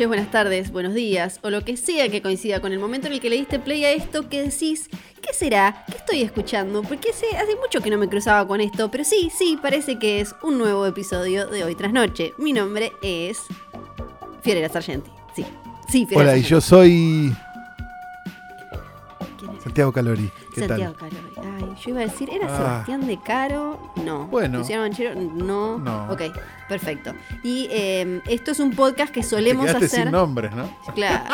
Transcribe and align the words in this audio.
Noches, 0.00 0.08
buenas 0.08 0.30
tardes, 0.30 0.70
buenos 0.72 0.94
días, 0.94 1.40
o 1.42 1.50
lo 1.50 1.62
que 1.62 1.76
sea 1.76 2.08
que 2.08 2.22
coincida 2.22 2.60
con 2.60 2.72
el 2.72 2.78
momento 2.78 3.08
en 3.08 3.12
el 3.12 3.20
que 3.20 3.28
le 3.28 3.36
diste 3.36 3.58
play 3.58 3.84
a 3.84 3.92
esto 3.92 4.30
que 4.30 4.42
decís, 4.42 4.88
¿qué 5.20 5.34
será? 5.34 5.84
¿Qué 5.90 5.98
estoy 5.98 6.22
escuchando? 6.22 6.82
Porque 6.82 7.10
hace, 7.10 7.26
hace 7.36 7.54
mucho 7.56 7.82
que 7.82 7.90
no 7.90 7.98
me 7.98 8.08
cruzaba 8.08 8.48
con 8.48 8.62
esto, 8.62 8.90
pero 8.90 9.04
sí, 9.04 9.30
sí, 9.36 9.58
parece 9.60 9.98
que 9.98 10.20
es 10.20 10.34
un 10.42 10.56
nuevo 10.56 10.86
episodio 10.86 11.46
de 11.48 11.64
Hoy 11.64 11.74
Tras 11.74 11.92
Noche. 11.92 12.32
Mi 12.38 12.54
nombre 12.54 12.92
es 13.02 13.40
Fiorella 14.42 14.70
Sargenti. 14.70 15.10
Sí, 15.36 15.44
sí, 15.90 16.06
Fiorella 16.06 16.30
Hola, 16.30 16.38
y 16.38 16.42
yo 16.44 16.62
soy. 16.62 17.34
Santiago 19.62 19.92
Calori. 19.92 20.30
¿Qué 20.54 20.66
Santiago 20.66 20.94
tal? 20.94 21.10
Caro. 21.10 21.22
Ay, 21.58 21.74
yo 21.82 21.90
iba 21.90 22.00
a 22.00 22.04
decir, 22.04 22.30
¿era 22.30 22.46
Ah. 22.48 22.56
Sebastián 22.56 23.06
de 23.06 23.18
Caro? 23.20 23.92
No. 24.04 24.26
Bueno. 24.26 24.58
¿Luciano 24.58 24.82
Banchero? 24.82 25.14
No. 25.20 25.78
No. 25.78 26.10
Ok, 26.10 26.22
perfecto. 26.68 27.12
Y 27.42 27.68
eh, 27.70 28.20
esto 28.26 28.52
es 28.52 28.60
un 28.60 28.70
podcast 28.74 29.12
que 29.12 29.22
solemos 29.22 29.68
hacer. 29.68 29.88
sin 29.88 30.10
nombres, 30.10 30.52
¿no? 30.54 30.68
Claro. 30.94 31.24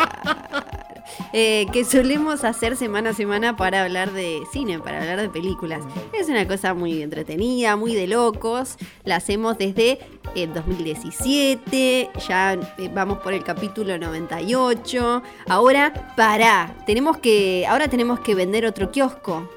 Eh, 1.32 1.66
que 1.72 1.84
solemos 1.84 2.44
hacer 2.44 2.76
semana 2.76 3.10
a 3.10 3.14
semana 3.14 3.56
para 3.56 3.82
hablar 3.84 4.12
de 4.12 4.42
cine, 4.52 4.78
para 4.78 5.00
hablar 5.00 5.20
de 5.20 5.28
películas. 5.28 5.84
Es 6.12 6.28
una 6.28 6.46
cosa 6.46 6.74
muy 6.74 7.02
entretenida, 7.02 7.76
muy 7.76 7.94
de 7.94 8.06
locos. 8.06 8.76
La 9.04 9.16
hacemos 9.16 9.58
desde 9.58 9.98
el 10.34 10.52
2017, 10.52 12.10
ya 12.28 12.54
eh, 12.54 12.90
vamos 12.92 13.18
por 13.18 13.32
el 13.32 13.44
capítulo 13.44 13.98
98. 13.98 15.22
Ahora, 15.48 16.12
pará, 16.16 16.74
tenemos 16.86 17.18
que, 17.18 17.66
ahora 17.66 17.88
tenemos 17.88 18.20
que 18.20 18.34
vender 18.34 18.66
otro 18.66 18.90
kiosco. 18.90 19.48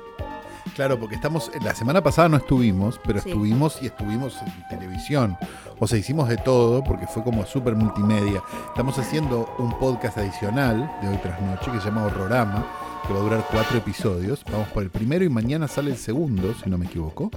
Claro, 0.80 0.98
porque 0.98 1.16
estamos. 1.16 1.52
La 1.62 1.76
semana 1.76 2.02
pasada 2.02 2.30
no 2.30 2.38
estuvimos, 2.38 3.02
pero 3.04 3.20
Sí. 3.20 3.28
estuvimos 3.28 3.82
y 3.82 3.88
estuvimos 3.88 4.38
en 4.42 4.66
televisión. 4.70 5.38
O 5.78 5.86
sea, 5.88 5.98
hicimos 6.00 6.30
de 6.30 6.38
todo 6.38 6.82
porque 6.86 7.06
fue 7.06 7.22
como 7.22 7.46
súper 7.46 7.76
multimedia. 7.76 8.42
Estamos 8.70 8.98
haciendo 8.98 9.54
un 9.60 9.78
podcast 9.78 10.18
adicional 10.20 10.90
de 11.02 11.10
hoy 11.10 11.18
tras 11.18 11.42
noche 11.42 11.70
que 11.70 11.80
se 11.82 11.88
llama 11.90 12.06
Horrorama, 12.06 12.66
que 13.08 13.14
va 13.14 13.20
a 13.20 13.24
durar 13.24 13.46
cuatro 13.52 13.78
episodios. 13.78 14.44
Vamos 14.52 14.68
por 14.70 14.84
el 14.84 14.90
primero 14.90 15.24
y 15.26 15.30
mañana 15.30 15.68
sale 15.68 15.92
el 15.92 15.98
segundo, 15.98 16.54
si 16.64 16.70
no 16.70 16.78
me 16.78 16.86
equivoco. 16.86 17.32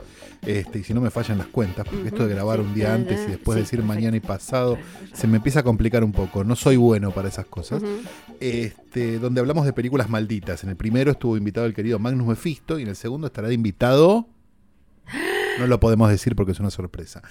Este, 0.45 0.81
y 0.81 0.85
si 0.85 0.93
no 0.93 1.01
me 1.01 1.11
fallan 1.11 1.39
las 1.39 1.47
cuentas, 1.47 1.87
porque 1.89 2.09
esto 2.09 2.27
de 2.27 2.35
grabar 2.35 2.59
sí. 2.59 2.65
un 2.67 2.75
día 2.75 2.95
antes 2.95 3.21
y 3.27 3.31
después 3.31 3.57
Sí, 3.57 3.63
decir 3.63 3.79
perfecto. 3.79 3.95
mañana 3.95 4.17
y 4.17 4.21
pasado, 4.21 4.77
se 5.13 5.27
me 5.27 5.37
empieza 5.37 5.61
a 5.61 5.63
complicar 5.63 6.03
un 6.05 6.13
poco. 6.13 6.45
No 6.45 6.57
soy 6.57 6.77
bueno 6.77 7.11
para 7.13 7.29
esas 7.29 7.47
cosas. 7.47 7.83
Este, 8.41 9.19
donde 9.19 9.41
hablamos 9.41 9.65
de 9.65 9.73
películas 9.73 10.09
malditas. 10.11 10.65
En 10.65 10.71
el 10.71 10.77
primero 10.77 11.13
estuvo 11.13 11.37
invitado 11.37 11.67
el 11.67 11.75
querido 11.75 11.99
Magnus 11.99 12.27
Mephisto 12.27 12.79
y 12.79 12.83
en 12.83 12.89
el 12.89 12.97
segundo 12.97 13.29
estará 13.29 13.49
de 13.49 13.55
invitado. 13.55 14.29
No 15.59 15.67
lo 15.67 15.79
podemos 15.81 16.09
decir 16.11 16.35
porque 16.35 16.53
es 16.53 16.61
una 16.61 16.71
sorpresa. 16.71 17.23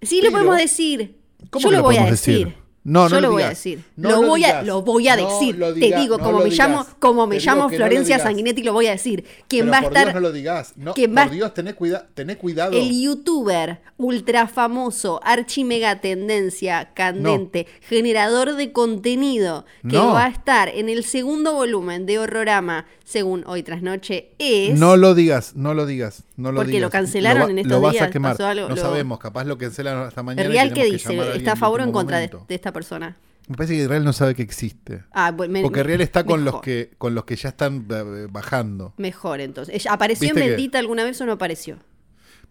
Sí, 0.00 0.20
lo 0.22 0.30
podemos 0.30 0.56
decir. 0.56 1.18
¿Cómo 1.50 1.62
Yo 1.64 1.70
que 1.70 1.76
lo 1.76 1.78
lo 1.78 1.84
voy 1.84 1.96
a 1.96 1.98
podemos 2.00 2.20
decir. 2.20 2.46
decir? 2.46 2.62
No, 2.84 3.04
no 3.04 3.08
Yo 3.10 3.14
lo 3.16 3.20
lo 3.28 3.32
voy 3.34 3.42
a 3.44 3.48
decir. 3.50 3.84
No 3.96 4.10
lo, 4.10 4.22
lo 4.22 4.28
voy 4.28 4.44
a, 4.44 4.62
lo 4.62 4.82
voy 4.82 5.06
a 5.08 5.16
No 5.16 5.28
decir. 5.28 5.56
Te 5.78 5.96
digo, 6.00 6.18
no 6.18 6.24
como 6.24 6.40
me 6.40 6.50
llamo, 6.50 6.84
como 6.98 7.26
me 7.28 7.38
llamo 7.38 7.62
no 7.62 7.68
Florencia. 7.70 8.18
Sanguinetti, 8.18 8.62
lo 8.64 8.72
voy 8.72 8.88
a 8.88 8.90
decir. 8.92 9.24
Quien 9.46 9.70
va 9.70 9.78
a 9.78 9.82
estar 9.82 10.02
Dios 10.06 10.14
no 10.14 10.20
lo 10.20 10.32
digas. 10.32 10.72
No, 10.76 10.92
quien 10.92 11.14
por 11.14 11.26
va- 11.26 11.28
Dios, 11.28 11.54
tené, 11.54 11.74
cuida, 11.74 12.08
tené 12.14 12.36
cuidado. 12.36 12.72
el 12.72 13.00
youtuber 13.00 13.80
ultra 13.98 14.48
famoso, 14.48 15.20
archimega 15.22 16.00
tendencia, 16.00 16.90
candente, 16.92 17.68
generador 17.82 18.56
de 18.56 18.72
contenido, 18.72 19.64
que 19.88 19.94
No. 19.96 20.12
va 20.12 20.24
a 20.24 20.28
estar 20.28 20.68
en 20.68 20.88
el 20.88 21.04
segundo 21.04 21.52
volumen 21.54 22.04
de 22.06 22.18
Horrorama, 22.18 22.86
según 23.04 23.44
Hoy 23.46 23.62
Tras 23.62 23.82
Noche, 23.82 24.30
es... 24.38 24.76
No 24.78 24.96
lo 24.96 25.14
digas, 25.14 25.54
no 25.54 25.74
lo 25.74 25.86
digas, 25.86 26.24
no 26.36 26.50
lo 26.50 26.56
Porque 26.56 26.72
digas. 26.72 26.82
lo 26.82 26.90
cancelaron 26.90 27.46
va- 27.46 27.50
en 27.50 27.58
estos 27.58 27.72
Lo 27.72 27.80
vas 27.80 27.92
días, 27.92 28.04
a 28.08 28.10
quemar. 28.10 28.42
algo, 28.42 28.68
no 28.68 28.76
sabemos, 28.76 29.18
capaz 29.20 29.44
lo 29.44 29.56
cancelan 29.58 29.98
hasta 29.98 30.22
mañana. 30.24 30.48
y 30.48 30.52
Real 30.52 30.72
que 30.72 30.84
dice, 30.86 31.36
está 31.36 31.52
a 31.52 31.56
favor 31.56 31.80
o 31.80 31.84
en 31.84 31.92
contra 31.92 32.18
de, 32.18 32.28
de 32.48 32.54
esta 32.54 32.71
persona. 32.72 33.16
Me 33.48 33.56
parece 33.56 33.74
que 33.74 33.82
Israel 33.82 34.04
no 34.04 34.12
sabe 34.12 34.34
que 34.34 34.42
existe. 34.42 35.02
Ah, 35.12 35.32
bueno, 35.32 35.52
me- 35.52 35.62
Porque 35.62 35.82
Real 35.82 36.00
está 36.00 36.24
con 36.24 36.44
los 36.44 36.60
que 36.60 36.92
con 36.98 37.14
los 37.14 37.24
que 37.24 37.34
ya 37.36 37.48
están 37.50 37.86
eh, 37.90 38.26
bajando. 38.30 38.94
Mejor 38.98 39.40
entonces. 39.40 39.84
¿Apareció 39.86 40.28
en 40.28 40.34
¿Viste 40.36 40.44
que- 40.48 40.50
Bendita 40.56 40.78
alguna 40.78 41.04
vez 41.04 41.20
o 41.20 41.26
no 41.26 41.32
apareció? 41.32 41.78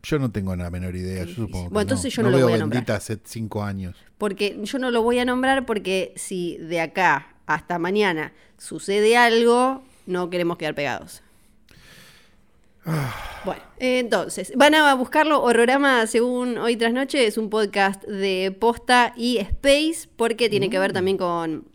Yo 0.04 0.18
no 0.20 0.32
tengo 0.32 0.56
la 0.56 0.70
menor 0.72 0.96
idea, 0.96 1.24
yo 1.26 1.34
supongo 1.36 1.68
que 1.70 1.74
Bueno, 1.74 1.82
entonces 1.82 2.12
no. 2.18 2.18
yo 2.18 2.24
no 2.24 2.30
lo 2.32 2.38
veo 2.38 2.46
voy 2.48 2.54
a 2.56 2.58
nombrar. 2.58 2.80
Bendita 2.80 2.96
hace 2.96 3.20
cinco 3.24 3.64
años. 3.64 3.96
Porque 4.18 4.60
yo 4.64 4.80
no 4.80 4.90
lo 4.92 5.02
voy 5.04 5.20
a 5.20 5.26
nombrar 5.26 5.66
porque 5.66 6.14
si 6.18 6.58
de 6.58 6.82
acá 6.82 7.36
hasta 7.46 7.78
mañana 7.80 8.34
sucede 8.58 9.16
algo, 9.16 9.84
no 10.08 10.30
queremos 10.30 10.58
quedar 10.58 10.74
pegados. 10.76 11.22
Bueno, 13.44 13.62
entonces, 13.80 14.54
van 14.56 14.76
a 14.76 14.94
buscarlo. 14.94 15.42
Horrorama, 15.42 16.06
según 16.06 16.58
hoy 16.58 16.76
tras 16.78 16.94
noche, 16.94 17.26
es 17.26 17.38
un 17.38 17.50
podcast 17.50 18.04
de 18.04 18.56
posta 18.60 19.14
y 19.16 19.38
space, 19.38 20.08
porque 20.16 20.50
tiene 20.50 20.70
que 20.70 20.78
ver 20.78 20.94
también 20.94 21.18
con, 21.18 21.71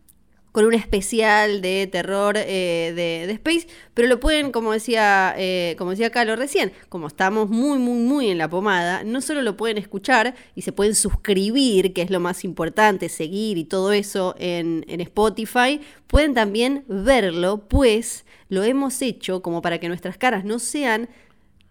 con 0.56 0.64
un 0.64 0.72
especial 0.72 1.60
de 1.60 1.86
terror 1.86 2.34
eh, 2.38 2.94
de, 2.96 3.30
space. 3.32 3.66
Pero 3.92 4.08
lo 4.08 4.20
pueden, 4.20 4.52
como 4.52 4.72
decía, 4.72 5.34
eh, 5.36 5.74
como 5.76 5.90
decía 5.90 6.08
Carlos 6.08 6.38
recién, 6.38 6.72
como 6.88 7.08
estamos 7.08 7.50
muy, 7.50 7.78
muy, 7.78 7.98
muy 7.98 8.30
en 8.30 8.38
la 8.38 8.48
pomada, 8.48 9.04
no 9.04 9.20
solo 9.20 9.42
lo 9.42 9.58
pueden 9.58 9.76
escuchar 9.76 10.34
y 10.54 10.62
se 10.62 10.72
pueden 10.72 10.94
suscribir, 10.94 11.92
que 11.92 12.00
es 12.00 12.08
lo 12.08 12.20
más 12.20 12.42
importante, 12.42 13.10
seguir 13.10 13.58
y 13.58 13.64
todo 13.64 13.92
eso 13.92 14.34
en, 14.38 14.86
en 14.88 15.02
Spotify, 15.02 15.82
pueden 16.06 16.32
también 16.32 16.86
verlo, 16.88 17.68
pues 17.68 18.24
lo 18.48 18.64
hemos 18.64 19.02
hecho 19.02 19.42
como 19.42 19.60
para 19.60 19.78
que 19.78 19.88
nuestras 19.88 20.16
caras 20.16 20.46
no 20.46 20.58
sean 20.58 21.10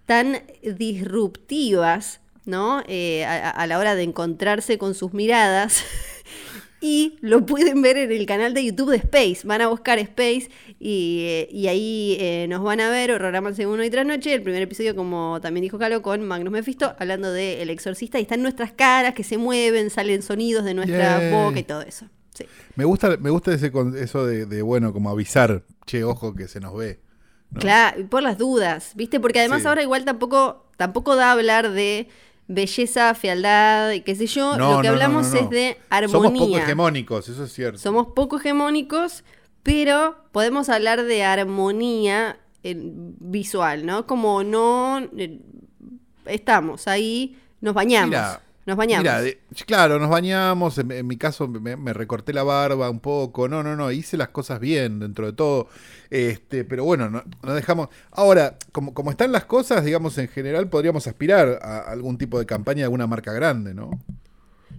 tan 0.05 0.43
disruptivas, 0.61 2.21
¿no? 2.45 2.83
Eh, 2.87 3.25
a, 3.25 3.49
a 3.49 3.65
la 3.65 3.79
hora 3.79 3.95
de 3.95 4.03
encontrarse 4.03 4.77
con 4.77 4.93
sus 4.93 5.11
miradas. 5.11 5.83
y 6.87 7.17
lo 7.21 7.45
pueden 7.47 7.81
ver 7.81 7.97
en 7.97 8.11
el 8.11 8.27
canal 8.27 8.53
de 8.53 8.63
YouTube 8.63 8.91
de 8.91 8.97
Space. 8.97 9.39
Van 9.43 9.59
a 9.61 9.67
buscar 9.69 9.97
Space 9.97 10.49
y, 10.79 11.21
eh, 11.27 11.47
y 11.51 11.65
ahí 11.67 12.15
eh, 12.19 12.45
nos 12.47 12.61
van 12.61 12.79
a 12.79 12.91
ver 12.91 13.09
Horrorama 13.11 13.53
Segundo 13.53 13.83
y 13.83 13.89
tras 13.89 14.05
noche. 14.05 14.33
El 14.35 14.43
primer 14.43 14.61
episodio, 14.61 14.95
como 14.95 15.39
también 15.41 15.63
dijo 15.63 15.79
Calo, 15.79 16.03
con 16.03 16.21
Magnus 16.27 16.51
Mephisto, 16.51 16.95
hablando 16.99 17.31
de 17.31 17.63
El 17.63 17.71
Exorcista. 17.71 18.19
Y 18.19 18.21
están 18.21 18.43
nuestras 18.43 18.71
caras 18.71 19.15
que 19.15 19.23
se 19.23 19.39
mueven, 19.39 19.89
salen 19.89 20.21
sonidos 20.21 20.63
de 20.63 20.75
nuestra 20.75 21.19
Yay. 21.19 21.31
boca 21.31 21.59
y 21.59 21.63
todo 21.63 21.81
eso. 21.81 22.05
Sí. 22.35 22.45
Me 22.75 22.85
gusta, 22.85 23.17
me 23.17 23.31
gusta 23.31 23.51
ese 23.53 23.71
con- 23.71 23.97
eso 23.97 24.25
de, 24.27 24.45
de, 24.45 24.61
bueno, 24.61 24.93
como 24.93 25.09
avisar, 25.09 25.63
che, 25.87 26.03
ojo 26.03 26.35
que 26.35 26.47
se 26.47 26.59
nos 26.59 26.77
ve. 26.77 26.99
¿no? 27.49 27.61
Claro, 27.61 28.01
y 28.01 28.03
por 28.03 28.21
las 28.21 28.37
dudas, 28.37 28.91
¿viste? 28.95 29.19
Porque 29.19 29.39
además 29.39 29.61
Sí. 29.63 29.67
ahora 29.67 29.81
igual 29.81 30.05
tampoco, 30.05 30.67
tampoco 30.77 31.15
da 31.15 31.29
a 31.29 31.31
hablar 31.31 31.71
de 31.71 32.09
belleza, 32.47 33.13
fealdad 33.15 33.91
y 33.91 34.01
qué 34.01 34.15
sé 34.15 34.27
yo. 34.27 34.57
No, 34.57 34.75
Lo 34.75 34.81
que 34.81 34.87
no, 34.87 34.93
hablamos 34.93 35.31
no, 35.31 35.39
es 35.39 35.49
de 35.49 35.77
Somos 35.89 36.11
poco 36.11 36.25
armonía. 36.27 36.63
hegemónicos, 36.63 37.29
eso 37.29 37.43
es 37.43 37.53
cierto. 37.53 37.79
Somos 37.79 38.07
poco 38.15 38.37
hegemónicos, 38.37 39.23
pero 39.63 40.15
podemos 40.31 40.69
hablar 40.69 41.03
de 41.03 41.23
armonía 41.23 42.37
eh, 42.63 42.75
visual, 42.77 43.85
¿no? 43.85 44.05
Como 44.07 44.43
no 44.43 44.99
eh, 45.17 45.39
estamos 46.25 46.87
ahí, 46.87 47.37
nos 47.61 47.73
bañamos. 47.73 48.09
Mira, 48.09 48.41
nos 48.65 48.75
bañamos. 48.77 49.03
Mira, 49.03 49.21
de- 49.21 49.39
claro, 49.65 49.99
nos 49.99 50.09
bañamos. 50.09 50.77
En, 50.77 50.91
en 50.91 51.07
mi 51.07 51.17
caso 51.17 51.47
me, 51.47 51.75
me 51.75 51.93
recorté 51.93 52.33
la 52.33 52.43
barba 52.43 52.89
un 52.89 52.99
poco. 52.99 53.47
No, 53.47 53.63
no, 53.63 53.75
no. 53.75 53.91
Hice 53.91 54.17
las 54.17 54.29
cosas 54.29 54.59
bien 54.59 54.99
dentro 54.99 55.25
de 55.27 55.33
todo. 55.33 55.67
Este, 56.09 56.63
pero 56.65 56.83
bueno, 56.85 57.09
no, 57.09 57.23
no 57.43 57.53
dejamos. 57.53 57.89
Ahora, 58.11 58.57
como, 58.71 58.93
como 58.93 59.11
están 59.11 59.31
las 59.31 59.45
cosas, 59.45 59.83
digamos, 59.85 60.17
en 60.17 60.27
general 60.27 60.69
podríamos 60.69 61.07
aspirar 61.07 61.59
a 61.61 61.79
algún 61.79 62.17
tipo 62.17 62.39
de 62.39 62.45
campaña 62.45 62.79
de 62.79 62.83
alguna 62.85 63.07
marca 63.07 63.33
grande, 63.33 63.73
¿no? 63.73 63.91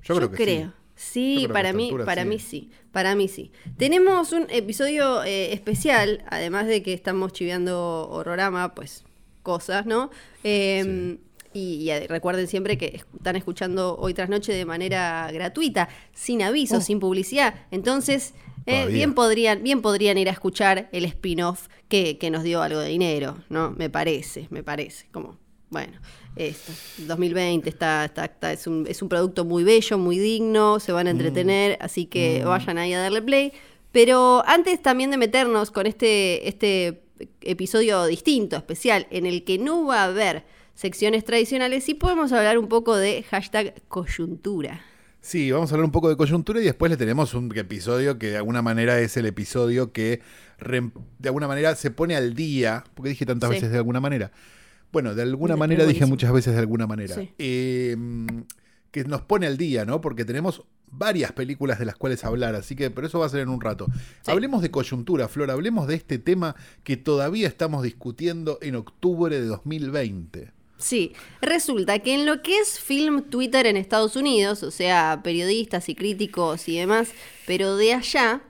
Yo, 0.02 0.16
creo 0.16 0.30
que 0.30 0.38
creo. 0.38 0.68
sí. 0.68 0.72
Sí, 0.98 1.46
para 1.52 1.74
mí, 1.74 2.00
para 2.06 2.22
sí. 2.22 2.28
mí 2.28 2.38
sí, 2.38 2.70
para 2.90 3.14
mí 3.14 3.28
sí. 3.28 3.52
Tenemos 3.76 4.32
un 4.32 4.46
episodio 4.48 5.22
eh, 5.24 5.52
especial, 5.52 6.24
además 6.30 6.66
de 6.68 6.82
que 6.82 6.94
estamos 6.94 7.34
chiveando 7.34 8.08
horrorama, 8.08 8.74
pues 8.74 9.04
cosas, 9.42 9.84
¿no? 9.84 10.10
Eh, 10.42 11.18
Y, 11.56 11.90
y, 11.90 12.06
recuerden 12.06 12.46
siempre 12.48 12.76
que 12.76 12.86
es- 12.96 13.06
están 13.16 13.36
escuchando 13.36 13.96
hoy 13.98 14.12
tras 14.12 14.28
noche 14.28 14.52
de 14.52 14.64
manera 14.66 15.30
gratuita, 15.32 15.88
sin 16.12 16.42
aviso, 16.42 16.80
sin 16.82 17.00
publicidad. 17.00 17.54
Entonces, 17.70 18.34
eh, 18.66 18.86
bien, 18.88 19.14
podrían, 19.14 19.62
bien 19.62 19.80
podrían 19.80 20.18
ir 20.18 20.28
a 20.28 20.32
escuchar 20.32 20.88
el 20.92 21.04
spin-off 21.06 21.68
que, 21.88 22.18
que 22.18 22.30
nos 22.30 22.42
dio 22.42 22.60
algo 22.62 22.80
de 22.80 22.88
dinero, 22.90 23.38
¿no? 23.48 23.70
Me 23.70 23.88
parece, 23.88 24.48
me 24.50 24.62
parece. 24.62 25.06
Como, 25.12 25.38
bueno, 25.70 25.94
esto, 26.36 26.72
2020 27.06 27.68
está, 27.70 28.04
está, 28.04 28.24
está- 28.26 28.52
es, 28.52 28.66
un, 28.66 28.86
es 28.86 29.00
un 29.00 29.08
producto 29.08 29.44
muy 29.46 29.64
bello, 29.64 29.96
muy 29.96 30.18
digno, 30.18 30.78
se 30.78 30.92
Mm. 30.92 30.94
van 30.94 31.06
a 31.06 31.10
entretener, 31.10 31.78
así 31.80 32.04
que 32.06 32.44
vayan 32.44 32.76
ahí 32.76 32.92
a 32.92 33.00
darle 33.00 33.22
play. 33.22 33.52
Pero 33.92 34.42
antes 34.46 34.82
también 34.82 35.10
de 35.10 35.16
meternos 35.16 35.70
con 35.70 35.86
este, 35.86 36.46
este 36.48 37.02
episodio 37.40 38.04
distinto, 38.04 38.56
especial, 38.56 39.06
en 39.10 39.24
el 39.24 39.42
que 39.44 39.56
no 39.56 39.86
va 39.86 40.02
a 40.02 40.04
haber 40.06 40.44
secciones 40.76 41.25
tradicionales 41.25 41.88
y 41.88 41.94
podemos 41.94 42.31
hablar 42.32 42.58
un 42.58 42.69
poco 42.69 42.96
de 42.96 43.25
hashtag 43.25 43.82
coyuntura. 43.88 44.81
Sí, 45.20 45.50
vamos 45.50 45.73
a 45.73 45.75
hablar 45.75 45.87
un 45.87 45.90
poco 45.90 46.08
de 46.08 46.17
coyuntura 46.17 46.61
y 46.61 46.64
después 46.64 46.88
le 46.88 46.96
tenemos 46.96 47.34
un 47.34 47.50
episodio 47.56 48.17
que 48.17 48.28
de 48.28 48.37
alguna 48.37 48.62
manera 48.62 49.00
es 49.00 49.17
el 49.17 49.26
episodio 49.26 49.90
que 49.90 50.20
de 50.61 51.28
alguna 51.28 51.49
manera 51.49 51.75
se 51.75 51.90
pone 51.90 52.14
al 52.14 52.34
día, 52.34 52.84
porque 52.94 53.08
dije 53.08 53.26
tantas 53.26 53.50
veces 53.50 53.73
de 53.73 53.78
alguna 53.78 54.00
manera. 54.00 54.31
Bueno, 54.93 55.17
de 55.17 55.23
alguna 55.23 55.56
manera 55.56 55.84
dije 55.84 56.06
muchas 56.06 56.32
veces 56.32 56.55
de 56.55 56.61
alguna 56.61 56.87
manera. 56.87 57.17
Em, 57.38 58.44
que 58.93 59.05
nos 59.05 59.23
pone 59.23 59.49
al 59.49 59.56
día, 59.56 59.84
¿no? 59.84 60.00
Porque 60.00 60.25
tenemos 60.25 60.62
varias 60.93 61.32
películas 61.32 61.78
de 61.81 61.87
las 61.87 61.96
cuales 61.96 62.25
hablar, 62.25 62.55
así 62.55 62.76
que 62.76 62.90
pero 62.90 63.08
eso 63.08 63.19
va 63.19 63.26
a 63.26 63.31
ser 63.31 63.40
en 63.40 63.49
un 63.49 63.61
rato. 63.61 63.88
Hablemos 64.26 64.62
de 64.62 64.70
coyuntura, 64.70 65.26
Flor, 65.26 65.50
hablemos 65.50 65.88
de 65.88 65.96
este 65.96 66.19
tema 66.19 66.55
que 66.84 66.96
todavía 66.96 67.49
estamos 67.49 67.82
discutiendo 67.82 68.58
en 68.62 68.76
octubre 68.76 69.40
de 69.40 69.46
2020. 69.46 70.55
Sí, 70.78 71.14
resulta 71.40 71.99
que 72.00 72.14
en 72.14 72.26
lo 72.26 72.43
que 72.43 72.58
es 72.58 72.78
film 72.78 73.23
Twitter 73.23 73.67
en 73.67 73.76
Estados 73.76 74.14
Unidos, 74.14 74.62
o 74.62 74.70
sea, 74.70 75.20
periodistas 75.25 75.88
y 75.88 75.94
críticos 75.94 76.69
y 76.69 76.76
demás, 76.76 77.12
pero 77.46 77.76
de 77.76 77.94
allá, 77.94 78.43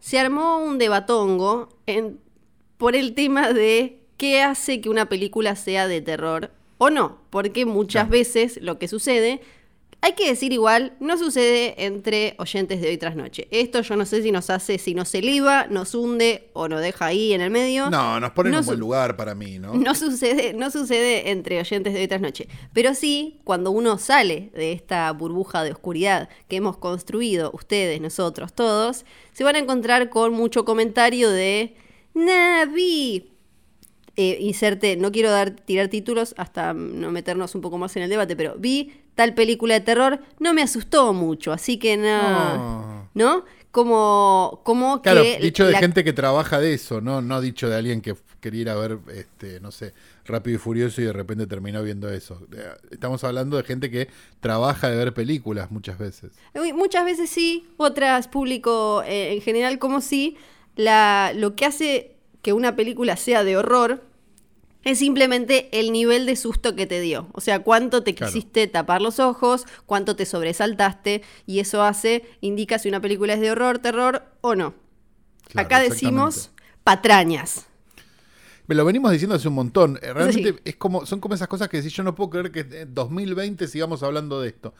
se 0.00 0.18
armó 0.18 0.58
un 0.58 0.78
debatongo 0.78 1.68
en, 1.86 2.18
por 2.78 2.96
el 2.96 3.14
tema 3.14 3.52
de 3.52 4.00
qué 4.16 4.42
hace 4.42 4.80
que 4.80 4.88
una 4.88 5.08
película 5.08 5.54
sea 5.54 5.86
de 5.86 6.00
terror 6.00 6.50
o 6.78 6.90
no, 6.90 7.18
porque 7.30 7.64
muchas 7.64 8.08
veces 8.08 8.58
lo 8.60 8.80
que 8.80 8.88
sucede 8.88 9.40
hay 10.04 10.14
que 10.14 10.26
decir 10.26 10.52
igual, 10.52 10.94
no 10.98 11.16
sucede 11.16 11.84
entre 11.84 12.34
oyentes 12.38 12.80
de 12.80 12.88
hoy 12.88 12.98
tras 12.98 13.14
noche. 13.14 13.46
Esto 13.52 13.82
yo 13.82 13.94
no 13.94 14.04
sé 14.04 14.20
si 14.20 14.32
nos 14.32 14.50
hace, 14.50 14.76
si 14.78 14.94
nos 14.94 15.14
eleva, 15.14 15.68
nos 15.68 15.94
hunde 15.94 16.50
o 16.54 16.66
nos 16.66 16.80
deja 16.80 17.06
ahí 17.06 17.32
en 17.32 17.40
el 17.40 17.52
medio. 17.52 17.88
No, 17.88 18.18
nos 18.18 18.32
pone 18.32 18.50
en 18.50 18.56
un 18.56 18.66
buen 18.66 18.80
lugar 18.80 19.16
para 19.16 19.36
mí, 19.36 19.60
¿no? 19.60 19.74
No 19.74 19.94
sucede, 19.94 20.54
no 20.54 20.72
sucede 20.72 21.30
entre 21.30 21.60
oyentes 21.60 21.94
de 21.94 22.00
hoy 22.00 22.08
tras 22.08 22.20
noche. 22.20 22.48
Pero 22.72 22.96
sí, 22.96 23.40
cuando 23.44 23.70
uno 23.70 23.96
sale 23.96 24.50
de 24.54 24.72
esta 24.72 25.10
burbuja 25.12 25.62
de 25.62 25.70
oscuridad 25.70 26.28
que 26.48 26.56
hemos 26.56 26.76
construido, 26.78 27.52
ustedes, 27.54 28.00
nosotros, 28.00 28.52
todos, 28.52 29.04
se 29.32 29.44
van 29.44 29.54
a 29.54 29.60
encontrar 29.60 30.10
con 30.10 30.32
mucho 30.32 30.64
comentario 30.64 31.30
de 31.30 31.76
Navi. 32.14 33.31
Eh, 34.16 34.36
inserte, 34.40 34.96
no 34.96 35.10
quiero 35.10 35.30
dar, 35.30 35.52
tirar 35.52 35.88
títulos 35.88 36.34
hasta 36.36 36.74
no 36.74 37.10
meternos 37.10 37.54
un 37.54 37.62
poco 37.62 37.78
más 37.78 37.96
en 37.96 38.02
el 38.02 38.10
debate, 38.10 38.36
pero 38.36 38.56
vi 38.58 38.92
tal 39.14 39.32
película 39.32 39.72
de 39.72 39.80
terror, 39.80 40.20
no 40.38 40.52
me 40.52 40.62
asustó 40.62 41.14
mucho, 41.14 41.50
así 41.50 41.78
que 41.78 41.96
no. 41.96 43.08
¿No? 43.14 43.44
Como, 43.70 44.60
como 44.64 45.00
claro, 45.00 45.22
dicho 45.40 45.66
de 45.66 45.74
gente 45.76 46.04
que 46.04 46.12
trabaja 46.12 46.60
de 46.60 46.74
eso, 46.74 47.00
¿no? 47.00 47.22
No 47.22 47.40
dicho 47.40 47.70
de 47.70 47.76
alguien 47.76 48.02
que 48.02 48.14
quería 48.40 48.60
ir 48.60 48.68
a 48.68 48.74
ver, 48.74 48.98
este, 49.14 49.60
no 49.60 49.70
sé, 49.70 49.94
Rápido 50.26 50.56
y 50.56 50.58
Furioso 50.58 51.00
y 51.00 51.04
de 51.04 51.12
repente 51.14 51.46
terminó 51.46 51.82
viendo 51.82 52.10
eso. 52.10 52.46
Estamos 52.90 53.24
hablando 53.24 53.56
de 53.56 53.62
gente 53.62 53.90
que 53.90 54.08
trabaja 54.40 54.90
de 54.90 54.96
ver 54.96 55.14
películas 55.14 55.70
muchas 55.70 55.96
veces. 55.98 56.32
Muchas 56.74 57.06
veces 57.06 57.30
sí, 57.30 57.66
otras 57.78 58.28
público 58.28 59.02
eh, 59.06 59.32
en 59.32 59.40
general 59.40 59.78
como 59.78 60.02
sí. 60.02 60.36
La, 60.76 61.32
lo 61.34 61.54
que 61.56 61.64
hace 61.64 62.16
que 62.42 62.52
una 62.52 62.76
película 62.76 63.16
sea 63.16 63.44
de 63.44 63.56
horror 63.56 64.02
es 64.84 64.98
simplemente 64.98 65.68
el 65.78 65.92
nivel 65.92 66.26
de 66.26 66.36
susto 66.36 66.74
que 66.74 66.86
te 66.86 67.00
dio. 67.00 67.28
O 67.32 67.40
sea, 67.40 67.60
cuánto 67.60 68.02
te 68.02 68.14
quisiste 68.14 68.66
tapar 68.66 69.00
los 69.00 69.20
ojos, 69.20 69.64
cuánto 69.86 70.16
te 70.16 70.26
sobresaltaste, 70.26 71.22
y 71.46 71.60
eso 71.60 71.82
hace, 71.82 72.24
indica 72.40 72.78
si 72.78 72.88
una 72.88 73.00
película 73.00 73.34
es 73.34 73.40
de 73.40 73.52
horror, 73.52 73.78
terror 73.78 74.24
o 74.40 74.54
no. 74.54 74.74
Acá 75.54 75.80
decimos 75.80 76.50
patrañas. 76.82 77.66
Me 78.66 78.74
lo 78.74 78.84
venimos 78.84 79.12
diciendo 79.12 79.36
hace 79.36 79.48
un 79.48 79.54
montón. 79.54 79.98
Eh, 80.02 80.12
realmente 80.12 80.56
es 80.64 80.76
como, 80.76 81.04
son 81.04 81.20
como 81.20 81.34
esas 81.34 81.48
cosas 81.48 81.68
que 81.68 81.76
decís, 81.76 81.92
yo 81.92 82.02
no 82.02 82.14
puedo 82.14 82.30
creer 82.30 82.50
que 82.50 82.60
en 82.82 82.94
2020 82.94 83.68
sigamos 83.68 84.02
hablando 84.02 84.40
de 84.40 84.48
esto. 84.48 84.72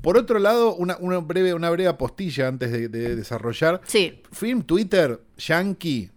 Por 0.00 0.16
otro 0.16 0.38
lado, 0.38 0.74
una, 0.74 0.96
breve, 1.18 1.52
una 1.52 1.68
breve 1.68 1.88
apostilla 1.88 2.48
antes 2.48 2.70
de, 2.70 2.88
desarrollar. 2.88 3.80
Sí. 3.86 4.22
Film 4.30 4.62
Twitter, 4.62 5.20
Yankee 5.36 6.10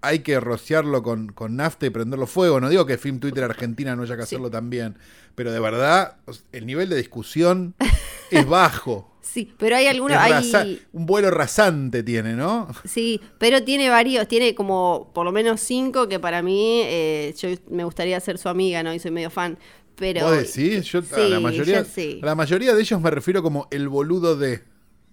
hay 0.00 0.20
que 0.20 0.38
rociarlo 0.40 1.02
con, 1.02 1.28
con, 1.28 1.56
nafta 1.56 1.86
y 1.86 1.90
prenderlo 1.90 2.26
fuego. 2.26 2.60
No 2.60 2.68
digo 2.68 2.86
que 2.86 2.98
Film 2.98 3.18
Twitter 3.18 3.44
Argentina 3.44 3.96
no 3.96 4.02
haya 4.02 4.16
que 4.16 4.22
hacerlo 4.22 4.50
también, 4.50 4.96
pero 5.34 5.52
de 5.52 5.60
verdad 5.60 6.16
el 6.52 6.66
nivel 6.66 6.88
de 6.88 6.96
discusión 6.96 7.74
es 8.30 8.46
bajo. 8.46 9.10
Sí, 9.20 9.52
pero 9.58 9.76
hay 9.76 9.86
algunos... 9.86 10.16
Hay... 10.18 10.82
Un 10.92 11.06
vuelo 11.06 11.30
rasante 11.30 12.02
tiene, 12.02 12.34
¿no? 12.34 12.68
Sí, 12.84 13.20
pero 13.38 13.64
tiene 13.64 13.88
varios, 13.88 14.28
tiene 14.28 14.54
como 14.54 15.10
por 15.14 15.24
lo 15.24 15.32
menos 15.32 15.60
cinco 15.60 16.08
que 16.08 16.20
para 16.20 16.42
mí 16.42 16.82
eh, 16.84 17.34
yo 17.38 17.48
me 17.70 17.84
gustaría 17.84 18.20
ser 18.20 18.38
su 18.38 18.48
amiga, 18.48 18.82
¿no? 18.82 18.92
Y 18.92 18.98
soy 18.98 19.10
medio 19.10 19.30
fan. 19.30 19.58
Pero, 19.96 20.22
¿Vos 20.22 20.54
decís? 20.54 20.84
Yo, 20.84 21.00
a, 21.12 21.18
la 21.18 21.40
mayoría, 21.40 21.80
a 21.80 22.26
la 22.26 22.34
mayoría 22.34 22.74
de 22.74 22.80
ellos 22.80 23.00
me 23.00 23.10
refiero 23.10 23.42
como 23.42 23.68
el 23.70 23.88
boludo 23.88 24.36
de... 24.36 24.62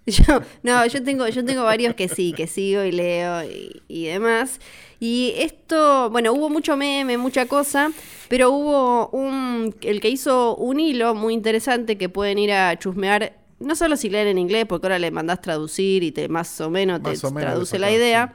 Yo, 0.08 0.42
no, 0.64 0.84
yo 0.88 1.04
tengo, 1.04 1.28
yo 1.28 1.46
tengo 1.46 1.64
varios 1.64 1.94
que 1.94 2.10
sí, 2.10 2.34
que 2.34 2.48
sigo 2.48 2.84
y 2.84 2.92
leo 2.92 3.44
y, 3.88 4.06
demás. 4.06 4.60
Y 5.00 5.34
esto, 5.38 6.10
bueno, 6.10 6.34
hubo 6.34 6.50
mucho 6.50 6.76
meme, 6.76 7.18
mucha 7.20 7.46
cosa, 7.46 7.92
pero 8.28 8.50
hubo 8.52 9.10
un, 9.10 9.76
el 9.82 10.02
que 10.02 10.10
hizo 10.10 10.56
un 10.56 10.80
hilo 10.80 11.14
muy 11.14 11.36
interesante 11.36 12.00
que 12.00 12.10
pueden 12.10 12.40
ir 12.40 12.52
a 12.52 12.78
chusmear, 12.80 13.34
no 13.60 13.76
solo 13.76 13.96
si 13.96 14.10
leen 14.10 14.28
en 14.28 14.38
inglés, 14.40 14.66
porque 14.68 14.88
ahora 14.88 14.98
le 14.98 15.12
mandás 15.12 15.40
traducir 15.40 16.02
y 16.04 16.12
te 16.12 16.28
más 16.28 16.60
o 16.62 16.72
menos 16.72 17.04
te 17.04 17.16
traduce 17.18 17.78
la 17.78 17.92
idea. 17.92 18.34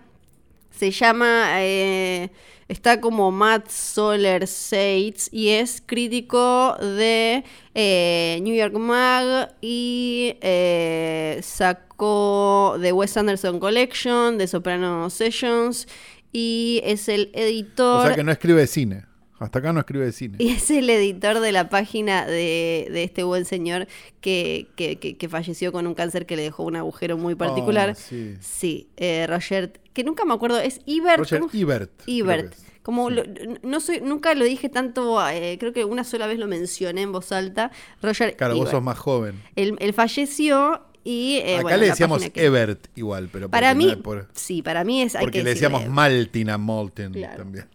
Se 0.71 0.93
llama 0.93 1.49
eh, 1.63 2.31
Está 2.69 3.01
como 3.01 3.31
Matt 3.31 3.69
Soler 3.69 4.49
Seitz 4.49 5.29
y 5.33 5.51
es 5.51 5.81
crítico 5.87 6.77
de 6.81 7.45
eh, 7.75 8.41
New 8.43 8.57
York 8.57 8.75
Mag 8.75 9.55
y 9.61 10.37
eh, 10.41 11.39
sacó 11.43 12.77
The 12.81 12.93
Wes 12.93 13.17
Anderson 13.17 13.61
Collection, 13.61 14.37
de 14.37 14.49
Soprano 14.49 15.09
Sessions 15.11 15.87
y 16.33 16.81
es 16.85 17.09
el 17.09 17.31
editor... 17.35 18.01
O 18.01 18.07
sea 18.09 18.17
que 18.17 18.25
no 18.25 18.33
escribe 18.33 18.67
cine. 18.67 19.05
Hasta 19.39 19.59
acá 19.59 19.73
no 19.73 19.81
escribe 19.81 20.11
cine. 20.13 20.37
Y 20.41 20.49
es 20.49 20.71
el 20.71 20.89
editor 20.89 21.41
de 21.41 21.53
la 21.53 21.69
página 21.69 22.25
de, 22.25 22.89
este 23.03 23.23
buen 23.23 23.45
señor 23.45 23.87
que, 24.21 24.69
que, 24.77 25.29
falleció 25.29 25.73
con 25.73 25.87
un 25.87 25.95
cáncer 25.95 26.27
que 26.27 26.37
le 26.37 26.43
dejó 26.43 26.63
un 26.63 26.77
agujero 26.77 27.19
muy 27.19 27.35
particular. 27.35 27.91
Oh, 27.91 27.95
sí, 27.95 28.37
sí 28.41 28.89
eh, 28.97 29.27
Roger 29.27 29.81
que 29.97 30.05
nunca 30.05 30.27
me 30.27 30.35
acuerdo, 30.35 30.59
es 30.59 30.83
Ibert. 30.85 31.19
Roger 31.19 31.43
Ibert. 31.55 31.91
Ibert. 32.05 32.55
Como 32.83 33.09
no 33.11 33.81
soy, 33.81 34.01
nunca 34.01 34.35
lo 34.35 34.45
dije 34.45 34.69
tanto, 34.69 35.27
eh, 35.29 35.57
creo 35.59 35.73
que 35.73 35.85
una 35.87 36.05
sola 36.05 36.27
vez 36.27 36.39
lo 36.39 36.47
mencioné 36.47 37.01
en 37.01 37.13
voz 37.13 37.33
alta. 37.33 37.73
Roger. 38.03 38.37
Claro, 38.37 38.57
vos 38.57 38.69
sos 38.69 38.83
más 38.83 38.99
joven. 38.99 39.43
Él, 39.57 39.93
falleció 39.95 40.83
y. 41.03 41.39
Eh, 41.43 41.57
Acá 41.57 41.79
le 41.79 41.87
decíamos 41.87 42.23
Ebert 42.35 42.89
igual, 42.95 43.31
pero. 43.33 43.49
Para 43.49 43.75
mí. 43.75 43.97
sí, 44.35 44.61
para 44.61 44.85
mí 44.85 45.01
es. 45.01 45.17
Porque 45.19 45.43
le 45.43 45.51
decíamos 45.51 45.89
Maltina 45.89 46.59
Molten 46.59 47.13
también. 47.37 47.67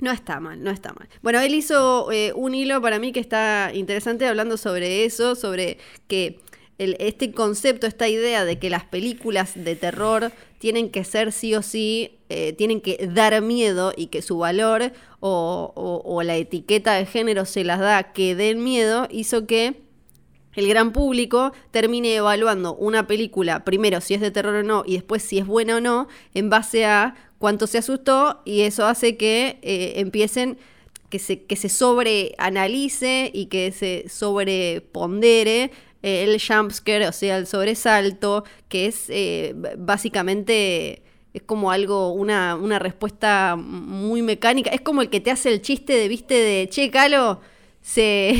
No 0.00 0.12
está 0.12 0.38
mal, 0.40 0.62
no 0.62 0.70
está 0.70 0.92
mal. 0.92 1.08
Bueno, 1.22 1.40
él 1.40 1.54
hizo 1.54 2.12
eh, 2.12 2.32
un 2.34 2.54
hilo 2.54 2.80
para 2.80 2.98
mí 2.98 3.12
que 3.12 3.20
está 3.20 3.72
interesante 3.74 4.26
hablando 4.26 4.56
sobre 4.56 5.04
eso, 5.04 5.34
sobre 5.34 5.78
que 6.06 6.40
este 6.78 7.32
concepto, 7.32 7.86
esta 7.86 8.08
idea 8.08 8.44
de 8.44 8.58
que 8.58 8.70
las 8.70 8.84
películas 8.84 9.52
de 9.56 9.74
terror 9.74 10.30
tienen 10.58 10.90
que 10.90 11.04
ser 11.04 11.32
sí 11.32 11.54
o 11.54 11.62
sí, 11.62 12.18
eh, 12.28 12.52
tienen 12.52 12.80
que 12.80 13.08
dar 13.12 13.40
miedo 13.42 13.92
y 13.96 14.06
que 14.06 14.22
su 14.22 14.38
valor 14.38 14.92
o, 15.20 16.20
la 16.24 16.36
etiqueta 16.36 16.94
de 16.94 17.06
género 17.06 17.44
se 17.44 17.64
las 17.64 17.80
da 17.80 18.12
que 18.12 18.34
den 18.34 18.62
miedo, 18.62 19.08
hizo 19.10 19.46
que 19.46 19.82
el 20.54 20.68
gran 20.68 20.92
público 20.92 21.52
termine 21.70 22.16
evaluando 22.16 22.74
una 22.74 23.06
película, 23.06 23.64
primero 23.64 24.00
si 24.00 24.14
es 24.14 24.20
de 24.20 24.30
terror 24.30 24.56
o 24.56 24.62
no, 24.62 24.82
y 24.86 24.94
después 24.94 25.22
si 25.22 25.38
es 25.38 25.46
buena 25.46 25.76
o 25.76 25.80
no, 25.80 26.08
en 26.34 26.50
base 26.50 26.84
a 26.84 27.14
cuánto 27.38 27.66
se 27.66 27.78
asustó, 27.78 28.42
y 28.44 28.62
eso 28.62 28.86
hace 28.86 29.16
que 29.16 29.58
eh, 29.62 29.94
empiecen 29.96 30.58
que 31.08 31.18
se, 31.18 31.44
que 31.44 31.56
se 31.56 31.68
sobreanalice 31.68 33.30
y 33.32 33.46
que 33.46 33.72
se 33.72 34.08
sobrepondere 34.08 35.70
eh, 36.02 36.24
el 36.24 36.40
jumpscare, 36.40 37.08
o 37.08 37.12
sea, 37.12 37.38
el 37.38 37.46
sobresalto, 37.46 38.44
que 38.68 38.86
es 38.86 39.06
eh, 39.08 39.54
básicamente 39.78 41.02
es 41.34 41.42
como 41.42 41.70
algo, 41.70 42.12
una, 42.12 42.56
una, 42.56 42.78
respuesta 42.78 43.56
muy 43.56 44.22
mecánica. 44.22 44.70
Es 44.70 44.80
como 44.80 45.02
el 45.02 45.10
que 45.10 45.20
te 45.20 45.30
hace 45.30 45.52
el 45.52 45.62
chiste 45.62 45.92
de, 45.94 46.08
viste, 46.08 46.34
de, 46.34 46.68
che, 46.68 46.90
Calo, 46.90 47.40
se... 47.80 48.34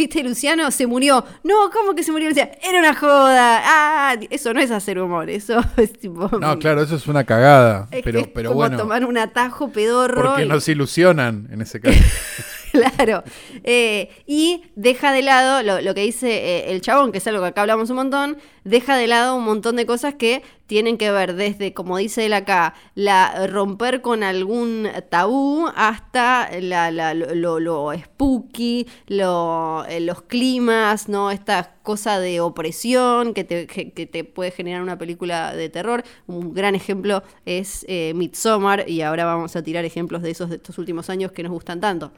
¿Viste, 0.00 0.22
Luciano? 0.22 0.70
Se 0.70 0.86
murió. 0.86 1.26
No, 1.44 1.68
¿cómo 1.70 1.94
que 1.94 2.02
se 2.02 2.10
murió 2.10 2.30
Luciano? 2.30 2.52
Era 2.62 2.78
una 2.78 2.94
joda. 2.94 3.60
Ah, 3.62 4.16
eso 4.30 4.54
no 4.54 4.60
es 4.60 4.70
hacer 4.70 4.98
humor, 4.98 5.28
eso 5.28 5.62
es 5.76 5.92
tipo... 5.92 6.26
No, 6.38 6.58
claro, 6.58 6.80
eso 6.80 6.96
es 6.96 7.06
una 7.06 7.24
cagada. 7.24 7.86
pero, 8.02 8.22
pero 8.32 8.48
como 8.48 8.60
bueno. 8.60 8.78
tomar 8.78 9.04
un 9.04 9.18
atajo 9.18 9.70
pedorro. 9.70 10.22
Porque 10.22 10.46
nos 10.46 10.66
ilusionan 10.70 11.48
en 11.52 11.60
ese 11.60 11.80
caso. 11.80 11.98
Claro. 12.96 13.24
Eh, 13.64 14.10
y 14.26 14.62
deja 14.76 15.12
de 15.12 15.22
lado 15.22 15.62
lo, 15.62 15.80
lo 15.80 15.94
que 15.94 16.02
dice 16.02 16.28
eh, 16.30 16.72
el 16.72 16.80
chabón, 16.80 17.10
que 17.12 17.18
es 17.18 17.26
algo 17.26 17.40
que 17.42 17.48
acá 17.48 17.62
hablamos 17.62 17.90
un 17.90 17.96
montón, 17.96 18.36
deja 18.64 18.96
de 18.96 19.06
lado 19.06 19.34
un 19.34 19.44
montón 19.44 19.76
de 19.76 19.86
cosas 19.86 20.14
que 20.14 20.42
tienen 20.66 20.96
que 20.98 21.10
ver 21.10 21.34
desde, 21.34 21.72
como 21.74 21.96
dice 21.98 22.26
él 22.26 22.32
acá, 22.32 22.74
la 22.94 23.46
romper 23.48 24.02
con 24.02 24.22
algún 24.22 24.86
tabú 25.08 25.66
hasta 25.74 26.48
la, 26.60 26.90
la- 26.92 27.12
lo, 27.14 27.58
lo 27.58 27.92
spooky, 27.92 28.86
lo- 29.08 29.84
eh, 29.88 30.00
los 30.00 30.22
climas, 30.22 31.08
¿no? 31.08 31.30
Esta 31.32 31.74
cosa 31.82 32.20
de 32.20 32.40
opresión 32.40 33.34
que 33.34 33.42
te, 33.44 34.24
puede 34.24 34.50
generar 34.52 34.82
una 34.82 34.96
película 34.98 35.54
de 35.56 35.68
terror. 35.70 36.04
Un 36.28 36.54
gran 36.54 36.74
ejemplo 36.76 37.22
es 37.46 37.84
eh, 37.88 38.12
Midsommar, 38.14 38.88
y 38.88 39.02
ahora 39.02 39.24
vamos 39.24 39.56
a 39.56 39.62
tirar 39.62 39.84
ejemplos 39.84 40.22
de 40.22 40.30
esos 40.30 40.50
de 40.50 40.56
estos 40.56 40.78
últimos 40.78 41.10
años 41.10 41.32
que 41.32 41.42
nos 41.42 41.50
gustan 41.52 41.80
tanto. 41.80 42.12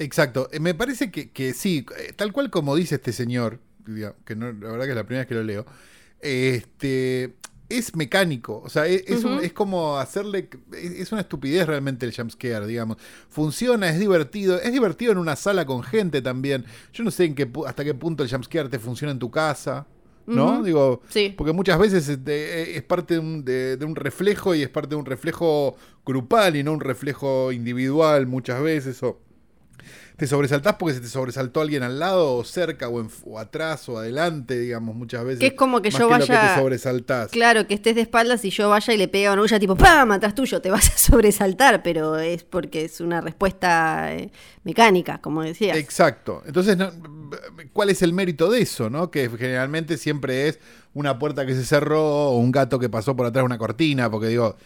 Exacto. 0.00 0.48
Eh, 0.52 0.58
Me 0.60 0.74
parece 0.74 1.10
que, 1.12 1.30
que 1.30 1.52
sí, 1.54 1.86
eh, 1.98 2.12
tal 2.16 2.32
cual 2.32 2.50
como 2.50 2.74
dice 2.74 2.96
este 2.96 3.12
señor, 3.12 3.60
que 4.24 4.34
no, 4.36 4.46
la 4.52 4.70
verdad 4.72 4.84
que 4.84 4.90
es 4.90 4.96
la 4.96 5.04
primera 5.04 5.20
vez 5.22 5.28
que 5.28 5.34
lo 5.34 5.42
leo, 5.44 5.64
este 6.20 7.34
es 7.68 7.94
mecánico. 7.94 8.60
O 8.64 8.68
sea, 8.68 8.86
es, 8.86 9.04
es 9.06 9.22
un- 9.24 9.38
es 9.44 9.52
como 9.52 9.98
hacerle. 9.98 10.48
Es, 10.72 10.90
es 10.92 11.12
una 11.12 11.20
estupidez 11.20 11.66
realmente 11.68 12.04
el 12.04 12.12
jumpscare, 12.14 12.66
digamos. 12.66 12.96
Funciona, 13.28 13.88
es 13.88 13.98
divertido. 14.00 14.60
Es 14.60 14.72
divertido 14.72 15.12
en 15.12 15.18
una 15.18 15.36
sala 15.36 15.64
con 15.66 15.82
gente 15.84 16.20
también. 16.20 16.64
Yo 16.92 17.04
no 17.04 17.10
sé 17.12 17.26
en 17.26 17.34
qué, 17.36 17.48
hasta 17.66 17.84
qué 17.84 17.94
punto 17.94 18.24
el 18.24 18.30
jumpscare 18.30 18.68
te 18.68 18.78
funciona 18.80 19.12
en 19.12 19.18
tu 19.20 19.30
casa. 19.30 19.86
¿No? 20.26 20.62
Digo, 20.62 21.02
Sí. 21.08 21.34
porque 21.36 21.52
muchas 21.52 21.76
veces 21.78 22.08
este, 22.08 22.76
es 22.76 22.82
parte 22.84 23.14
de 23.14 23.20
un, 23.20 23.44
de- 23.44 23.76
de 23.76 23.84
un 23.84 23.96
reflejo 23.96 24.54
y 24.54 24.62
es 24.62 24.68
parte 24.68 24.90
de 24.90 24.96
un 24.96 25.06
reflejo 25.06 25.76
grupal 26.06 26.54
y 26.54 26.62
no 26.62 26.72
un 26.72 26.80
reflejo 26.80 27.50
individual 27.50 28.26
muchas 28.28 28.62
veces. 28.62 29.02
O, 29.02 29.18
te 30.20 30.26
sobresaltás 30.26 30.74
porque 30.78 30.94
se 30.96 31.00
te 31.00 31.08
sobresaltó 31.08 31.62
alguien 31.62 31.82
al 31.82 31.98
lado 31.98 32.34
o 32.36 32.44
cerca 32.44 32.90
o, 32.90 33.00
en- 33.00 33.08
o 33.24 33.38
atrás 33.38 33.88
o 33.88 33.96
adelante, 33.96 34.58
digamos, 34.58 34.94
muchas 34.94 35.24
veces. 35.24 35.40
Que 35.40 35.46
es 35.46 35.52
como 35.54 35.80
que 35.80 35.90
más 35.90 35.98
yo 35.98 36.10
lo 36.10 36.18
que 36.18 36.26
vaya- 36.30 36.54
te 36.54 36.60
sobresaltás. 36.60 37.30
Claro, 37.30 37.66
que 37.66 37.72
estés 37.72 37.94
de 37.94 38.02
espaldas 38.02 38.44
y 38.44 38.50
yo 38.50 38.68
vaya 38.68 38.92
y 38.92 38.98
le 38.98 39.08
pega 39.08 39.32
una 39.32 39.40
olla 39.40 39.58
tipo 39.58 39.76
¡pam! 39.76 40.12
atrás 40.12 40.34
tuyo, 40.34 40.60
te 40.60 40.70
vas 40.70 40.86
a 40.88 40.98
sobresaltar, 40.98 41.82
pero 41.82 42.18
es 42.18 42.44
porque 42.44 42.84
es 42.84 43.00
una 43.00 43.22
respuesta 43.22 44.14
eh, 44.14 44.30
mecánica, 44.62 45.22
como 45.22 45.42
decías. 45.42 45.78
Exacto. 45.78 46.42
Entonces, 46.44 46.76
no- 46.76 46.90
¿cuál 47.72 47.88
es 47.88 48.02
el 48.02 48.12
mérito 48.12 48.50
de 48.50 48.60
eso? 48.60 48.90
¿no? 48.90 49.10
Que 49.10 49.30
generalmente 49.30 49.96
siempre 49.96 50.48
es 50.48 50.58
una 50.92 51.18
puerta 51.18 51.46
que 51.46 51.54
se 51.54 51.64
cerró 51.64 52.02
o 52.28 52.36
un 52.38 52.52
gato 52.52 52.78
que 52.78 52.90
pasó 52.90 53.16
por 53.16 53.24
atrás 53.24 53.40
de 53.40 53.46
una 53.46 53.56
cortina, 53.56 54.10
porque 54.10 54.26
digo, 54.28 54.56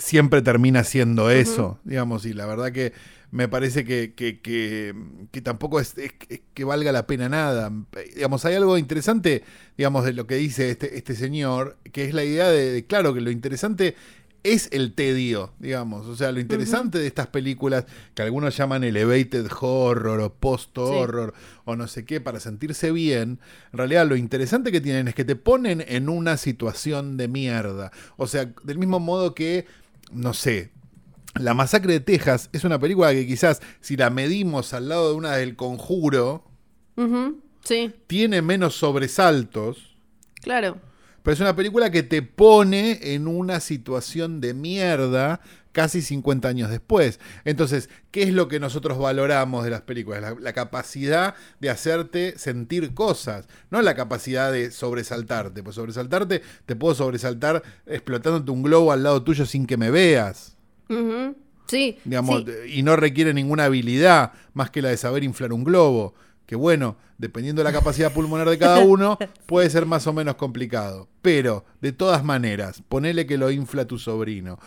siempre 0.00 0.42
termina 0.42 0.82
siendo 0.84 1.30
eso, 1.30 1.78
digamos, 1.84 2.24
y 2.26 2.32
la 2.32 2.46
verdad 2.46 2.72
que 2.72 2.92
me 3.30 3.46
parece 3.46 3.84
que, 3.84 4.12
que, 4.14 4.40
que- 4.40 4.92
que 5.30 5.40
tampoco 5.40 5.78
es, 5.78 5.96
es- 5.98 6.12
es 6.28 6.40
que 6.52 6.64
valga 6.64 6.90
la 6.90 7.06
pena 7.06 7.28
nada. 7.28 7.70
Digamos, 8.14 8.44
hay 8.44 8.56
algo 8.56 8.76
interesante, 8.76 9.44
digamos, 9.76 10.04
de 10.04 10.12
lo 10.14 10.26
que 10.26 10.34
dice 10.34 10.70
este, 10.70 10.96
este 10.98 11.14
señor, 11.14 11.76
que 11.92 12.04
es 12.04 12.12
la 12.14 12.24
idea 12.24 12.48
de, 12.48 12.72
de, 12.72 12.86
claro, 12.86 13.14
que 13.14 13.20
lo 13.20 13.30
interesante 13.30 13.94
es 14.42 14.68
el 14.72 14.94
tedio, 14.94 15.52
digamos. 15.60 16.06
O 16.06 16.16
sea, 16.16 16.32
lo 16.32 16.40
interesante 16.40 16.98
de 16.98 17.06
estas 17.06 17.26
películas, 17.28 17.84
que 18.14 18.22
algunos 18.22 18.56
llaman 18.56 18.82
elevated 18.82 19.46
horror 19.60 20.18
o 20.20 20.32
post-horror 20.34 21.34
o 21.66 21.76
no 21.76 21.86
sé 21.86 22.04
qué, 22.06 22.20
para 22.22 22.40
sentirse 22.40 22.90
bien, 22.90 23.38
en 23.72 23.78
realidad 23.78 24.08
lo 24.08 24.16
interesante 24.16 24.72
que 24.72 24.80
tienen 24.80 25.08
es 25.08 25.14
que 25.14 25.26
te 25.26 25.36
ponen 25.36 25.84
en 25.86 26.08
una 26.08 26.36
situación 26.38 27.16
de 27.18 27.28
mierda. 27.28 27.92
O 28.16 28.26
sea, 28.26 28.50
del 28.64 28.78
mismo 28.78 28.98
modo 28.98 29.34
que, 29.34 29.66
no 30.12 30.34
sé, 30.34 30.70
La 31.34 31.54
Masacre 31.54 31.92
de 31.94 32.00
Texas 32.00 32.50
es 32.52 32.64
una 32.64 32.78
película 32.78 33.12
que 33.12 33.26
quizás 33.26 33.60
si 33.80 33.96
la 33.96 34.10
medimos 34.10 34.72
al 34.74 34.88
lado 34.88 35.10
de 35.10 35.14
una 35.16 35.36
del 35.36 35.56
conjuro, 35.56 36.44
Sí, 37.64 37.92
tiene 38.06 38.42
menos 38.42 38.74
sobresaltos. 38.74 39.96
claro. 40.42 40.78
Pero 41.22 41.34
es 41.34 41.40
una 41.40 41.54
película 41.54 41.90
que 41.90 42.02
te 42.02 42.22
pone 42.22 43.14
en 43.14 43.28
una 43.28 43.60
situación 43.60 44.40
de 44.40 44.54
mierda 44.54 45.40
casi 45.72 46.02
50 46.02 46.48
años 46.48 46.70
después. 46.70 47.20
Entonces, 47.44 47.88
¿qué 48.10 48.22
es 48.22 48.32
lo 48.32 48.48
que 48.48 48.60
nosotros 48.60 48.98
valoramos 48.98 49.64
de 49.64 49.70
las 49.70 49.82
películas? 49.82 50.20
La, 50.20 50.36
la 50.38 50.52
capacidad 50.52 51.34
de 51.60 51.70
hacerte 51.70 52.38
sentir 52.38 52.94
cosas, 52.94 53.48
no 53.70 53.80
la 53.82 53.94
capacidad 53.94 54.52
de 54.52 54.70
sobresaltarte. 54.70 55.62
Pues 55.62 55.76
sobresaltarte, 55.76 56.42
te 56.66 56.76
puedo 56.76 56.94
sobresaltar 56.94 57.62
explotándote 57.86 58.50
un 58.50 58.62
globo 58.62 58.92
al 58.92 59.02
lado 59.02 59.22
tuyo 59.22 59.46
sin 59.46 59.66
que 59.66 59.76
me 59.76 59.90
veas. 59.90 60.56
Sí, 61.66 61.98
Digamos, 62.04 62.42
sí. 62.44 62.78
y 62.78 62.82
no 62.82 62.96
requiere 62.96 63.32
ninguna 63.32 63.66
habilidad 63.66 64.32
más 64.54 64.70
que 64.70 64.82
la 64.82 64.88
de 64.88 64.96
saber 64.96 65.22
inflar 65.22 65.52
un 65.52 65.62
globo. 65.62 66.14
Que 66.46 66.56
bueno, 66.56 66.96
dependiendo 67.16 67.60
de 67.60 67.64
la 67.70 67.72
capacidad 67.72 68.12
pulmonar 68.12 68.48
de 68.48 68.58
cada 68.58 68.80
uno, 68.80 69.16
puede 69.46 69.70
ser 69.70 69.86
más 69.86 70.08
o 70.08 70.12
menos 70.12 70.34
complicado. 70.34 71.08
Pero, 71.22 71.64
de 71.80 71.92
todas 71.92 72.24
maneras, 72.24 72.82
ponele 72.88 73.24
que 73.24 73.38
lo 73.38 73.52
infla 73.52 73.84
tu 73.84 74.00
sobrino. 74.00 74.58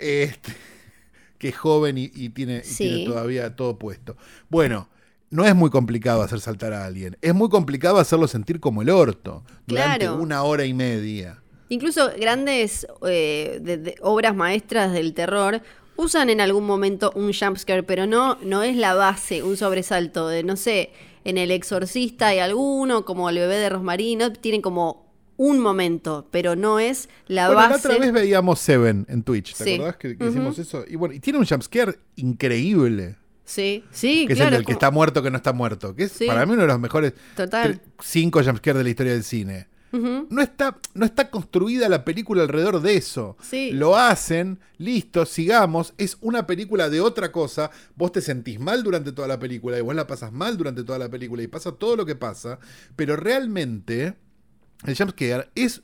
Este, 0.00 0.52
que 1.38 1.48
es 1.48 1.56
joven 1.56 1.98
y, 1.98 2.10
y 2.14 2.30
tiene, 2.30 2.58
y 2.64 2.68
Sí. 2.68 2.88
tiene 2.88 3.04
todavía 3.06 3.54
todo 3.56 3.78
puesto. 3.78 4.16
Bueno, 4.48 4.88
no 5.30 5.44
es 5.44 5.54
muy 5.54 5.70
complicado 5.70 6.22
hacer 6.22 6.40
saltar 6.40 6.72
a 6.72 6.84
alguien. 6.84 7.16
Es 7.22 7.34
muy 7.34 7.48
complicado 7.48 7.98
hacerlo 7.98 8.26
sentir 8.26 8.58
como 8.60 8.82
el 8.82 8.90
orto. 8.90 9.44
Durante 9.66 10.00
Claro. 10.06 10.16
una 10.20 10.42
hora 10.42 10.64
y 10.64 10.74
media. 10.74 11.40
Incluso 11.68 12.10
grandes 12.18 12.86
eh, 13.06 13.60
de- 13.62 13.76
de 13.78 13.94
obras 14.00 14.34
maestras 14.34 14.92
del 14.92 15.14
terror 15.14 15.60
usan 15.96 16.30
en 16.30 16.40
algún 16.40 16.64
momento 16.66 17.12
un 17.14 17.32
jumpscare, 17.32 17.82
pero 17.84 18.06
no, 18.06 18.36
no 18.42 18.62
es 18.64 18.74
la 18.76 18.94
base, 18.94 19.42
un 19.44 19.56
sobresalto 19.56 20.26
de, 20.28 20.42
no 20.42 20.56
sé, 20.56 20.90
en 21.24 21.36
El 21.38 21.50
Exorcista 21.50 22.28
hay 22.28 22.38
alguno, 22.40 23.04
como 23.04 23.28
El 23.28 23.36
bebé 23.36 23.56
de 23.56 23.68
Rosmarie, 23.68 24.16
¿no? 24.16 24.32
tienen 24.32 24.62
como 24.62 25.09
un 25.42 25.58
momento, 25.58 26.28
pero 26.30 26.54
no 26.54 26.78
es 26.78 27.08
la 27.26 27.46
bueno, 27.46 27.62
la 27.62 27.68
base. 27.70 27.88
otra 27.88 27.98
vez 27.98 28.12
veíamos 28.12 28.60
Seven 28.60 29.06
en 29.08 29.22
Twitch, 29.22 29.54
¿te 29.56 29.64
Sí. 29.64 29.74
acordás 29.76 29.96
que, 29.96 30.18
que 30.18 30.26
hicimos 30.26 30.58
eso? 30.58 30.84
Y 30.86 30.96
bueno, 30.96 31.14
y 31.14 31.20
tiene 31.20 31.38
un 31.38 31.46
jumpscare 31.46 31.98
increíble. 32.16 33.16
Sí, 33.46 33.82
sí, 33.90 34.26
que 34.26 34.34
es 34.34 34.40
el 34.40 34.50
del 34.50 34.66
que 34.66 34.72
está 34.72 34.90
muerto 34.90 35.22
que 35.22 35.30
no 35.30 35.38
está 35.38 35.54
muerto. 35.54 35.96
Que 35.96 36.04
es 36.04 36.12
Sí. 36.12 36.26
para 36.26 36.44
mí 36.44 36.52
uno 36.52 36.60
de 36.62 36.68
los 36.68 36.78
mejores 36.78 37.14
Total. 37.34 37.80
cinco 38.00 38.42
jumpscares 38.44 38.78
de 38.78 38.84
la 38.84 38.90
historia 38.90 39.12
del 39.14 39.24
cine. 39.24 39.68
No 39.92 40.40
está, 40.42 40.78
no 40.94 41.04
está 41.06 41.30
construida 41.30 41.88
la 41.88 42.04
película 42.04 42.42
alrededor 42.42 42.80
de 42.80 42.94
eso. 42.96 43.36
Sí. 43.42 43.72
Lo 43.72 43.96
hacen, 43.96 44.60
listo, 44.78 45.24
sigamos. 45.26 45.94
Es 45.98 46.16
una 46.20 46.46
película 46.46 46.88
de 46.90 47.00
otra 47.00 47.32
cosa. 47.32 47.70
Vos 47.96 48.12
te 48.12 48.20
sentís 48.20 48.60
mal 48.60 48.84
durante 48.84 49.10
toda 49.10 49.26
la 49.26 49.40
película 49.40 49.78
y 49.78 49.80
vos 49.80 49.94
la 49.96 50.06
pasas 50.06 50.30
mal 50.32 50.56
durante 50.56 50.84
toda 50.84 50.98
la 51.00 51.08
película 51.08 51.42
y 51.42 51.48
pasa 51.48 51.72
todo 51.72 51.96
lo 51.96 52.06
que 52.06 52.14
pasa. 52.14 52.60
Pero 52.94 53.16
realmente 53.16 54.14
el 54.86 54.96
jumpscare 54.96 55.50
es 55.54 55.82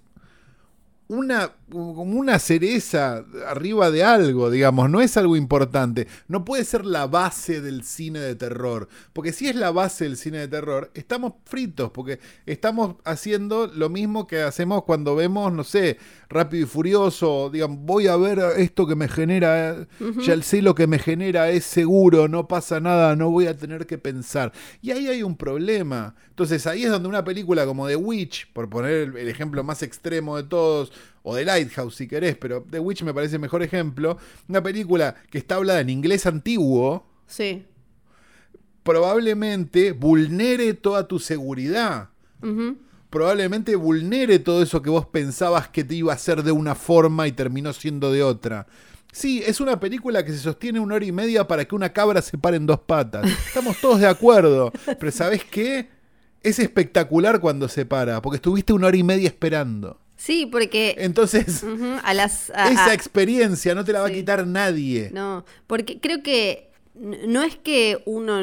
una, 1.08 1.52
como 1.70 2.18
una 2.18 2.38
cereza 2.38 3.25
arriba 3.46 3.90
de 3.90 4.02
algo, 4.02 4.50
digamos, 4.50 4.90
no 4.90 5.00
es 5.00 5.16
algo 5.16 5.36
importante, 5.36 6.08
no 6.28 6.44
puede 6.44 6.64
ser 6.64 6.84
la 6.84 7.06
base 7.06 7.60
del 7.60 7.84
cine 7.84 8.18
de 8.18 8.34
terror, 8.34 8.88
porque 9.12 9.32
si 9.32 9.48
es 9.48 9.54
la 9.54 9.70
base 9.70 10.04
del 10.04 10.16
cine 10.16 10.38
de 10.38 10.48
terror, 10.48 10.90
estamos 10.94 11.34
fritos, 11.44 11.90
porque 11.90 12.18
estamos 12.44 12.96
haciendo 13.04 13.66
lo 13.68 13.88
mismo 13.88 14.26
que 14.26 14.42
hacemos 14.42 14.84
cuando 14.84 15.14
vemos, 15.14 15.52
no 15.52 15.64
sé, 15.64 15.98
Rápido 16.28 16.64
y 16.64 16.66
Furioso, 16.66 17.50
digamos, 17.50 17.78
voy 17.82 18.08
a 18.08 18.16
ver 18.16 18.40
esto 18.56 18.86
que 18.86 18.96
me 18.96 19.06
genera, 19.06 19.86
ya 20.25 20.42
sé 20.42 20.60
lo 20.60 20.75
que 20.75 20.88
me 20.88 20.98
genera, 20.98 21.50
es 21.50 21.64
seguro, 21.64 22.26
no 22.26 22.48
pasa 22.48 22.80
nada, 22.80 23.14
no 23.14 23.30
voy 23.30 23.46
a 23.46 23.56
tener 23.56 23.86
que 23.86 23.96
pensar. 23.96 24.52
Y 24.82 24.90
ahí 24.90 25.06
hay 25.06 25.22
un 25.22 25.36
problema. 25.36 26.14
Entonces 26.30 26.66
ahí 26.66 26.84
es 26.84 26.90
donde 26.90 27.08
una 27.08 27.25
película 27.25 27.64
como 27.64 27.86
The 27.86 27.96
Witch, 27.96 28.52
por 28.52 28.68
poner 28.68 29.16
el 29.16 29.28
ejemplo 29.28 29.62
más 29.62 29.82
extremo 29.82 30.36
de 30.36 30.42
todos, 30.42 30.92
o 31.22 31.34
The 31.34 31.44
Lighthouse 31.44 31.94
si 31.96 32.06
querés, 32.06 32.36
pero 32.36 32.64
The 32.70 32.78
Witch 32.78 33.02
me 33.02 33.12
parece 33.14 33.36
el 33.36 33.40
mejor 33.42 33.62
ejemplo, 33.62 34.16
una 34.48 34.62
película 34.62 35.16
que 35.30 35.38
está 35.38 35.56
hablada 35.56 35.80
en 35.80 35.90
inglés 35.90 36.26
antiguo, 36.26 37.06
Sí. 37.26 37.64
probablemente 38.82 39.92
vulnere 39.92 40.74
toda 40.74 41.08
tu 41.08 41.18
seguridad. 41.18 42.10
Probablemente 43.10 43.76
vulnere 43.76 44.38
todo 44.38 44.62
eso 44.62 44.82
que 44.82 44.90
vos 44.90 45.06
pensabas 45.06 45.68
que 45.68 45.84
te 45.84 45.94
iba 45.94 46.12
a 46.12 46.16
hacer 46.16 46.42
de 46.42 46.52
una 46.52 46.74
forma 46.74 47.26
y 47.26 47.32
terminó 47.32 47.72
siendo 47.72 48.12
de 48.12 48.22
otra. 48.22 48.66
Sí, 49.12 49.42
es 49.46 49.60
una 49.60 49.80
película 49.80 50.24
que 50.24 50.32
se 50.32 50.38
sostiene 50.38 50.78
una 50.78 50.96
hora 50.96 51.04
y 51.06 51.12
media 51.12 51.48
para 51.48 51.64
que 51.64 51.74
una 51.74 51.92
cabra 51.92 52.20
se 52.20 52.36
pare 52.36 52.58
en 52.58 52.66
dos 52.66 52.80
patas. 52.80 53.24
Estamos 53.46 53.80
todos 53.80 54.00
de 54.00 54.06
acuerdo. 54.06 54.70
Pero 54.98 55.10
¿sabés 55.10 55.42
qué? 55.44 55.88
Es 56.42 56.58
espectacular 56.58 57.40
cuando 57.40 57.68
se 57.68 57.86
para, 57.86 58.20
porque 58.20 58.36
estuviste 58.36 58.72
una 58.74 58.88
hora 58.88 58.96
y 58.96 59.02
media 59.02 59.28
esperando. 59.28 59.98
Sí, 60.16 60.46
porque 60.46 60.94
Entonces, 60.99 61.62
a 62.02 62.14
las... 62.14 62.50
a- 62.50 62.70
esa 62.70 62.87
a- 62.87 62.94
experiencia 62.94 63.75
no 63.75 63.85
te 63.85 63.92
la 63.92 64.00
va 64.00 64.06
a 64.08 64.11
quitar 64.11 64.46
nadie. 64.46 65.11
No, 65.12 65.44
porque 65.66 66.00
creo 66.00 66.23
que 66.23 66.70
no 66.94 67.42
es 67.42 67.56
que 67.56 68.00
uno, 68.06 68.42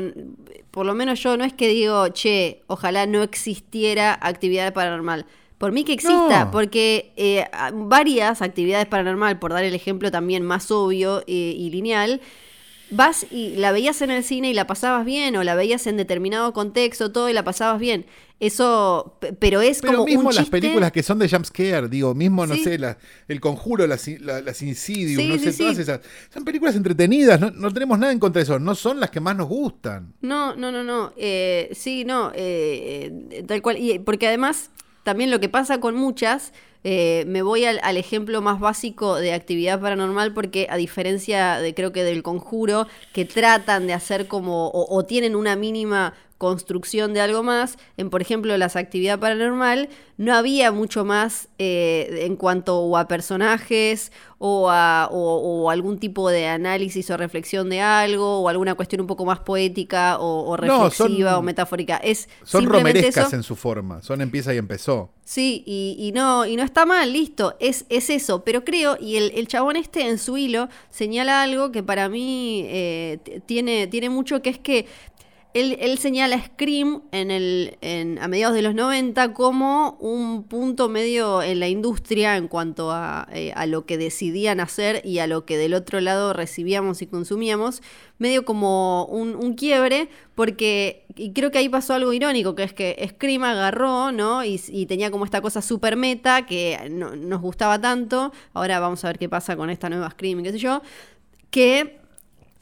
por 0.70 0.86
lo 0.86 0.94
menos 0.94 1.20
yo, 1.22 1.36
no 1.38 1.44
es 1.44 1.54
que 1.54 1.68
digo, 1.68 2.08
che, 2.10 2.62
ojalá 2.68 3.08
no 3.08 3.24
existiera 3.24 4.18
actividad 4.22 4.72
paranormal. 4.74 5.26
Por 5.58 5.72
mí 5.72 5.84
que 5.84 5.94
exista, 5.94 6.46
No. 6.46 6.52
porque 6.52 7.14
eh, 7.16 7.46
varias 7.74 8.42
actividades 8.42 8.86
paranormal, 8.86 9.40
por 9.40 9.54
dar 9.54 9.64
el 9.64 9.74
ejemplo 9.74 10.12
también 10.12 10.44
más 10.44 10.70
obvio 10.72 11.22
eh, 11.26 11.56
y 11.58 11.70
lineal, 11.72 12.22
vas 12.96 13.26
y 13.32 13.56
la 13.58 13.72
veías 13.72 14.02
en 14.02 14.12
el 14.12 14.24
cine 14.24 14.50
y 14.50 14.54
la 14.54 14.68
pasabas 14.68 15.06
bien, 15.06 15.36
o 15.36 15.44
la 15.44 15.56
veías 15.56 15.86
en 15.88 15.98
determinado 15.98 16.54
contexto, 16.54 17.12
todo 17.12 17.30
y 17.30 17.34
la 17.34 17.44
pasabas 17.44 17.80
bien. 17.80 18.06
Eso, 18.40 19.18
pero 19.40 19.62
es 19.62 19.80
Pero 19.82 19.94
como 19.94 20.06
mismo 20.06 20.22
un 20.30 20.36
las 20.36 20.44
chiste. 20.44 20.52
películas 20.60 20.92
que 20.92 21.02
son 21.02 21.18
de 21.20 21.30
jumpscare, 21.30 21.88
digo, 21.88 22.14
mismo, 22.14 22.46
no 22.46 22.56
Sí. 22.56 22.64
sé, 22.64 22.78
la- 22.78 22.98
El 23.30 23.40
Conjuro, 23.40 23.88
las, 23.88 24.06
la- 24.20 24.42
las 24.42 24.62
Insidious, 24.62 25.22
Sí, 25.22 25.28
no 25.30 25.36
sí, 25.38 25.52
sé, 25.52 25.58
todas 25.64 25.78
esas. 25.78 26.02
Son 26.34 26.44
películas 26.44 26.76
entretenidas, 26.76 27.40
no, 27.40 27.52
no 27.52 27.72
tenemos 27.72 27.98
nada 28.00 28.12
en 28.12 28.20
contra 28.20 28.40
de 28.40 28.44
eso, 28.44 28.60
no 28.60 28.76
son 28.76 29.00
las 29.00 29.12
que 29.12 29.22
más 29.22 29.36
nos 29.38 29.48
gustan. 29.48 30.14
No, 30.22 30.56
no, 30.56 30.72
no, 30.72 30.84
no. 30.84 31.14
eh, 31.16 31.70
sí, 31.74 32.04
no. 32.06 32.32
eh, 32.36 33.12
eh, 33.32 33.44
tal 33.48 33.62
cual. 33.62 33.78
Y, 33.78 34.00
porque 34.00 34.28
además, 34.28 34.72
también 35.04 35.32
lo 35.32 35.40
que 35.40 35.48
pasa 35.50 35.80
con 35.80 35.96
muchas, 35.96 36.52
eh, 36.84 37.24
me 37.28 37.42
voy 37.42 37.66
al, 37.66 37.98
ejemplo 37.98 38.42
más 38.42 38.60
básico 38.60 39.16
de 39.16 39.34
actividad 39.34 39.80
paranormal, 39.80 40.34
porque 40.34 40.68
a 40.70 40.78
diferencia 40.78 41.60
de 41.60 41.74
creo 41.74 41.92
que 41.94 42.04
del 42.04 42.24
conjuro, 42.24 42.88
que 43.14 43.26
tratan 43.26 43.88
de 43.88 43.94
hacer 43.94 44.28
como, 44.28 44.68
o, 44.68 44.94
o 44.94 45.06
tienen 45.06 45.36
una 45.36 45.56
mínima 45.56 46.14
construcción 46.48 47.14
de 47.14 47.22
algo 47.22 47.42
más, 47.42 47.78
en 47.96 48.10
por 48.10 48.22
ejemplo 48.22 48.58
las 48.58 48.76
actividad 48.76 49.18
paranormal, 49.18 49.88
no 50.18 50.34
había 50.36 50.72
mucho 50.74 51.06
más 51.06 51.48
eh, 51.58 52.26
en 52.28 52.36
cuanto 52.36 52.80
o 52.82 52.98
a 52.98 53.08
personajes 53.08 54.12
o 54.40 54.70
a 54.70 55.08
o, 55.10 55.64
o 55.64 55.70
algún 55.70 55.98
tipo 56.00 56.30
de 56.30 56.48
análisis 56.48 57.10
o 57.10 57.16
reflexión 57.18 57.70
de 57.70 57.80
algo 57.80 58.42
o 58.42 58.50
alguna 58.50 58.76
cuestión 58.76 59.00
un 59.02 59.08
poco 59.08 59.24
más 59.24 59.40
poética 59.40 60.18
o, 60.20 60.42
o 60.52 60.58
No, 60.58 60.84
reflexiva 60.90 61.32
son- 61.32 61.40
o 61.40 61.42
metafórica. 61.42 61.96
Es 61.98 62.28
Son 62.44 62.66
romerescas 62.66 63.28
eso. 63.28 63.36
en 63.38 63.44
su 63.44 63.56
forma, 63.56 64.02
son 64.02 64.20
empieza 64.22 64.54
y 64.54 64.58
empezó. 64.58 65.10
Sí, 65.26 65.64
y, 65.66 65.96
y 65.98 66.12
no, 66.12 66.46
y 66.46 66.58
no 66.58 66.64
está 66.64 66.86
mal, 66.86 67.14
listo, 67.14 67.56
es, 67.62 67.86
es 67.88 68.10
eso, 68.10 68.44
pero 68.44 68.66
creo, 68.66 68.98
y 69.00 69.16
el, 69.16 69.32
el 69.36 69.48
chabón 69.48 69.78
este 69.78 70.02
en 70.10 70.18
su 70.18 70.38
hilo 70.38 70.68
señala 70.90 71.42
algo 71.42 71.72
que 71.72 71.82
para 71.82 72.10
mí 72.10 72.64
eh, 72.68 73.20
tiene, 73.46 73.88
tiene 73.88 74.10
mucho, 74.10 74.42
que 74.42 74.50
es 74.50 74.60
que 74.60 74.86
él, 75.54 75.98
señala 76.00 76.44
Scream 76.44 77.04
en 77.12 77.30
el, 77.30 77.78
a 78.20 78.28
mediados 78.28 78.56
de 78.56 78.64
los 78.64 78.74
90 78.74 79.34
como 79.34 79.98
un 80.00 80.44
punto 80.46 80.90
medio 80.90 81.44
en 81.44 81.60
la 81.60 81.68
industria 81.68 82.38
en 82.38 82.48
cuanto 82.48 82.92
a, 82.92 83.28
eh, 83.32 83.52
a 83.56 83.66
lo 83.68 83.86
que 83.86 83.98
decidían 83.98 84.60
hacer 84.60 85.02
y 85.06 85.20
a 85.20 85.28
lo 85.28 85.46
que 85.46 85.58
del 85.58 85.76
otro 85.76 86.02
lado 86.02 86.34
recibíamos 86.34 87.02
y 87.04 87.08
consumíamos, 87.08 87.82
medio 88.18 88.46
como 88.46 89.06
un, 89.06 89.54
quiebre, 89.54 90.10
porque 90.34 91.06
y 91.16 91.34
creo 91.34 91.52
que 91.52 91.60
ahí 91.60 91.70
pasó 91.70 91.94
algo 91.94 92.12
irónico, 92.14 92.56
que 92.56 92.64
es 92.64 92.74
que 92.74 93.08
Scream 93.12 93.44
agarró, 93.44 94.12
¿no? 94.12 94.44
Y, 94.44 94.60
y 94.70 94.88
tenía 94.88 95.12
como 95.12 95.26
esta 95.26 95.42
cosa 95.42 95.62
super 95.62 95.96
meta 95.96 96.48
que 96.48 96.80
no- 96.90 97.16
nos 97.16 97.42
gustaba 97.42 97.80
tanto, 97.80 98.32
ahora 98.54 98.80
vamos 98.80 99.04
a 99.06 99.08
ver 99.10 99.20
qué 99.20 99.30
pasa 99.30 99.56
con 99.56 99.70
esta 99.70 99.90
nueva 99.90 100.10
Scream, 100.10 100.42
qué 100.42 100.52
sé 100.52 100.58
yo, 100.58 100.82
que 101.52 102.00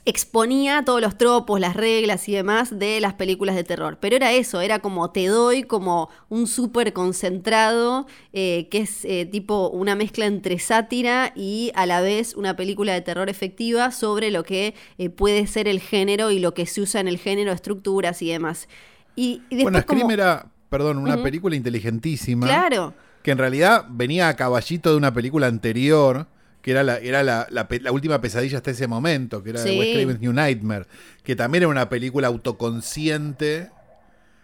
exponía 0.05 0.83
todos 0.85 0.99
los 1.01 1.17
tropos, 1.17 1.59
las 1.59 1.75
reglas 1.75 2.27
y 2.27 2.33
demás 2.33 2.77
de 2.79 2.99
las 2.99 3.13
películas 3.13 3.55
de 3.55 3.63
terror. 3.63 3.97
Pero 4.01 4.15
era 4.15 4.31
eso, 4.31 4.61
era 4.61 4.79
como 4.79 5.11
te 5.11 5.27
doy 5.27 5.63
como 5.63 6.09
un 6.29 6.47
súper 6.47 6.91
concentrado, 6.93 8.07
eh, 8.33 8.67
que 8.71 8.79
es 8.79 9.05
eh, 9.05 9.25
tipo 9.25 9.69
una 9.69 9.95
mezcla 9.95 10.25
entre 10.25 10.57
sátira 10.59 11.33
y 11.35 11.71
a 11.75 11.85
la 11.85 12.01
vez 12.01 12.35
una 12.35 12.55
película 12.55 12.93
de 12.93 13.01
terror 13.01 13.29
efectiva 13.29 13.91
sobre 13.91 14.31
lo 14.31 14.43
que 14.43 14.73
eh, 14.97 15.09
puede 15.09 15.45
ser 15.47 15.67
el 15.67 15.79
género 15.79 16.31
y 16.31 16.39
lo 16.39 16.53
que 16.53 16.65
se 16.65 16.81
usa 16.81 16.99
en 17.01 17.07
el 17.07 17.17
género, 17.17 17.51
estructuras 17.51 18.21
y 18.21 18.29
demás. 18.29 18.67
Y, 19.15 19.41
y 19.49 19.55
después 19.57 19.63
Bueno, 19.63 19.79
Scream 19.81 20.01
como- 20.01 20.11
era, 20.11 20.47
perdón, 20.69 20.97
una 20.97 21.21
película 21.21 21.55
inteligentísima. 21.55 22.47
Claro. 22.47 22.93
Que 23.23 23.31
en 23.31 23.37
realidad 23.37 23.85
venía 23.89 24.29
a 24.29 24.35
caballito 24.35 24.89
de 24.91 24.97
una 24.97 25.13
película 25.13 25.45
anterior, 25.47 26.25
que 26.61 26.71
era 26.71 26.83
la, 26.83 26.97
era 26.99 27.23
la, 27.23 27.47
la 27.49 27.91
última 27.91 28.21
pesadilla 28.21 28.57
hasta 28.57 28.71
ese 28.71 28.87
momento, 28.87 29.43
que 29.43 29.51
era 29.51 29.59
Sí. 29.63 29.77
Wes 29.77 29.89
Craven's 29.93 30.21
New 30.21 30.33
Nightmare, 30.33 30.85
que 31.23 31.35
también 31.35 31.63
era 31.63 31.69
una 31.69 31.89
película 31.89 32.27
autoconsciente 32.27 33.69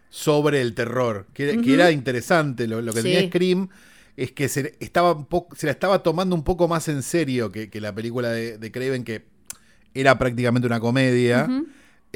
sobre 0.09 0.61
el 0.61 0.73
terror, 0.73 1.27
que, 1.33 1.59
era 1.65 1.91
interesante. 1.91 2.67
Lo, 2.67 2.81
lo 2.81 2.93
que 2.93 3.01
Sí. 3.01 3.07
tenía 3.11 3.27
Scream 3.27 3.69
es 4.15 4.31
que 4.31 4.49
se, 4.49 4.75
estaba 4.79 5.11
un 5.13 5.25
poco, 5.25 5.55
se 5.55 5.67
la 5.67 5.71
estaba 5.71 6.01
tomando 6.01 6.35
un 6.35 6.43
poco 6.43 6.67
más 6.67 6.87
en 6.87 7.03
serio 7.03 7.51
que, 7.51 7.69
que 7.69 7.79
la 7.81 7.93
película 7.93 8.29
de, 8.31 8.57
de 8.57 8.71
Craven, 8.71 9.03
que 9.03 9.25
era 9.93 10.17
prácticamente 10.17 10.65
una 10.67 10.79
comedia. 10.79 11.47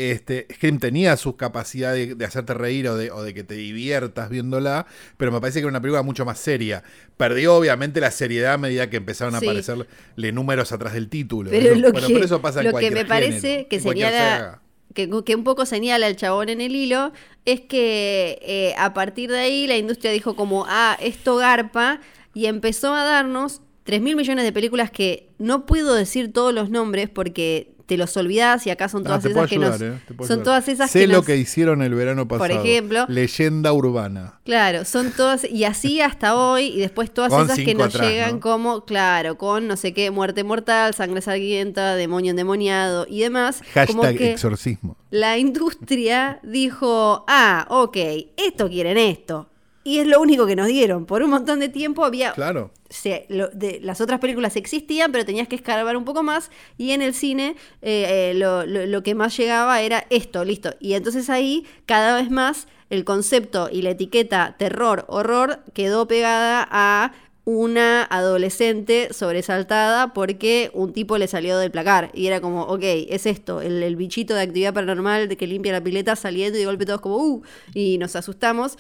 Este, 0.10 0.48
Scream 0.56 0.80
tenía 0.80 1.16
sus 1.18 1.36
capacidades 1.36 2.10
de, 2.10 2.16
de 2.16 2.26
hacerte 2.26 2.56
reír 2.56 2.88
o 2.88 2.96
de, 2.96 3.12
o 3.12 3.22
de 3.22 3.34
que 3.36 3.44
te 3.44 3.54
diviertas 3.54 4.30
viéndola, 4.30 4.88
pero 5.18 5.32
me 5.32 5.40
parece 5.40 5.60
que 5.60 5.66
era 5.66 5.70
una 5.70 5.82
película 5.82 6.02
mucho 6.02 6.26
más 6.26 6.40
seria. 6.40 6.84
Perdió 7.18 7.56
obviamente 7.56 8.00
la 8.02 8.10
seriedad 8.12 8.54
a 8.54 8.58
medida 8.58 8.90
que 8.90 8.98
empezaron 8.98 9.36
a 9.36 9.40
Sí. 9.40 9.46
aparecerle 9.46 9.86
números 10.34 10.72
atrás 10.72 10.94
del 10.94 11.10
título. 11.10 11.52
Pero 11.52 11.68
Eso- 11.72 11.76
lo, 11.80 11.92
bueno, 11.92 12.08
que, 12.08 12.14
pero 12.14 12.26
eso 12.26 12.42
pasa 12.42 12.62
en 12.62 12.72
lo 12.72 12.78
que 12.78 12.90
me 12.90 13.06
parece 13.06 13.42
género, 13.42 13.70
que 13.70 13.80
señala, 13.80 14.62
que 14.94 15.36
un 15.36 15.44
poco 15.44 15.66
señala 15.66 16.08
el 16.08 16.16
chabón 16.16 16.50
en 16.50 16.62
el 16.62 16.76
hilo, 16.76 17.14
es 17.46 17.62
que 17.62 18.40
eh, 18.42 18.74
a 18.78 18.94
partir 18.94 19.30
de 19.32 19.40
ahí 19.40 19.68
la 19.68 19.78
industria 19.78 20.12
dijo 20.12 20.36
como, 20.36 20.66
ah, 20.68 20.98
esto 21.02 21.36
garpa, 21.38 22.02
y 22.34 22.46
empezó 22.48 22.94
a 22.94 23.04
darnos 23.04 23.62
3 23.84 24.02
mil 24.02 24.16
millones 24.16 24.44
de 24.46 24.52
películas 24.52 24.92
que 24.92 25.30
no 25.38 25.66
puedo 25.66 25.94
decir 25.96 26.32
todos 26.32 26.54
los 26.54 26.70
nombres 26.70 27.10
porque 27.10 27.74
te 27.92 27.98
los 27.98 28.16
olvidás 28.16 28.66
y 28.68 28.70
acá 28.70 28.88
son 28.88 29.02
Ah, 29.02 29.20
todas 29.20 29.26
esas 29.26 29.50
que 29.50 29.56
ayudar, 29.56 29.72
nos... 29.72 29.82
eh, 29.82 30.02
te 30.08 30.14
puedo 30.14 30.26
son 30.30 30.36
ayudar. 30.36 30.44
todas 30.46 30.68
esas 30.70 30.90
sé 30.92 31.00
que 31.02 31.08
lo 31.08 31.18
nos- 31.18 31.26
que 31.26 31.36
hicieron 31.36 31.82
el 31.82 31.94
verano 31.94 32.26
pasado. 32.26 32.62
ejemplo. 32.64 33.06
Leyenda 33.10 33.74
urbana. 33.74 34.40
Claro, 34.46 34.86
son 34.86 35.12
todas, 35.12 35.44
y 35.44 35.66
así 35.66 36.00
hasta 36.02 36.38
hoy, 36.38 36.68
y 36.68 36.80
después 36.80 37.14
todas 37.14 37.34
esas 37.34 37.60
que 37.60 37.76
nos 37.76 37.88
atrás, 37.94 38.08
llegan 38.10 38.36
¿no? 38.36 38.40
como, 38.40 38.86
claro, 38.86 39.38
con 39.38 39.68
no 39.68 39.76
sé 39.76 39.94
qué, 39.94 40.10
muerte 40.10 40.46
mortal, 40.46 40.94
sangre 40.94 41.20
sangrienta, 41.22 41.96
demonio 41.96 42.30
endemoniado 42.32 43.06
y 43.10 43.20
demás. 43.20 43.62
como 43.88 44.04
Hashtag 44.04 44.18
que 44.18 44.32
exorcismo. 44.32 44.96
la 45.10 45.38
industria 45.38 46.40
dijo, 46.44 47.26
ah, 47.28 47.66
ok, 47.70 47.98
esto 48.38 48.70
quieren 48.70 48.98
esto. 48.98 49.50
Y 49.84 49.98
es 50.00 50.06
lo 50.08 50.22
único 50.22 50.46
que 50.46 50.56
nos 50.56 50.68
dieron. 50.68 51.06
Por 51.06 51.24
un 51.24 51.32
montón 51.32 51.60
de 51.60 51.68
tiempo 51.70 52.06
había 52.06 52.34
Claro. 52.34 52.70
se- 52.90 53.26
lo- 53.30 53.48
de- 53.50 53.80
las 53.82 54.00
otras 54.00 54.20
películas 54.20 54.56
existían, 54.56 55.12
pero 55.12 55.26
tenías 55.26 55.48
que 55.48 55.56
escarbar 55.56 55.98
un 55.98 56.06
poco 56.06 56.22
más. 56.22 56.52
Y 56.78 56.92
en 56.92 57.02
el 57.02 57.14
cine 57.16 57.56
eh, 57.82 58.32
eh, 58.32 58.34
lo, 58.36 58.66
lo- 58.66 58.86
lo 58.86 59.02
que 59.04 59.16
más 59.16 59.36
llegaba 59.38 59.82
era 59.82 60.06
esto, 60.12 60.44
listo. 60.46 60.76
Y 60.80 60.94
entonces 60.94 61.30
ahí, 61.32 61.66
cada 61.88 62.16
vez 62.22 62.30
más, 62.30 62.68
el 62.92 63.06
concepto 63.06 63.70
y 63.72 63.82
la 63.82 63.92
etiqueta 63.92 64.56
terror, 64.60 65.06
horror 65.08 65.62
quedó 65.74 66.08
pegada 66.08 66.68
a 66.70 67.14
una 67.44 68.04
adolescente 68.04 69.08
sobresaltada 69.12 70.14
porque 70.14 70.70
un 70.76 70.94
tipo 70.94 71.18
le 71.18 71.28
salió 71.28 71.58
del 71.58 71.72
placar. 71.72 72.12
Y 72.14 72.28
era 72.28 72.40
como, 72.40 72.64
ok, 72.64 72.84
es 72.84 73.26
esto, 73.26 73.62
el, 73.62 73.82
el 73.82 73.96
bichito 73.96 74.36
de 74.36 74.42
actividad 74.42 74.74
paranormal 74.76 75.28
de 75.28 75.38
que 75.38 75.48
limpia 75.48 75.72
la 75.72 75.82
pileta 75.82 76.16
saliendo 76.16 76.58
y 76.58 76.62
de 76.62 76.68
golpe 76.68 76.86
todos 76.86 77.02
como, 77.02 77.18
uh, 77.18 77.42
y 77.74 77.98
nos 77.98 78.16
asustamos. 78.16 78.78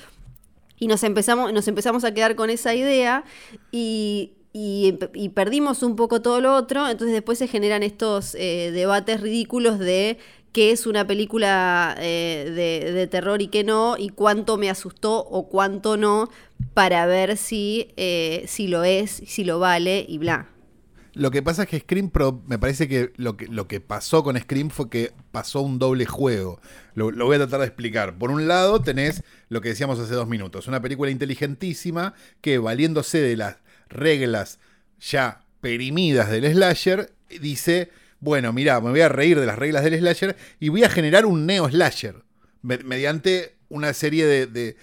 Y 0.81 0.87
nos 0.87 1.03
empezamos, 1.03 1.53
nos 1.53 1.67
empezamos 1.67 2.03
a 2.03 2.11
quedar 2.11 2.35
con 2.35 2.49
esa 2.49 2.73
idea 2.73 3.23
y, 3.71 4.31
y, 4.51 5.29
perdimos 5.35 5.83
un 5.83 5.95
poco 5.95 6.23
todo 6.23 6.41
lo 6.41 6.55
otro. 6.55 6.89
Entonces 6.89 7.13
después 7.13 7.37
se 7.37 7.47
generan 7.47 7.83
estos 7.83 8.33
eh, 8.33 8.71
debates 8.73 9.21
ridículos 9.21 9.77
de 9.77 10.17
qué 10.53 10.71
es 10.71 10.87
una 10.87 11.05
película 11.05 11.95
eh, 11.99 12.51
de, 12.83 12.93
de 12.93 13.05
terror 13.05 13.43
y 13.43 13.49
qué 13.49 13.63
no, 13.63 13.95
y 13.95 14.09
cuánto 14.09 14.57
me 14.57 14.71
asustó 14.71 15.19
o 15.19 15.49
cuánto 15.49 15.97
no, 15.97 16.31
para 16.73 17.05
ver 17.05 17.37
si, 17.37 17.89
eh, 17.95 18.43
si 18.47 18.67
lo 18.67 18.83
es, 18.83 19.21
si 19.27 19.43
lo 19.43 19.59
vale 19.59 20.03
y 20.09 20.17
bla. 20.17 20.50
Lo 21.13 21.30
que 21.30 21.41
pasa 21.43 21.63
es 21.63 21.69
que 21.69 21.80
Scream 21.80 22.10
Pro, 22.10 22.41
me 22.47 22.58
parece 22.58 22.88
que 22.88 23.12
lo 23.17 23.36
que, 23.36 23.47
lo 23.47 23.67
que 23.67 23.82
pasó 23.82 24.24
con 24.24 24.39
Scream 24.39 24.69
fue 24.69 24.89
que 24.89 25.12
pasó 25.32 25.62
un 25.62 25.78
doble 25.78 26.06
juego. 26.06 26.62
Lo, 26.95 27.12
voy 27.12 27.36
a 27.36 27.39
tratar 27.39 27.60
de 27.60 27.65
explicar. 27.65 28.17
Por 28.17 28.32
un 28.32 28.47
lado, 28.47 28.82
tenés 28.82 29.24
lo 29.50 29.60
que 29.62 29.69
decíamos 29.69 30.00
hace 30.00 30.13
dos 30.13 30.28
minutos, 30.28 30.67
una 30.67 30.82
película 30.82 31.12
inteligentísima 31.12 32.13
que, 32.39 32.58
valiéndose 32.60 33.19
de 33.19 33.36
las 33.36 33.58
reglas 33.89 34.60
ya 35.00 35.43
perimidas 35.60 36.30
del 36.30 36.50
slasher, 36.52 37.12
dice, 37.41 37.89
bueno, 38.19 38.54
mira, 38.54 38.80
me 38.80 38.91
voy 38.91 39.02
a 39.02 39.10
reír 39.10 39.39
de 39.39 39.45
las 39.45 39.60
reglas 39.60 39.84
del 39.84 39.97
slasher 40.00 40.36
y 40.60 40.69
voy 40.69 40.84
a 40.84 40.89
generar 40.89 41.26
un 41.26 41.45
neo-slasher 41.45 42.24
me- 42.62 42.78
mediante 42.80 43.56
una 43.69 43.93
serie 43.93 44.26
de- 44.26 44.76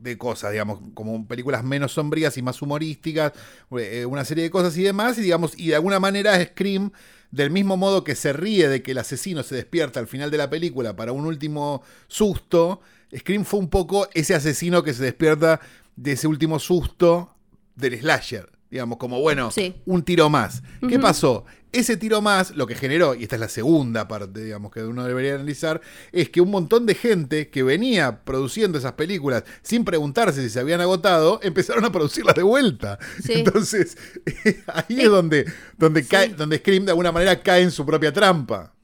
de- 0.00 0.18
cosas, 0.18 0.52
digamos, 0.52 0.80
como 0.94 1.26
películas 1.26 1.64
menos 1.64 1.92
sombrías 1.92 2.36
y 2.38 2.42
más 2.42 2.60
humorísticas, 2.62 3.32
eh, 3.78 4.06
una 4.06 4.24
serie 4.24 4.44
de 4.44 4.50
cosas 4.50 4.76
y 4.76 4.82
demás, 4.82 5.18
y 5.18 5.22
digamos, 5.22 5.58
y 5.58 5.68
de 5.68 5.74
alguna 5.76 6.00
manera 6.00 6.42
Scream, 6.44 6.92
del 7.30 7.50
mismo 7.50 7.76
modo 7.76 8.04
que 8.04 8.14
se 8.14 8.32
ríe 8.32 8.68
de 8.68 8.82
que 8.82 8.92
el 8.92 8.98
asesino 8.98 9.42
se 9.42 9.54
despierta 9.54 10.00
al 10.00 10.06
final 10.06 10.30
de 10.30 10.38
la 10.38 10.48
película 10.50 10.96
para 10.96 11.12
un 11.12 11.26
último 11.26 11.82
susto, 12.08 12.80
Scream 13.16 13.44
fue 13.44 13.60
un 13.60 13.68
poco 13.68 14.08
ese 14.14 14.34
asesino 14.34 14.82
que 14.82 14.94
se 14.94 15.02
despierta 15.04 15.60
de 15.96 16.12
ese 16.12 16.26
último 16.26 16.58
susto 16.58 17.34
del 17.74 17.98
slasher. 18.00 18.57
Digamos, 18.70 18.98
como 18.98 19.20
bueno, 19.20 19.50
Sí. 19.50 19.74
un 19.86 20.02
tiro 20.02 20.28
más. 20.28 20.62
¿Qué 20.88 20.98
pasó? 20.98 21.44
Ese 21.72 21.96
tiro 21.96 22.20
más, 22.22 22.50
lo 22.56 22.66
que 22.66 22.74
generó, 22.74 23.14
y 23.14 23.22
esta 23.22 23.36
es 23.36 23.40
la 23.40 23.48
segunda 23.48 24.08
parte, 24.08 24.42
digamos, 24.44 24.72
que 24.72 24.82
uno 24.82 25.04
debería 25.04 25.34
analizar, 25.34 25.80
es 26.12 26.28
que 26.30 26.40
un 26.40 26.50
montón 26.50 26.86
de 26.86 26.94
gente 26.94 27.48
que 27.48 27.62
venía 27.62 28.24
produciendo 28.24 28.78
esas 28.78 28.92
películas 28.92 29.44
sin 29.62 29.84
preguntarse 29.84 30.42
si 30.42 30.50
se 30.50 30.60
habían 30.60 30.80
agotado, 30.80 31.40
empezaron 31.42 31.84
a 31.84 31.92
producirlas 31.92 32.34
de 32.34 32.42
vuelta. 32.42 32.98
Sí. 33.22 33.34
Entonces, 33.36 33.96
ahí 34.66 34.98
Eh, 35.00 35.02
es 35.04 35.10
donde, 35.10 35.44
donde, 35.78 36.06
cae, 36.06 36.28
donde 36.30 36.58
Scream 36.58 36.84
de 36.86 36.92
alguna 36.92 37.12
manera 37.12 37.42
cae 37.42 37.62
en 37.62 37.70
su 37.70 37.84
propia 37.86 38.12
trampa. 38.12 38.74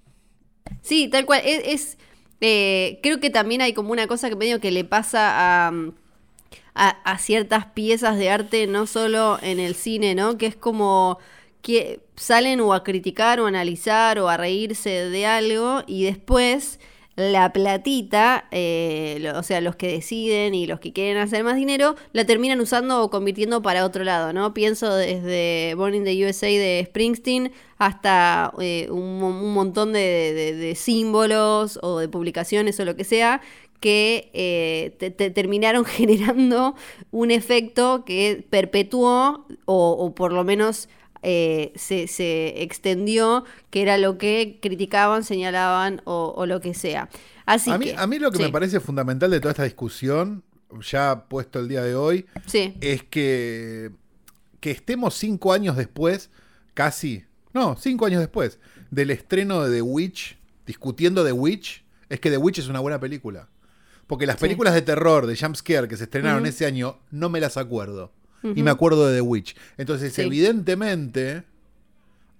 Sí, 0.83 1.09
tal 1.09 1.25
cual. 1.27 1.43
Es, 1.45 1.63
es, 1.67 1.99
eh, 2.41 3.01
creo 3.03 3.21
que 3.21 3.31
también 3.31 3.61
hay 3.63 3.73
como 3.75 3.93
una 3.93 4.07
cosa 4.07 4.29
que 4.29 4.37
medio 4.37 4.61
que 4.61 4.71
le 4.71 4.85
pasa 4.85 5.69
a, 5.69 5.73
a, 6.75 7.19
ciertas 7.19 7.67
piezas 7.67 8.19
de 8.19 8.31
arte, 8.31 8.67
no 8.67 8.87
solo 8.87 9.39
en 9.43 9.61
el 9.61 9.75
cine, 9.75 10.15
¿no? 10.15 10.37
Que 10.39 10.47
es 10.47 10.57
como 10.57 11.19
que 11.63 12.01
salen 12.17 12.61
o 12.61 12.75
a 12.75 12.85
criticar 12.85 13.41
o 13.41 13.47
a 13.47 13.49
analizar 13.49 14.19
o 14.19 14.29
a 14.29 14.37
reírse 14.37 14.91
de 14.91 15.27
algo 15.27 15.83
y 15.87 16.05
después 16.05 16.79
la 17.17 17.53
platita, 17.53 18.49
eh, 18.51 19.33
o 19.37 19.43
sea, 19.45 19.61
los 19.61 19.77
que 19.77 19.87
deciden 19.93 20.53
y 20.53 20.67
los 20.67 20.81
que 20.81 20.93
quieren 20.93 21.17
hacer 21.23 21.45
más 21.45 21.55
dinero, 21.55 21.95
la 22.13 22.25
terminan 22.27 22.61
usando 22.61 23.03
o 23.05 23.09
convirtiendo 23.09 23.63
para 23.63 23.85
otro 23.85 24.03
lado, 24.03 24.33
¿no? 24.33 24.53
Pienso 24.53 24.93
desde 24.97 25.75
Born 25.77 25.95
in 25.95 26.05
the 26.05 26.27
USA 26.27 26.49
de 26.49 26.85
Springsteen 26.89 27.53
hasta 27.79 28.53
eh, 28.61 28.89
un, 28.91 29.21
mo- 29.21 29.29
un 29.29 29.55
montón 29.55 29.93
de 29.93 30.75
símbolos 30.77 31.79
o 31.83 31.99
de 32.01 32.09
publicaciones 32.09 32.79
o 32.81 32.85
lo 32.85 32.97
que 32.97 33.05
sea 33.05 33.41
que 33.85 34.31
eh, 34.33 34.97
te- 34.99 35.11
te 35.11 35.29
terminaron 35.29 35.85
generando 35.99 36.75
un 37.11 37.31
efecto 37.31 38.07
que 38.07 38.47
perpetuó 38.49 39.47
o, 39.67 39.91
o 39.91 40.15
por 40.15 40.33
lo 40.33 40.43
menos 40.43 40.89
eh, 41.23 41.71
se, 41.77 42.07
se 42.07 42.63
extendió, 42.63 43.45
que 43.69 43.83
era 43.83 43.99
lo 43.99 44.17
que 44.17 44.59
criticaban, 44.63 45.23
señalaban 45.23 46.01
o, 46.05 46.33
o 46.35 46.47
lo 46.47 46.63
que 46.63 46.73
sea. 46.73 47.11
Así 47.45 47.71
a, 47.71 47.77
mí, 47.77 47.87
que, 47.87 47.95
a 47.95 48.07
mí 48.07 48.19
lo 48.19 48.31
que 48.31 48.39
sí, 48.39 48.43
me 48.45 48.49
parece 48.49 48.81
fundamental 48.81 49.31
de 49.31 49.39
toda 49.41 49.51
esta 49.53 49.65
discusión, 49.65 50.43
ya 50.91 51.27
puesto 51.29 51.59
el 51.61 51.69
día 51.69 51.83
de 51.83 51.95
hoy, 51.95 52.25
Sí, 52.47 52.73
es 52.81 53.03
que, 53.03 53.91
que 54.61 54.71
estemos 54.71 55.13
cinco 55.15 55.53
años 55.53 55.77
después, 55.77 56.31
casi, 56.73 57.25
no, 57.53 57.77
cinco 57.79 58.07
años 58.07 58.21
después, 58.21 58.59
del 58.91 59.11
estreno 59.11 59.63
de 59.63 59.77
The 59.77 59.83
Witch, 59.83 60.39
discutiendo 60.67 61.23
The 61.23 61.33
Witch, 61.33 61.85
es 62.09 62.19
que 62.19 62.31
The 62.31 62.39
Witch 62.39 62.61
es 62.61 62.69
una 62.69 62.81
buena 62.81 62.99
película. 62.99 63.49
Porque 64.07 64.27
las 64.27 64.37
Sí. 64.37 64.43
películas 64.43 64.75
de 64.75 64.83
terror, 64.83 65.27
de 65.27 65.37
jumpscare 65.37 65.89
que 65.89 65.97
se 65.97 66.05
estrenaron 66.05 66.45
ese 66.47 66.67
año, 66.67 66.99
no 67.11 67.29
me 67.29 67.41
las 67.41 67.57
acuerdo. 67.57 68.13
Y 68.43 68.63
me 68.63 68.71
acuerdo 68.71 69.07
de 69.09 69.15
The 69.17 69.21
Witch. 69.23 69.57
Entonces, 69.79 70.13
Sí. 70.13 70.21
evidentemente, 70.21 71.45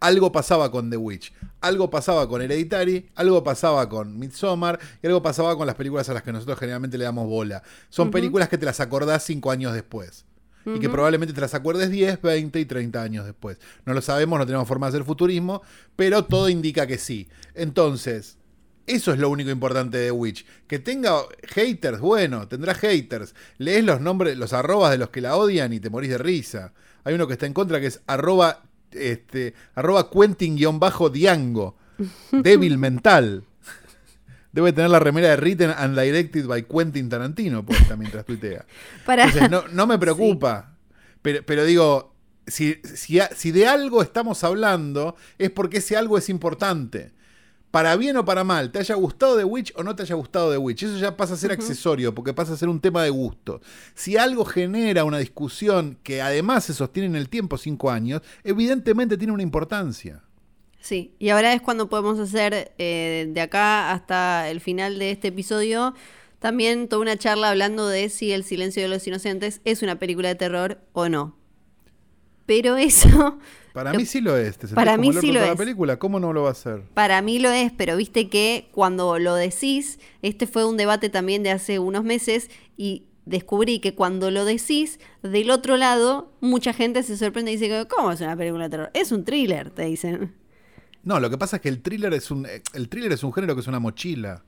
algo 0.01 0.31
pasaba 0.33 0.71
con 0.71 0.91
The 0.91 0.99
Witch. 0.99 1.33
Algo 1.63 1.89
pasaba 1.89 2.29
con 2.29 2.43
Hereditary, 2.43 3.09
algo 3.15 3.43
pasaba 3.43 3.89
con 3.89 4.19
Midsommar 4.19 4.79
y 5.03 5.07
algo 5.07 5.23
pasaba 5.23 5.57
con 5.57 5.67
las 5.67 5.77
películas 5.77 6.09
a 6.11 6.15
las 6.15 6.23
que 6.23 6.31
nosotros 6.33 6.59
generalmente 6.59 6.99
le 6.99 7.05
damos 7.05 7.27
bola. 7.27 7.63
Son 7.89 8.11
películas 8.11 8.51
que 8.51 8.59
te 8.59 8.67
las 8.67 8.81
acordás 8.81 9.25
cinco 9.25 9.51
años 9.51 9.73
después. 9.73 10.27
Y 10.67 10.79
que 10.81 10.89
probablemente 10.89 11.35
te 11.35 11.41
las 11.43 11.53
acuerdes 11.55 11.91
10, 11.91 12.21
20 12.23 12.59
y 12.59 12.65
30 12.65 13.03
años 13.03 13.27
después. 13.27 13.59
No 13.85 13.93
lo 13.93 14.01
sabemos, 14.01 14.39
no 14.39 14.47
tenemos 14.47 14.67
forma 14.67 14.87
de 14.87 14.97
hacer 14.97 15.05
futurismo, 15.07 15.61
pero 15.95 16.25
todo 16.25 16.49
indica 16.49 16.87
que 16.87 16.97
sí. 16.97 17.29
Entonces, 17.55 18.39
eso 18.87 19.13
es 19.13 19.19
lo 19.19 19.31
único 19.31 19.51
importante 19.51 19.99
de 19.99 20.11
Witch. 20.11 20.45
Que 20.67 20.79
tenga 20.79 21.23
haters, 21.45 22.01
bueno, 22.01 22.47
tendrá 22.49 22.75
haters. 22.75 23.35
Lees 23.59 23.85
los 23.85 24.01
nombres, 24.01 24.37
los 24.37 24.53
arrobas 24.53 24.91
de 24.91 24.99
los 24.99 25.11
que 25.11 25.21
la 25.21 25.37
odian 25.37 25.73
y 25.73 25.81
te 25.81 25.91
morís 25.91 26.11
de 26.11 26.19
risa. 26.19 26.73
Hay 27.05 27.15
uno 27.15 27.27
que 27.27 27.33
está 27.35 27.47
en 27.47 27.55
contra 27.55 27.81
que 27.81 27.87
es 27.87 28.01
arroba, 28.07 28.63
este, 28.93 29.55
arroba 29.75 30.11
Quentin-Diango. 30.11 31.77
Débil 32.33 32.79
mental. 32.79 33.45
Debe 34.53 34.73
tener 34.73 34.91
la 34.91 35.01
remera 35.01 35.31
de 35.31 35.37
Written 35.37 35.71
and 35.77 35.99
Directed 35.99 36.47
by 36.47 36.63
Quentin 36.65 37.09
Tarantino 37.09 37.65
puesta 37.65 37.97
mientras 37.97 38.25
tuitea. 38.25 38.65
para, 39.07 39.25
Entonces, 39.25 39.51
no, 39.51 39.67
no 39.69 39.87
me 39.87 39.99
preocupa. 39.99 40.77
Pero, 41.23 41.45
pero 41.45 41.65
digo, 41.65 42.15
si, 42.47 42.81
si, 42.85 43.19
si 43.35 43.51
de 43.51 43.67
algo 43.67 44.03
estamos 44.03 44.45
hablando, 44.45 45.17
es 45.39 45.51
porque 45.51 45.79
ese 45.79 45.97
algo 45.97 46.19
es 46.19 46.29
importante. 46.29 47.13
Para 47.75 47.97
bien 47.97 48.17
o 48.17 48.25
para 48.25 48.45
mal, 48.45 48.71
te 48.71 48.79
haya 48.79 48.95
gustado 48.95 49.37
The 49.37 49.43
Witch 49.43 49.73
o 49.75 49.83
no 49.83 49.97
te 49.97 50.05
haya 50.05 50.15
gustado 50.15 50.53
The 50.53 50.59
Witch. 50.59 50.85
Eso 50.85 50.97
ya 50.97 51.17
pasa 51.17 51.35
a 51.35 51.37
ser 51.37 51.51
accesorio, 51.51 52.15
porque 52.15 52.33
pasa 52.33 52.53
a 52.53 52.57
ser 52.57 52.69
un 52.69 52.79
tema 52.79 53.03
de 53.03 53.11
gusto. 53.11 53.61
Si 53.97 54.17
algo 54.17 54.45
genera 54.45 55.03
una 55.03 55.19
discusión 55.19 55.99
que 56.05 56.23
además 56.23 56.67
se 56.67 56.73
sostiene 56.73 57.09
en 57.09 57.17
el 57.17 57.29
tiempo, 57.29 57.59
cinco 57.59 57.91
años, 57.91 58.23
evidentemente 58.45 59.19
tiene 59.19 59.33
una 59.33 59.43
importancia. 59.43 60.23
Sí, 60.79 61.17
y 61.19 61.31
ahora 61.31 61.53
es 61.53 61.63
cuando 61.63 61.89
podemos 61.89 62.21
hacer 62.21 62.73
eh, 62.79 63.27
de 63.29 63.41
acá 63.41 63.91
hasta 63.91 64.49
el 64.51 64.61
final 64.61 65.01
de 65.01 65.11
este 65.11 65.29
episodio 65.29 65.95
también 66.39 66.87
toda 66.87 67.03
una 67.03 67.17
charla 67.17 67.51
hablando 67.51 67.89
de 67.89 68.09
si 68.09 68.31
El 68.31 68.45
silencio 68.45 68.85
de 68.85 68.89
los 68.89 69.05
inocentes 69.05 69.61
es 69.65 69.83
una 69.83 69.99
película 69.99 70.29
de 70.29 70.37
terror 70.37 70.79
o 70.93 71.09
no. 71.09 71.37
Pero 72.47 72.77
eso 72.77 73.41
Para 73.75 73.93
Lo- 73.93 73.99
mí 73.99 74.07
sí 74.07 74.21
lo 74.23 74.37
es. 74.37 74.57
¿Te 74.57 74.69
para 74.69 74.97
mí 74.97 75.13
sí 75.13 75.27
lo 75.27 75.35
toda 75.41 75.47
la 75.49 75.53
es. 75.53 75.59
película? 75.59 75.99
¿Cómo 75.99 76.19
no 76.21 76.33
lo 76.33 76.43
va 76.45 76.49
a 76.51 76.53
hacer? 76.53 76.83
para 76.95 77.21
mí 77.21 77.39
lo 77.41 77.51
es, 77.51 77.73
pero 77.73 77.97
viste 77.97 78.29
que 78.31 78.69
cuando 78.73 79.19
lo 79.19 79.35
decís, 79.35 79.99
este 80.23 80.47
fue 80.47 80.65
un 80.65 80.77
debate 80.77 81.11
también 81.11 81.43
de 81.43 81.51
hace 81.51 81.79
unos 81.81 82.05
meses 82.05 82.51
y 82.77 83.03
descubrí 83.27 83.81
que 83.81 83.95
cuando 83.95 84.31
lo 84.31 84.45
decís, 84.45 85.01
del 85.25 85.51
otro 85.51 85.77
lado, 85.77 86.33
mucha 86.41 86.73
gente 86.73 87.03
se 87.03 87.17
sorprende 87.17 87.51
y 87.53 87.57
dice, 87.57 87.87
¿cómo 87.89 88.13
es 88.13 88.21
una 88.21 88.37
película 88.37 88.65
de 88.65 88.71
terror? 88.71 88.91
Es 88.95 89.11
un 89.11 89.25
thriller, 89.25 89.71
te 89.71 89.85
dicen. 89.87 90.35
No, 91.03 91.19
lo 91.19 91.29
que 91.29 91.37
pasa 91.37 91.57
es 91.57 91.63
que 91.63 91.69
el 91.69 91.83
thriller 91.83 92.15
es 92.15 92.31
un 92.31 92.47
el 92.75 92.89
thriller 92.89 93.11
es 93.13 93.25
un 93.25 93.33
género 93.33 93.55
que 93.57 93.61
es 93.61 93.67
una 93.67 93.81
mochila. 93.81 94.45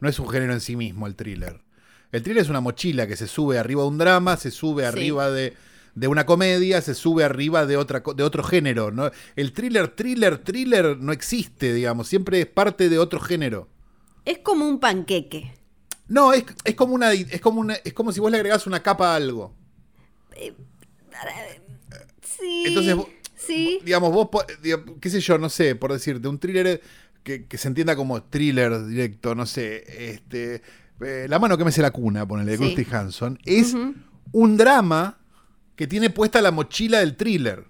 No 0.00 0.08
es 0.08 0.18
un 0.20 0.28
género 0.28 0.52
en 0.52 0.60
sí 0.60 0.76
mismo 0.76 1.06
el 1.08 1.16
thriller. 1.16 1.60
El 2.12 2.22
thriller 2.22 2.42
es 2.42 2.48
una 2.48 2.60
mochila 2.60 3.06
que 3.08 3.16
se 3.16 3.26
sube 3.26 3.58
arriba 3.58 3.82
de 3.82 3.88
un 3.88 3.98
drama, 3.98 4.36
se 4.36 4.50
sube 4.52 4.82
Sí. 4.84 4.86
arriba 4.88 5.30
de, 5.30 5.54
de 5.94 6.08
una 6.08 6.24
comedia, 6.26 6.80
se 6.80 6.94
sube 6.94 7.24
arriba 7.24 7.66
de 7.66 7.76
otra 7.76 8.02
de 8.14 8.22
otro 8.22 8.42
género, 8.42 8.90
¿no? 8.90 9.10
El 9.36 9.52
thriller, 9.52 9.88
thriller, 9.88 10.38
thriller 10.38 10.96
no 10.98 11.12
existe, 11.12 11.74
digamos, 11.74 12.08
siempre 12.08 12.40
es 12.40 12.46
parte 12.46 12.88
de 12.88 12.98
otro 12.98 13.20
género. 13.20 13.68
Es 14.24 14.38
como 14.38 14.68
un 14.68 14.78
panqueque. 14.80 15.52
No, 16.08 16.32
es, 16.32 16.44
es 16.64 16.74
como 16.74 16.94
una 16.94 17.12
es 17.12 17.40
como 17.40 17.60
una, 17.60 17.74
es 17.74 17.92
como 17.92 18.12
si 18.12 18.20
vos 18.20 18.30
le 18.30 18.38
agregás 18.38 18.66
una 18.66 18.82
capa 18.82 19.12
a 19.12 19.16
algo. 19.16 19.54
Sí. 22.22 22.64
Entonces, 22.66 22.96
sí. 23.36 23.80
digamos, 23.84 24.12
vos, 24.12 24.28
digamos, 24.62 24.96
qué 25.00 25.10
sé 25.10 25.20
yo, 25.20 25.38
no 25.38 25.48
sé, 25.48 25.74
por 25.76 25.92
decirte, 25.92 26.26
un 26.28 26.38
thriller 26.38 26.80
que, 27.22 27.46
que 27.46 27.58
se 27.58 27.68
entienda 27.68 27.94
como 27.96 28.22
thriller 28.22 28.86
directo, 28.86 29.34
no 29.34 29.46
sé, 29.46 30.12
este, 30.12 30.62
eh, 31.00 31.26
La 31.28 31.38
mano 31.38 31.56
que 31.58 31.64
me 31.64 31.68
hace 31.68 31.82
la 31.82 31.90
cuna, 31.90 32.26
ponele, 32.26 32.56
de 32.56 32.74
Sí. 32.76 32.86
Hanson, 32.90 33.38
es 33.44 33.74
un 34.32 34.56
drama 34.56 35.18
que 35.76 35.86
tiene 35.86 36.10
puesta 36.10 36.40
la 36.42 36.50
mochila 36.50 37.00
del 37.00 37.16
thriller. 37.16 37.64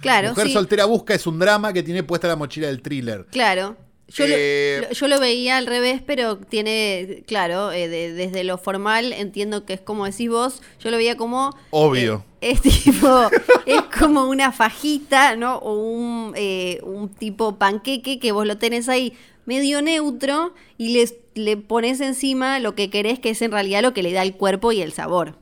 Claro, 0.00 0.30
Mujer 0.30 0.46
sí. 0.46 0.52
soltera 0.54 0.86
busca 0.86 1.14
es 1.14 1.26
un 1.26 1.38
drama 1.38 1.72
que 1.72 1.82
tiene 1.82 2.02
puesta 2.02 2.26
la 2.26 2.36
mochila 2.36 2.68
del 2.68 2.80
thriller. 2.80 3.26
Claro. 3.30 3.76
Yo, 4.08 4.26
lo- 4.26 4.34
Eh, 4.36 4.86
lo, 4.88 4.92
yo 4.94 5.08
lo 5.08 5.20
veía 5.20 5.56
al 5.58 5.66
revés, 5.66 6.02
pero 6.04 6.38
tiene, 6.38 7.22
claro, 7.28 7.70
eh, 7.70 7.86
de- 7.86 8.12
desde 8.12 8.42
lo 8.42 8.58
formal 8.58 9.12
entiendo 9.12 9.64
que 9.66 9.74
es 9.74 9.80
como 9.80 10.06
decís 10.06 10.28
vos, 10.30 10.62
yo 10.82 10.90
lo 10.90 10.96
veía 10.96 11.16
como... 11.16 11.54
Obvio. 11.70 12.24
eh, 12.40 12.52
es 12.52 12.60
tipo, 12.84 13.28
es 13.66 13.82
como 14.00 14.24
una 14.24 14.50
fajita, 14.52 15.36
¿no? 15.36 15.56
O 15.58 15.74
un, 15.74 16.34
un 16.82 17.08
tipo 17.10 17.56
panqueque 17.56 18.18
que 18.18 18.32
vos 18.32 18.46
lo 18.46 18.56
tenés 18.58 18.88
ahí 18.88 19.12
medio 19.44 19.80
neutro 19.82 20.54
y 20.78 20.88
les, 20.94 21.14
le 21.34 21.56
pones 21.56 22.00
encima 22.00 22.58
lo 22.58 22.74
que 22.74 22.90
querés, 22.90 23.18
que 23.20 23.30
es 23.30 23.42
en 23.42 23.52
realidad 23.52 23.82
lo 23.82 23.92
que 23.94 24.02
le 24.02 24.12
da 24.12 24.22
el 24.22 24.34
cuerpo 24.34 24.72
y 24.72 24.80
el 24.80 24.92
sabor. 24.92 25.36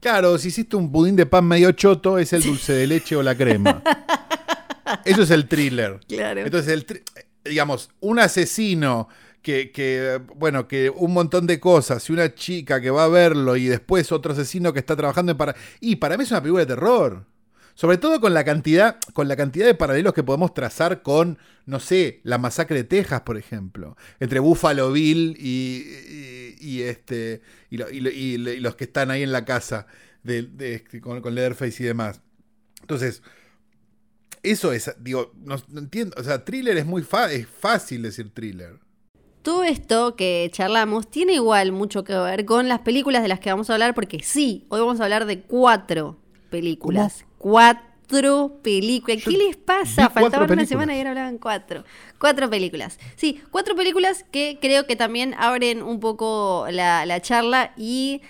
Claro, 0.00 0.38
si 0.38 0.48
hiciste 0.48 0.76
un 0.76 0.92
pudín 0.92 1.16
de 1.16 1.26
pan 1.26 1.44
medio 1.44 1.72
choto, 1.72 2.18
es 2.18 2.32
el 2.32 2.42
dulce 2.42 2.72
de 2.72 2.86
leche 2.86 3.16
o 3.16 3.22
la 3.22 3.34
crema. 3.34 3.82
Eso 5.04 5.22
es 5.22 5.30
el 5.30 5.48
thriller. 5.48 6.00
Claro. 6.06 6.40
Entonces, 6.40 6.72
el 6.72 7.02
digamos, 7.44 7.90
un 8.00 8.18
asesino 8.18 9.08
que, 9.42 9.72
que, 9.72 10.20
bueno, 10.36 10.68
que 10.68 10.90
un 10.90 11.12
montón 11.12 11.46
de 11.46 11.58
cosas, 11.58 12.08
y 12.08 12.12
una 12.12 12.34
chica 12.34 12.80
que 12.80 12.90
va 12.90 13.04
a 13.04 13.08
verlo 13.08 13.56
y 13.56 13.66
después 13.66 14.12
otro 14.12 14.32
asesino 14.32 14.72
que 14.72 14.78
está 14.78 14.96
trabajando 14.96 15.32
en 15.32 15.38
para. 15.38 15.56
Y 15.80 15.96
para 15.96 16.16
mí 16.16 16.24
es 16.24 16.30
una 16.30 16.42
película 16.42 16.64
de 16.64 16.74
terror. 16.74 17.24
Sobre 17.80 17.96
todo 17.96 18.20
con 18.20 18.34
la 18.34 18.42
cantidad, 18.42 18.98
con 19.12 19.28
la 19.28 19.36
cantidad 19.36 19.64
de 19.64 19.72
paralelos 19.76 20.12
que 20.12 20.24
podemos 20.24 20.52
trazar 20.52 21.02
con, 21.02 21.38
no 21.64 21.78
sé, 21.78 22.20
la 22.24 22.36
masacre 22.36 22.78
de 22.78 22.82
Texas, 22.82 23.20
por 23.20 23.36
ejemplo. 23.38 23.96
Entre 24.18 24.40
Buffalo 24.40 24.90
Bill 24.90 25.36
y, 25.38 25.84
y- 26.10 26.56
y 26.60 26.82
este. 26.82 27.40
Y, 27.70 27.76
lo- 27.76 27.88
y 27.88 28.00
lo- 28.00 28.10
y 28.10 28.36
lo- 28.36 28.52
y 28.52 28.58
los 28.58 28.74
que 28.74 28.82
están 28.82 29.12
ahí 29.12 29.22
en 29.22 29.30
la 29.30 29.44
casa 29.44 29.86
de, 30.24 30.42
de- 30.42 30.82
con, 31.00 31.20
con 31.20 31.36
Leatherface 31.36 31.80
y 31.80 31.86
demás. 31.86 32.20
Entonces, 32.80 33.22
eso 34.42 34.72
es, 34.72 34.92
digo, 34.98 35.30
no, 35.36 35.54
no 35.68 35.78
entiendo. 35.78 36.16
O 36.18 36.24
sea, 36.24 36.44
thriller 36.44 36.76
es 36.78 36.84
muy 36.84 37.02
fa- 37.02 37.30
es 37.30 37.46
fácil 37.46 38.02
decir 38.02 38.34
thriller. 38.34 38.80
Todo 39.42 39.62
esto 39.62 40.16
que 40.16 40.50
charlamos 40.52 41.08
tiene 41.08 41.34
igual 41.34 41.70
mucho 41.70 42.02
que 42.02 42.16
ver 42.16 42.44
con 42.44 42.66
las 42.66 42.80
películas 42.80 43.22
de 43.22 43.28
las 43.28 43.38
que 43.38 43.50
vamos 43.50 43.70
a 43.70 43.74
hablar, 43.74 43.94
porque 43.94 44.18
sí, 44.20 44.66
hoy 44.68 44.80
vamos 44.80 44.98
a 45.00 45.04
hablar 45.04 45.26
de 45.26 45.42
cuatro 45.42 46.18
películas 46.50 47.24
cuatro 47.38 48.60
películas. 48.62 49.22
Yo 49.22 49.30
¿Qué 49.30 49.38
les 49.38 49.56
pasa? 49.56 50.10
Faltaba 50.10 50.46
una 50.46 50.66
semana 50.66 50.94
y 50.94 50.98
ahora 50.98 51.10
hablaban 51.10 51.38
cuatro. 51.38 51.84
Cuatro 52.18 52.50
películas. 52.50 52.98
Sí, 53.16 53.40
cuatro 53.50 53.74
películas 53.74 54.24
que 54.30 54.58
creo 54.60 54.86
que 54.86 54.96
también 54.96 55.34
abren 55.38 55.82
un 55.82 56.00
poco 56.00 56.66
la, 56.70 57.06
la 57.06 57.20
charla 57.20 57.72
y 57.76 58.22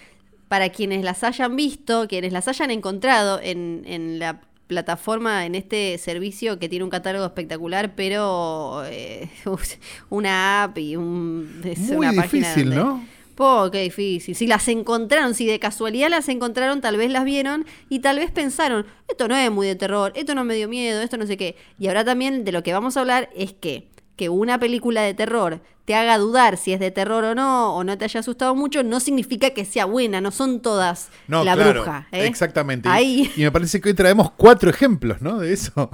para 0.48 0.70
quienes 0.70 1.04
las 1.04 1.24
hayan 1.24 1.56
visto, 1.56 2.08
quienes 2.08 2.32
las 2.32 2.48
hayan 2.48 2.70
encontrado 2.70 3.40
en, 3.42 3.82
en 3.86 4.18
la 4.18 4.40
plataforma, 4.68 5.46
en 5.46 5.54
este 5.54 5.98
servicio 5.98 6.58
que 6.58 6.68
tiene 6.68 6.84
un 6.84 6.90
catálogo 6.90 7.24
espectacular, 7.24 7.94
pero 7.94 8.84
eh, 8.86 9.28
una 10.10 10.64
app 10.64 10.78
y 10.78 10.96
un, 10.96 11.62
es 11.64 11.78
Muy 11.80 12.06
una 12.06 12.12
difícil, 12.12 12.70
¿no? 12.74 13.04
Po, 13.38 13.70
qué 13.70 13.82
difícil. 13.82 14.34
Si 14.34 14.48
las 14.48 14.66
encontraron, 14.66 15.32
si 15.32 15.46
de 15.46 15.60
casualidad 15.60 16.10
las 16.10 16.28
encontraron, 16.28 16.80
tal 16.80 16.96
vez 16.96 17.08
las 17.12 17.24
vieron 17.24 17.66
y 17.88 18.00
tal 18.00 18.18
vez 18.18 18.32
pensaron, 18.32 18.84
esto 19.06 19.28
no 19.28 19.36
es 19.36 19.48
muy 19.52 19.64
de 19.68 19.76
terror, 19.76 20.12
esto 20.16 20.34
no 20.34 20.42
me 20.42 20.56
dio 20.56 20.68
miedo, 20.68 21.00
esto 21.02 21.16
no 21.18 21.24
sé 21.24 21.36
qué. 21.36 21.54
Y 21.78 21.86
ahora 21.86 22.04
también 22.04 22.42
de 22.44 22.50
lo 22.50 22.64
que 22.64 22.72
vamos 22.72 22.96
a 22.96 23.00
hablar 23.00 23.30
es 23.36 23.52
que 23.52 23.88
que 24.16 24.28
una 24.28 24.58
película 24.58 25.02
de 25.02 25.14
terror 25.14 25.60
te 25.84 25.94
haga 25.94 26.18
dudar 26.18 26.56
si 26.56 26.72
es 26.72 26.80
de 26.80 26.90
terror 26.90 27.22
o 27.22 27.36
no, 27.36 27.76
o 27.76 27.84
no 27.84 27.96
te 27.96 28.04
haya 28.06 28.18
asustado 28.18 28.56
mucho, 28.56 28.82
no 28.82 28.98
significa 28.98 29.50
que 29.50 29.64
sea 29.64 29.84
buena, 29.84 30.20
no 30.20 30.32
son 30.32 30.60
todas 30.60 31.08
No, 31.28 31.44
la 31.44 31.54
claro, 31.54 31.70
bruja. 31.82 32.08
¿eh? 32.10 32.26
Exactamente. 32.26 32.88
Y- 32.88 32.92
Ahí. 32.92 33.32
Y 33.36 33.42
me 33.42 33.52
parece 33.52 33.80
que 33.80 33.90
hoy 33.90 33.94
traemos 33.94 34.32
cuatro 34.32 34.68
ejemplos, 34.70 35.22
¿no? 35.22 35.38
De 35.38 35.52
eso. 35.52 35.88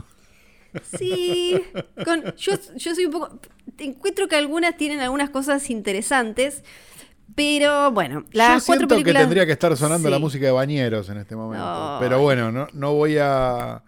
Sí, 0.99 1.61
con- 2.05 2.35
yo, 2.37 2.53
yo 2.77 2.95
soy 2.95 3.05
un 3.05 3.13
poco... 3.13 3.39
Encuentro 3.79 4.27
que 4.27 4.37
algunas 4.37 4.77
tienen 4.79 5.01
algunas 5.01 5.29
cosas 5.31 5.69
interesantes, 5.69 6.63
pero 7.35 7.91
bueno, 7.91 8.25
las 8.33 8.63
Yo 8.63 8.67
cuatro 8.67 8.81
siento 8.81 8.89
películas... 8.95 9.15
que 9.15 9.25
tendría 9.25 9.47
que 9.47 9.53
estar 9.53 9.77
sonando 9.77 10.09
la 10.11 10.19
música 10.19 10.47
de 10.47 10.53
Bañeros 10.53 11.09
en 11.09 11.19
este 11.19 11.37
momento. 11.37 11.97
Pero 12.01 12.21
bueno, 12.21 12.53
no, 12.53 12.69
no 12.73 12.95
voy 12.95 13.17
a. 13.21 13.83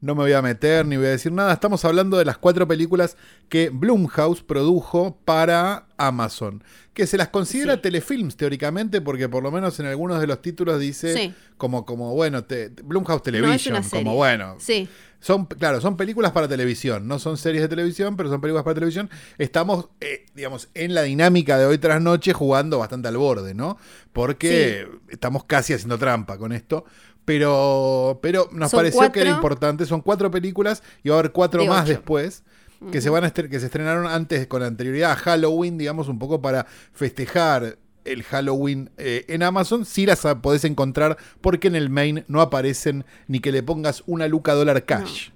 No 0.00 0.14
me 0.14 0.22
voy 0.22 0.32
a 0.32 0.40
meter 0.40 0.86
ni 0.86 0.96
voy 0.96 1.06
a 1.06 1.10
decir 1.10 1.30
nada. 1.32 1.52
Estamos 1.52 1.84
hablando 1.84 2.16
de 2.16 2.24
las 2.24 2.38
cuatro 2.38 2.66
películas 2.66 3.16
que 3.50 3.68
Blumhouse 3.68 4.42
produjo 4.42 5.18
para 5.26 5.86
Amazon. 5.98 6.64
Que 6.94 7.06
se 7.06 7.18
las 7.18 7.28
considera 7.28 7.74
Sí. 7.74 7.80
telefilms 7.82 8.36
teóricamente, 8.36 9.00
porque 9.02 9.28
por 9.28 9.42
lo 9.42 9.50
menos 9.50 9.78
en 9.78 9.86
algunos 9.86 10.20
de 10.20 10.26
los 10.26 10.40
títulos 10.40 10.80
dice 10.80 11.14
Sí. 11.14 11.34
como, 11.58 11.84
como 11.84 12.14
bueno, 12.14 12.44
te- 12.44 12.70
Blumhouse 12.82 13.22
Television, 13.22 13.82
como 13.90 14.14
bueno. 14.16 14.56
Sí. 14.58 14.88
Son, 15.22 15.44
claro, 15.44 15.82
son 15.82 15.98
películas 15.98 16.32
para 16.32 16.48
televisión, 16.48 17.06
no 17.06 17.18
son 17.18 17.36
series 17.36 17.60
de 17.60 17.68
televisión, 17.68 18.16
pero 18.16 18.30
son 18.30 18.40
películas 18.40 18.64
para 18.64 18.72
televisión. 18.72 19.10
Estamos, 19.36 19.90
eh, 20.00 20.24
digamos, 20.34 20.70
en 20.72 20.94
la 20.94 21.02
dinámica 21.02 21.58
de 21.58 21.66
hoy 21.66 21.76
tras 21.76 22.00
noche 22.00 22.32
jugando 22.32 22.78
bastante 22.78 23.08
al 23.08 23.18
borde, 23.18 23.52
¿no? 23.52 23.76
Porque 24.14 24.88
estamos 25.08 25.44
casi 25.44 25.74
haciendo 25.74 25.98
trampa 25.98 26.38
con 26.38 26.52
esto. 26.52 26.86
Pero, 27.24 28.18
pero 28.22 28.48
nos 28.52 28.72
pareció 28.72 29.12
que 29.12 29.20
era 29.20 29.30
importante. 29.30 29.86
Son 29.86 30.00
cuatro 30.00 30.30
películas 30.30 30.82
y 31.02 31.10
va 31.10 31.16
a 31.16 31.18
haber 31.20 31.32
cuatro 31.32 31.62
De 31.62 31.68
más 31.68 31.84
ocho. 31.84 31.92
después. 31.92 32.42
Que, 32.90 33.02
se 33.02 33.10
van 33.10 33.24
a 33.24 33.30
que 33.30 33.60
se 33.60 33.66
estrenaron 33.66 34.06
antes 34.06 34.46
con 34.46 34.62
anterioridad 34.62 35.12
a 35.12 35.16
Halloween, 35.16 35.76
digamos, 35.76 36.08
un 36.08 36.18
poco 36.18 36.40
para 36.40 36.66
festejar 36.94 37.76
el 38.04 38.22
Halloween 38.22 38.90
eh, 38.96 39.24
en 39.28 39.42
Amazon. 39.42 39.84
Sí 39.84 40.06
las 40.06 40.26
podés 40.40 40.64
encontrar 40.64 41.18
porque 41.40 41.68
en 41.68 41.76
el 41.76 41.90
main 41.90 42.24
no 42.28 42.40
aparecen 42.40 43.04
ni 43.28 43.40
que 43.40 43.52
le 43.52 43.62
pongas 43.62 44.02
una 44.06 44.28
luca 44.28 44.54
dólar 44.54 44.84
cash. 44.84 45.30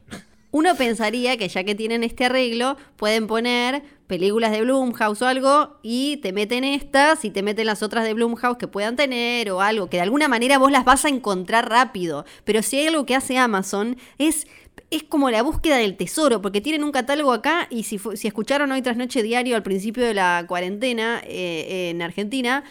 Uno 0.54 0.76
pensaría 0.76 1.36
que 1.36 1.48
ya 1.48 1.64
que 1.64 1.74
tienen 1.74 2.04
este 2.04 2.26
arreglo, 2.26 2.76
pueden 2.94 3.26
poner 3.26 3.82
películas 4.06 4.52
de 4.52 4.60
Blumhouse 4.60 5.20
o 5.20 5.26
algo 5.26 5.80
y 5.82 6.18
te 6.18 6.32
meten 6.32 6.62
estas 6.62 7.24
y 7.24 7.30
te 7.30 7.42
meten 7.42 7.66
las 7.66 7.82
otras 7.82 8.04
de 8.04 8.14
Blumhouse 8.14 8.56
que 8.56 8.68
puedan 8.68 8.94
tener 8.94 9.50
o 9.50 9.60
algo, 9.60 9.90
que 9.90 9.96
de 9.96 10.04
alguna 10.04 10.28
manera 10.28 10.58
vos 10.58 10.70
las 10.70 10.84
vas 10.84 11.04
a 11.06 11.08
encontrar 11.08 11.68
rápido. 11.68 12.24
Pero 12.44 12.62
si 12.62 12.78
hay 12.78 12.86
algo 12.86 13.04
que 13.04 13.16
hace 13.16 13.36
Amazon 13.36 13.96
es... 14.18 14.46
Es 14.90 15.02
como 15.02 15.30
la 15.30 15.42
búsqueda 15.42 15.76
del 15.76 15.96
tesoro, 15.96 16.40
porque 16.42 16.60
tienen 16.60 16.84
un 16.84 16.92
catálogo 16.92 17.32
acá 17.32 17.66
y 17.70 17.84
si, 17.84 17.98
si 17.98 18.28
escucharon 18.28 18.70
hoy 18.70 18.82
tras 18.82 18.96
noche 18.96 19.22
diario 19.22 19.56
al 19.56 19.62
principio 19.62 20.04
de 20.04 20.14
la 20.14 20.44
cuarentena 20.46 21.20
eh, 21.24 21.90
en 21.90 22.02
Argentina, 22.02 22.62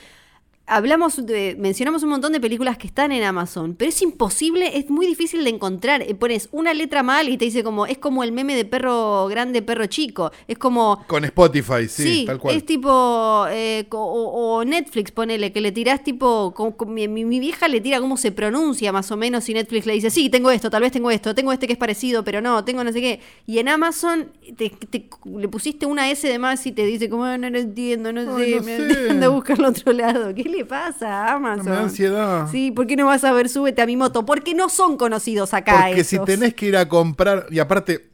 hablamos 0.66 1.26
de, 1.26 1.56
mencionamos 1.60 2.04
un 2.04 2.10
montón 2.10 2.32
de 2.32 2.40
películas 2.40 2.78
que 2.78 2.88
están 2.88 3.12
en 3.12 3.24
Amazon, 3.24 3.76
pero 3.76 3.90
es 3.90 4.02
imposible, 4.02 4.78
es 4.78 4.90
muy 4.90 5.06
difícil 5.06 5.44
de 5.44 5.50
encontrar. 5.50 6.02
Eh, 6.02 6.16
Pones 6.16 6.48
una 6.52 6.74
letra 6.74 7.04
mal 7.04 7.28
y 7.30 7.38
te 7.38 7.46
dice 7.46 7.64
como, 7.64 7.86
es 7.86 7.98
como 7.98 8.24
el 8.24 8.32
meme 8.32 8.56
de 8.56 8.64
perro 8.66 9.28
grande, 9.28 9.62
perro 9.62 9.86
chico. 9.88 10.32
Es 10.48 10.58
como, 10.58 11.04
Con 11.08 11.26
Spotify, 11.26 11.88
sí, 11.90 12.04
sí, 12.04 12.24
tal 12.26 12.40
cual. 12.40 12.56
es 12.56 12.66
tipo, 12.66 13.46
eh, 13.50 13.86
o, 13.92 14.58
o 14.60 14.64
Netflix, 14.66 15.12
ponele, 15.12 15.52
que 15.52 15.60
le 15.60 15.72
tirás 15.74 16.04
tipo, 16.04 16.54
co- 16.56 16.78
co- 16.78 16.86
mi, 16.86 17.08
vieja 17.40 17.68
le 17.68 17.82
tira 17.82 18.00
cómo 18.00 18.16
se 18.16 18.32
pronuncia 18.32 18.92
más 18.94 19.12
o 19.12 19.18
menos 19.18 19.48
y 19.50 19.54
Netflix 19.54 19.86
le 19.86 19.94
dice, 19.94 20.10
sí, 20.10 20.30
tengo 20.30 20.50
esto, 20.50 20.70
tal 20.70 20.82
vez 20.82 20.92
tengo 20.94 21.12
esto, 21.12 21.36
tengo 21.36 21.52
este 21.52 21.68
que 21.68 21.74
es 21.74 21.80
parecido, 21.80 22.24
pero 22.24 22.40
no, 22.42 22.64
tengo 22.64 22.84
no 22.86 22.92
sé 22.94 23.02
qué. 23.02 23.20
Y 23.46 23.60
en 23.60 23.68
Amazon 23.68 24.32
te, 24.56 24.70
te- 24.70 25.10
le 25.26 25.48
pusiste 25.50 25.86
una 25.86 26.10
S 26.10 26.26
de 26.28 26.40
más 26.40 26.66
y 26.66 26.72
te 26.72 26.86
dice 26.86 27.10
como, 27.10 27.26
"Ah, 27.26 27.38
no 27.38 27.50
lo 27.50 27.60
entiendo, 27.60 28.14
no 28.14 28.38
Ay, 28.38 28.52
sé, 28.54 28.56
no 28.58 28.64
me 28.64 28.78
sé. 28.78 29.10
anda 29.10 29.26
a 29.28 29.30
buscarlo 29.30 29.68
a 29.68 29.70
otro 29.72 29.92
lado. 29.92 30.34
¿Qué 30.34 30.53
le 30.56 30.66
pasa 30.66 31.26
a 31.28 31.34
Amazon? 31.34 31.66
Me 31.66 31.72
da 31.72 31.82
ansiedad. 31.82 32.48
Sí, 32.52 32.72
¿por 32.72 32.88
qué 32.88 32.96
no 32.96 33.06
vas 33.08 33.24
a 33.24 33.32
ver 33.34 33.50
Súbete 33.50 33.82
a 33.82 33.86
mi 33.86 33.98
moto? 33.98 34.26
Porque 34.26 34.54
no 34.54 34.70
son 34.70 34.98
conocidos 34.98 35.54
acá 35.54 35.86
Porque 35.88 36.04
si 36.04 36.16
esos. 36.16 36.26
tenés 36.26 36.54
que 36.54 36.68
ir 36.68 36.78
a 36.78 36.88
comprar, 36.88 37.48
y 37.50 37.60
aparte, 37.60 38.10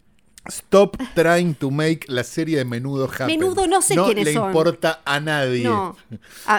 stop 0.48 0.98
trying 1.16 1.54
to 1.54 1.70
make 1.70 2.02
la 2.08 2.24
serie 2.24 2.58
de 2.58 2.66
Menudo 2.66 3.06
happen. 3.06 3.28
Menudo 3.28 3.68
no 3.68 3.82
sé 3.82 3.96
quiénes 3.96 4.26
le 4.26 4.34
son. 4.34 4.48
importa 4.48 5.02
a 5.06 5.20
nadie. 5.20 5.64
No. 5.66 5.96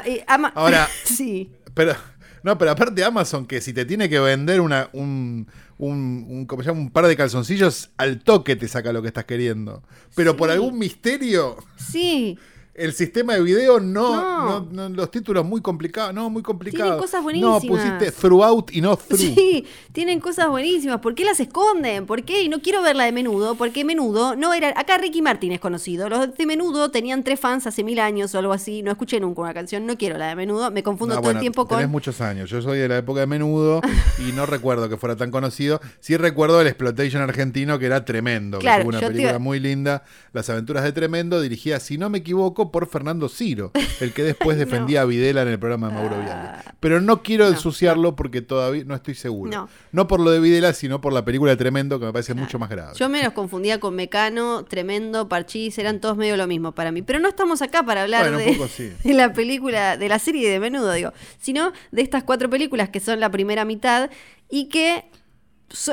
Eh, 0.04 0.24
ama- 0.28 0.52
Ahora- 0.54 0.88
sí. 1.04 1.50
Pero, 1.74 1.94
no, 2.42 2.56
pero 2.58 2.70
aparte 2.72 3.02
Amazon, 3.04 3.46
que 3.46 3.60
si 3.60 3.72
te 3.72 3.84
tiene 3.84 4.08
que 4.08 4.18
vender 4.20 4.60
una, 4.60 4.88
un, 4.92 5.46
un, 5.78 6.26
un- 6.28 6.46
¿cómo 6.46 6.62
se 6.62 6.68
llama? 6.68 6.80
un 6.80 6.90
par 6.90 7.06
de 7.06 7.16
calzoncillos, 7.16 7.90
al 7.96 8.20
toque 8.22 8.54
te 8.56 8.68
saca 8.68 8.92
lo 8.92 9.02
que 9.02 9.08
estás 9.08 9.24
queriendo. 9.24 9.82
Pero 10.14 10.36
por 10.36 10.50
algún 10.50 10.78
misterio, 10.78 11.56
Sí. 11.76 12.38
El 12.74 12.92
sistema 12.92 13.34
de 13.34 13.42
video 13.42 13.78
no, 13.80 14.14
No. 14.16 14.60
no- 14.60 14.88
no, 14.88 14.88
los 14.96 15.10
títulos 15.10 15.44
muy 15.44 15.60
complicados, 15.60 16.14
no, 16.14 16.30
muy 16.30 16.42
complicados. 16.42 17.00
cosas 17.00 17.18
No, 17.20 17.24
buenísimas. 17.24 17.60
pusiste 17.66 18.12
throughout 18.12 18.70
y 18.72 18.80
no 18.80 18.96
through. 18.96 19.18
Sí, 19.20 19.66
tienen 19.92 20.20
cosas 20.20 20.48
buenísimas. 20.48 21.00
¿Por 21.00 21.14
qué 21.14 21.24
las 21.24 21.40
esconden? 21.40 22.06
¿Por 22.06 22.22
qué? 22.24 22.42
Y 22.42 22.48
no 22.48 22.60
quiero 22.62 22.80
ver 22.82 22.96
la 22.96 23.04
de 23.04 23.12
Menudo, 23.12 23.54
porque 23.56 23.84
Menudo 23.84 24.34
no 24.36 24.54
era... 24.54 24.68
Acá 24.76 24.98
Ricky 24.98 25.20
Martin 25.20 25.52
es 25.52 25.60
conocido. 25.60 26.08
Los 26.08 26.34
de 26.36 26.46
Menudo 26.46 26.90
tenían 26.90 27.22
tres 27.24 27.38
fans 27.40 27.66
hace 27.66 27.84
mil 27.84 27.98
años 28.00 28.34
o 28.34 28.38
algo 28.38 28.52
así. 28.52 28.82
No 28.82 28.90
escuché 28.90 29.20
nunca 29.20 29.42
una 29.42 29.52
canción. 29.54 29.84
No 29.84 29.98
quiero 29.98 30.16
la 30.16 30.28
de 30.28 30.36
Menudo. 30.36 30.70
Me 30.70 30.82
confundo 30.82 31.16
No, 31.16 31.20
todo 31.20 31.32
el 31.32 31.40
tiempo 31.40 31.66
tenés 31.66 31.84
con... 31.84 31.90
muchos 31.92 32.20
años. 32.20 32.48
Yo 32.48 32.62
soy 32.62 32.78
de 32.78 32.88
la 32.88 32.98
época 32.98 33.20
de 33.20 33.26
Menudo 33.26 33.80
y 34.26 34.32
no 34.32 34.46
recuerdo 34.46 34.88
que 34.88 34.96
fuera 34.96 35.16
tan 35.16 35.30
conocido. 35.30 35.80
Sí 36.00 36.16
recuerdo 36.16 36.60
el 36.60 36.66
Exploitation 36.68 37.22
argentino, 37.22 37.78
que 37.78 37.86
era 37.86 38.04
tremendo. 38.04 38.58
que 38.58 38.62
Claro, 38.64 38.82
fue 38.84 38.88
una 38.90 39.00
te 39.00 39.06
película 39.08 39.38
muy 39.38 39.60
linda. 39.60 40.02
Las 40.32 40.48
aventuras 40.48 40.84
de 40.84 40.92
Tremendo, 40.92 41.40
dirigida, 41.40 41.80
si 41.80 41.98
no 41.98 42.08
me 42.10 42.18
equivoco, 42.18 42.59
por 42.70 42.86
Fernando 42.88 43.28
Ciro, 43.28 43.70
el 44.00 44.12
que 44.12 44.22
después 44.22 44.56
no. 44.58 44.64
defendía 44.64 45.02
a 45.02 45.04
Videla 45.04 45.42
en 45.42 45.48
el 45.48 45.58
programa 45.58 45.88
de 45.88 45.94
Mauro 45.94 46.16
Ah. 46.16 46.22
Viale. 46.22 46.74
Pero 46.80 47.00
no 47.00 47.22
quiero 47.22 47.44
No, 47.44 47.50
ensuciarlo 47.52 48.16
porque 48.16 48.42
todavía 48.42 48.84
no 48.84 48.94
estoy 48.94 49.14
seguro. 49.14 49.50
No. 49.50 49.68
No. 49.92 50.06
por 50.06 50.20
lo 50.20 50.30
de 50.30 50.40
Videla, 50.40 50.72
sino 50.74 51.00
por 51.00 51.12
la 51.12 51.24
película 51.24 51.56
Tremendo, 51.56 51.98
que 51.98 52.06
me 52.06 52.12
parece 52.12 52.34
mucho 52.34 52.58
más 52.58 52.68
grave. 52.68 52.92
Yo 52.96 53.08
me 53.08 53.22
los 53.22 53.32
confundía 53.32 53.80
con 53.80 53.94
Mecano, 53.96 54.64
Tremendo, 54.64 55.28
Parchís, 55.28 55.78
eran 55.78 56.00
todos 56.00 56.16
medio 56.16 56.36
lo 56.36 56.46
mismo 56.46 56.72
para 56.72 56.92
mí. 56.92 57.02
Pero 57.02 57.18
no 57.18 57.28
estamos 57.28 57.62
acá 57.62 57.82
para 57.82 58.02
hablar 58.02 58.22
Bueno, 58.30 58.38
de, 58.38 58.52
poco 58.52 58.68
sí. 58.68 58.92
de 59.04 59.14
la 59.14 59.32
película, 59.32 59.96
de 59.96 60.08
la 60.08 60.18
serie 60.18 60.50
de 60.50 60.60
menudo, 60.60 60.92
digo, 60.92 61.12
sino 61.40 61.72
de 61.92 62.02
estas 62.02 62.24
cuatro 62.24 62.50
películas 62.50 62.88
que 62.90 63.00
son 63.00 63.20
la 63.20 63.30
primera 63.30 63.64
mitad 63.64 64.10
y 64.48 64.68
que 64.68 65.04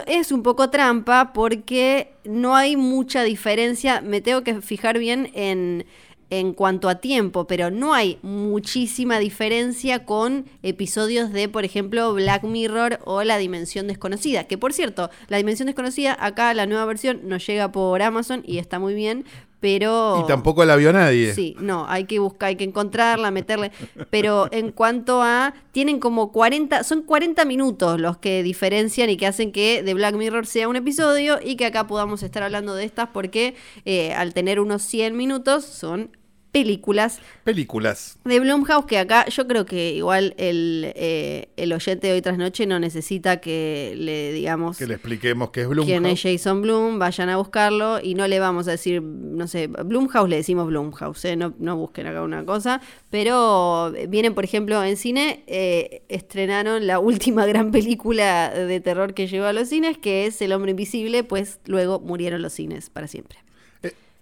es 0.08 0.32
un 0.32 0.42
poco 0.42 0.72
trampa 0.72 1.34
porque 1.34 2.14
no 2.26 2.56
hay 2.56 2.76
mucha 2.76 3.24
diferencia. 3.24 4.02
Me 4.02 4.22
tengo 4.22 4.44
que 4.44 4.60
fijar 4.62 4.98
bien 4.98 5.30
en, 5.36 5.86
en 6.30 6.54
cuanto 6.54 6.90
a 6.90 6.96
tiempo, 6.96 7.48
pero 7.48 7.72
no 7.72 7.94
hay 7.94 8.20
muchísima 8.22 9.20
diferencia 9.20 10.06
con 10.06 10.46
episodios 10.64 11.32
de, 11.32 11.48
por 11.50 11.64
ejemplo, 11.64 12.14
Black 12.14 12.44
Mirror 12.44 13.00
o 13.06 13.24
La 13.24 13.38
Dimensión 13.38 13.88
Desconocida. 13.88 14.46
Que 14.46 14.58
por 14.58 14.74
cierto, 14.74 15.10
La 15.28 15.38
Dimensión 15.38 15.68
Desconocida, 15.68 16.18
acá 16.20 16.54
la 16.54 16.66
nueva 16.66 16.86
versión 16.86 17.22
nos 17.24 17.46
llega 17.46 17.72
por 17.72 18.02
Amazon 18.02 18.44
y 18.46 18.58
está 18.58 18.80
muy 18.80 18.94
bien, 18.94 19.26
pero... 19.60 20.22
Y 20.24 20.28
tampoco 20.28 20.64
la 20.66 20.76
vio 20.76 20.94
nadie. 20.94 21.34
Sí, 21.34 21.56
no, 21.60 21.86
hay 21.88 22.06
que 22.06 22.20
buscar, 22.20 22.50
hay 22.50 22.56
que 22.58 22.64
encontrarla, 22.64 23.32
meterle. 23.32 23.72
Pero 24.12 24.48
en 24.52 24.72
cuanto 24.72 25.24
a. 25.24 25.54
Tienen 25.72 26.00
como 26.00 26.32
40. 26.32 26.84
Son 26.84 27.02
40 27.02 27.44
minutos 27.46 28.00
los 28.00 28.18
que 28.18 28.44
diferencian 28.44 29.10
y 29.10 29.18
que 29.18 29.28
hacen 29.28 29.52
que 29.52 29.82
The 29.84 29.94
Black 29.94 30.16
Mirror 30.16 30.46
sea 30.46 30.68
un 30.68 30.76
episodio 30.76 31.40
y 31.44 31.56
que 31.56 31.66
acá 31.66 31.88
podamos 31.88 32.24
estar 32.24 32.44
hablando 32.44 32.76
de 32.76 32.86
estas 32.86 33.10
porque 33.10 33.56
eh, 33.86 34.14
al 34.14 34.34
tener 34.34 34.60
unos 34.60 34.84
100 34.84 35.16
minutos 35.16 35.66
son 35.66 36.17
películas 36.52 37.20
Películas. 37.44 38.18
de 38.26 38.40
Blumhouse, 38.40 38.86
que 38.86 38.98
acá 38.98 39.26
yo 39.28 39.48
creo 39.48 39.66
que 39.66 39.94
igual 39.94 40.34
el, 40.38 40.92
eh, 40.96 41.50
el 41.56 41.72
oyente 41.72 42.08
de 42.08 42.14
hoy 42.14 42.22
tras 42.22 42.38
noche 42.38 42.66
no 42.66 42.80
necesita 42.80 43.38
que 43.38 43.94
le 43.98 44.34
digamos 44.34 44.78
Que 44.78 44.88
le 44.88 44.96
expliquemos 44.96 45.52
qué 45.52 45.62
es 45.62 45.68
quién 45.68 46.06
es 46.06 46.22
Blumhouse. 46.22 46.22
Jason 46.22 46.62
Blum, 46.62 47.00
vayan 47.00 47.30
a 47.30 47.38
buscarlo 47.38 48.00
y 48.02 48.16
no 48.16 48.28
le 48.28 48.40
vamos 48.40 48.68
a 48.68 48.72
decir, 48.72 49.02
no 49.02 49.48
sé, 49.48 49.68
Blumhouse 49.68 50.30
le 50.30 50.38
decimos 50.38 50.68
Blumhouse, 50.68 51.26
¿eh? 51.26 51.36
no, 51.36 51.54
no 51.60 51.78
busquen 51.78 52.08
acá 52.08 52.22
una 52.22 52.46
cosa, 52.46 52.82
pero 53.10 53.94
vienen, 54.10 54.34
por 54.34 54.44
ejemplo, 54.44 54.84
en 54.84 54.98
cine, 54.98 55.44
eh, 55.48 56.04
estrenaron 56.10 56.88
la 56.88 57.00
última 57.00 57.46
gran 57.48 57.72
película 57.72 58.50
de 58.50 58.80
terror 58.82 59.14
que 59.14 59.28
llegó 59.28 59.46
a 59.46 59.54
los 59.54 59.70
cines, 59.70 59.98
que 59.98 60.26
es 60.26 60.42
El 60.42 60.52
Hombre 60.52 60.72
Invisible, 60.72 61.24
pues 61.24 61.60
luego 61.66 62.00
murieron 62.00 62.42
los 62.42 62.54
cines 62.54 62.90
para 62.90 63.08
siempre. 63.08 63.47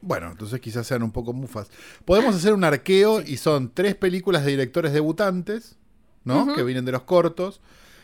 Bueno, 0.05 0.29
entonces 0.29 0.61
quizás 0.61 0.85
sean 0.85 1.01
un 1.01 1.11
poco 1.11 1.33
mufas. 1.33 1.67
Podemos 2.05 2.35
hacer 2.35 2.53
un 2.53 2.63
arqueo 2.63 3.21
y 3.21 3.37
son 3.37 3.71
tres 3.73 3.95
películas 3.95 4.45
de 4.45 4.51
directores 4.51 4.93
debutantes, 4.93 5.77
¿no? 6.23 6.53
Que 6.53 6.61
vienen 6.61 6.85
de 6.85 6.91
los 6.91 7.01
cortos. 7.01 7.59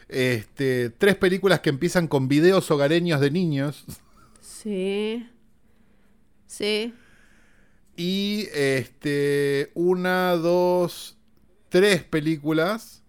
Este, 0.10 0.90
tres 0.90 1.16
películas 1.16 1.60
que 1.60 1.70
empiezan 1.70 2.08
con 2.08 2.28
videos 2.28 2.72
hogareños 2.72 3.22
de 3.22 3.30
niños. 3.30 3.86
Sí. 4.42 5.30
Sí. 6.48 6.96
Y 7.96 8.48
este, 8.52 9.72
una, 9.76 10.32
dos, 10.38 11.18
tres 11.70 12.04
películas 12.04 13.04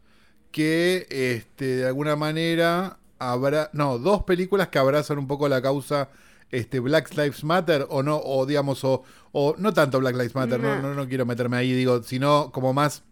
que 0.51 1.07
este, 1.09 1.77
de 1.77 1.87
alguna 1.87 2.15
manera 2.15 2.99
habrá. 3.19 3.71
No, 3.73 3.99
dos 3.99 4.25
películas 4.25 4.69
que 4.69 4.79
abrazan 4.79 5.19
un 5.19 5.27
poco 5.27 5.49
la 5.49 5.63
causa 5.63 6.11
este, 6.53 6.79
Black 6.79 7.13
Lives 7.17 7.43
Matter, 7.43 7.87
o 7.89 8.03
no, 8.03 8.21
o 8.23 8.47
digamos, 8.47 8.85
o, 8.85 9.03
o 9.33 9.57
no 9.59 9.73
tanto 9.73 9.99
Black 9.99 10.15
Lives 10.15 10.35
Matter, 10.37 10.61
no, 10.61 10.77
No. 10.77 10.83
no, 10.83 10.95
no 10.95 11.09
quiero 11.09 11.27
meterme 11.27 11.57
ahí, 11.57 11.73
digo, 11.73 12.03
sino 12.05 12.53
como 12.53 12.73
más 12.73 13.03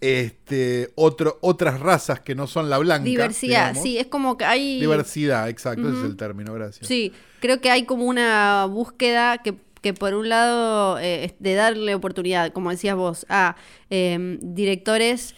este, 0.00 0.90
otro, 0.94 1.38
otras 1.40 1.80
razas 1.80 2.20
que 2.20 2.34
no 2.34 2.46
son 2.46 2.70
la 2.70 2.78
blanca. 2.78 3.04
Diversidad, 3.04 3.68
digamos. 3.70 3.82
sí, 3.82 3.98
es 3.98 4.06
como 4.06 4.36
que 4.36 4.44
hay... 4.44 4.80
Diversidad, 4.80 5.48
exacto, 5.48 5.88
ese 5.88 5.98
es 5.98 6.04
el 6.04 6.16
término, 6.16 6.54
gracias. 6.54 6.86
Sí, 6.86 7.12
creo 7.40 7.60
que 7.60 7.70
hay 7.70 7.84
como 7.84 8.04
una 8.04 8.66
búsqueda 8.66 9.38
que, 9.38 9.56
que 9.82 9.94
por 9.94 10.14
un 10.14 10.28
lado 10.28 10.98
eh, 11.00 11.34
de 11.40 11.54
darle 11.54 11.94
oportunidad, 11.94 12.52
como 12.52 12.70
decías 12.70 12.96
vos, 12.96 13.26
a 13.28 13.56
eh, 13.90 14.38
directores 14.40 15.34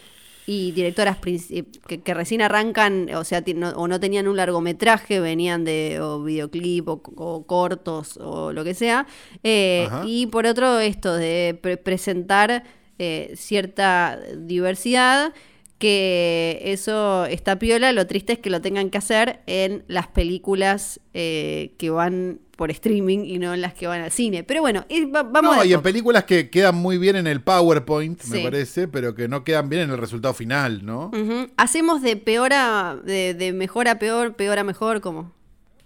y 0.53 0.71
directoras 0.73 1.17
princi- 1.21 1.65
que, 1.87 2.01
que 2.01 2.13
recién 2.13 2.41
arrancan, 2.41 3.07
o 3.15 3.23
sea, 3.23 3.41
no- 3.55 3.69
o 3.71 3.87
no 3.87 3.99
tenían 3.99 4.27
un 4.27 4.35
largometraje, 4.35 5.19
venían 5.19 5.63
de 5.63 5.99
o 6.01 6.23
videoclip 6.23 6.87
o, 6.89 7.01
o 7.15 7.45
cortos 7.45 8.17
o 8.17 8.51
lo 8.51 8.63
que 8.63 8.73
sea. 8.73 9.05
eh, 9.43 9.87
y 10.05 10.27
por 10.27 10.45
otro, 10.45 10.79
esto 10.79 11.15
de 11.15 11.57
pre- 11.61 11.77
presentar 11.77 12.63
eh, 12.99 13.31
cierta 13.35 14.19
diversidad 14.37 15.33
que 15.79 16.61
eso 16.65 17.25
está 17.25 17.57
piola, 17.57 17.91
lo 17.91 18.05
triste 18.05 18.33
es 18.33 18.39
que 18.39 18.49
lo 18.51 18.61
tengan 18.61 18.89
que 18.91 18.97
hacer 18.99 19.39
en 19.47 19.83
las 19.87 20.07
películas 20.07 20.99
eh, 21.13 21.73
que 21.79 21.89
van 21.89 22.39
por 22.61 22.69
streaming 22.69 23.25
y 23.25 23.39
no 23.39 23.55
en 23.55 23.61
las 23.61 23.73
que 23.73 23.87
van 23.87 24.01
al 24.01 24.11
cine. 24.11 24.43
Pero 24.43 24.61
bueno, 24.61 24.85
y 24.87 25.05
va- 25.05 25.23
vamos 25.23 25.57
no, 25.57 25.65
y 25.65 25.73
en 25.73 25.81
películas 25.81 26.25
que 26.25 26.51
quedan 26.51 26.75
muy 26.75 26.99
bien 26.99 27.15
en 27.15 27.25
el 27.25 27.41
PowerPoint, 27.41 28.23
me 28.25 28.37
Sí. 28.37 28.43
parece, 28.43 28.87
pero 28.87 29.15
que 29.15 29.27
no 29.27 29.43
quedan 29.43 29.67
bien 29.67 29.81
en 29.81 29.89
el 29.89 29.97
resultado 29.97 30.35
final, 30.35 30.85
¿no? 30.85 31.09
Hacemos 31.57 32.03
de 32.03 32.17
peor 32.17 32.53
a 32.53 32.99
de, 33.03 33.33
de 33.33 33.51
mejor 33.51 33.87
a 33.87 33.97
peor, 33.97 34.35
peor 34.35 34.59
a 34.59 34.63
mejor, 34.63 35.01
como. 35.01 35.33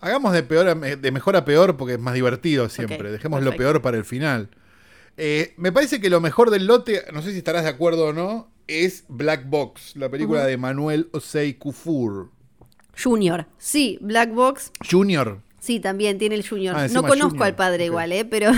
Hagamos 0.01 0.33
de 0.33 0.43
peor 0.43 0.67
a 0.67 0.75
me- 0.75 0.97
de 0.97 1.11
mejor 1.11 1.37
a 1.37 1.45
peor 1.45 1.77
porque 1.77 1.93
es 1.93 1.99
más 2.01 2.13
divertido 2.13 2.67
siempre. 2.67 3.09
Dejemos 3.09 3.41
lo 3.41 3.55
peor 3.55 3.81
para 3.81 3.95
el 3.95 4.03
final. 4.03 4.49
Eh, 5.15 5.53
me 5.55 5.71
parece 5.71 6.01
que 6.01 6.09
lo 6.09 6.19
mejor 6.19 6.49
del 6.49 6.65
lote, 6.67 7.03
no 7.13 7.21
sé 7.21 7.31
si 7.31 7.37
estarás 7.37 7.63
de 7.63 7.69
acuerdo 7.69 8.07
o 8.07 8.11
no, 8.13 8.49
es 8.67 9.05
Black 9.07 9.45
Box, 9.49 9.95
la 9.95 10.09
película 10.09 10.43
de 10.45 10.57
Manuel 10.57 11.07
Osei 11.13 11.53
Kufur. 11.53 12.31
Junior. 13.01 13.45
Sí, 13.57 13.97
Black 14.01 14.33
Box. 14.33 14.71
Junior. 14.91 15.39
Sí, 15.65 15.79
también 15.79 16.17
tiene 16.19 16.35
el 16.35 16.47
Junior. 16.47 16.75
Ah, 16.77 16.87
no 16.91 17.01
conozco 17.01 17.29
Junior, 17.29 17.47
al 17.47 17.55
padre 17.55 17.85
igual, 17.85 18.11
¿eh? 18.11 18.23
Pero. 18.25 18.51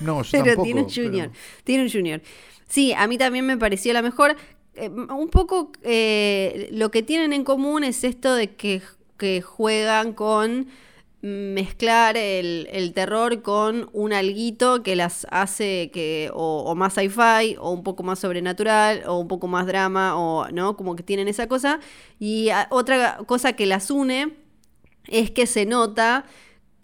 No, 0.00 0.22
yo 0.22 0.28
pero 0.32 0.44
tampoco. 0.44 0.62
tiene 0.64 0.82
un 0.82 0.88
junior. 0.90 1.28
pero- 1.30 1.62
Tiene 1.64 1.82
un 1.84 1.90
junior. 1.90 2.22
Sí, 2.68 2.92
a 2.94 3.06
mí 3.06 3.18
también 3.18 3.44
me 3.46 3.56
pareció 3.58 3.92
la 3.92 4.00
mejor. 4.02 4.36
Eh, 4.74 4.88
un 4.88 5.28
poco 5.28 5.70
eh, 5.82 6.68
lo 6.72 6.90
que 6.90 7.02
tienen 7.02 7.32
en 7.32 7.44
común 7.44 7.84
es 7.84 8.04
esto 8.04 8.34
de 8.34 8.54
que, 8.54 8.80
que 9.18 9.40
juegan 9.42 10.12
con 10.14 10.68
mezclar 11.22 12.16
el, 12.16 12.68
el 12.70 12.92
terror 12.92 13.42
con 13.42 13.88
un 13.92 14.12
alguito 14.12 14.82
que 14.82 14.94
las 14.96 15.26
hace 15.30 15.90
que 15.92 16.30
o, 16.32 16.62
o 16.66 16.74
más 16.74 16.92
sci-fi 16.94 17.56
o 17.58 17.72
un 17.72 17.82
poco 17.82 18.02
más 18.02 18.18
sobrenatural 18.20 19.02
o 19.06 19.18
un 19.18 19.26
poco 19.26 19.46
más 19.48 19.66
drama 19.66 20.16
o 20.16 20.48
no 20.50 20.76
como 20.76 20.94
que 20.94 21.02
tienen 21.02 21.26
esa 21.26 21.48
cosa 21.48 21.80
y 22.20 22.50
otra 22.70 23.18
cosa 23.26 23.54
que 23.54 23.66
las 23.66 23.90
une 23.90 24.34
es 25.08 25.30
que 25.30 25.46
se 25.46 25.64
nota 25.66 26.26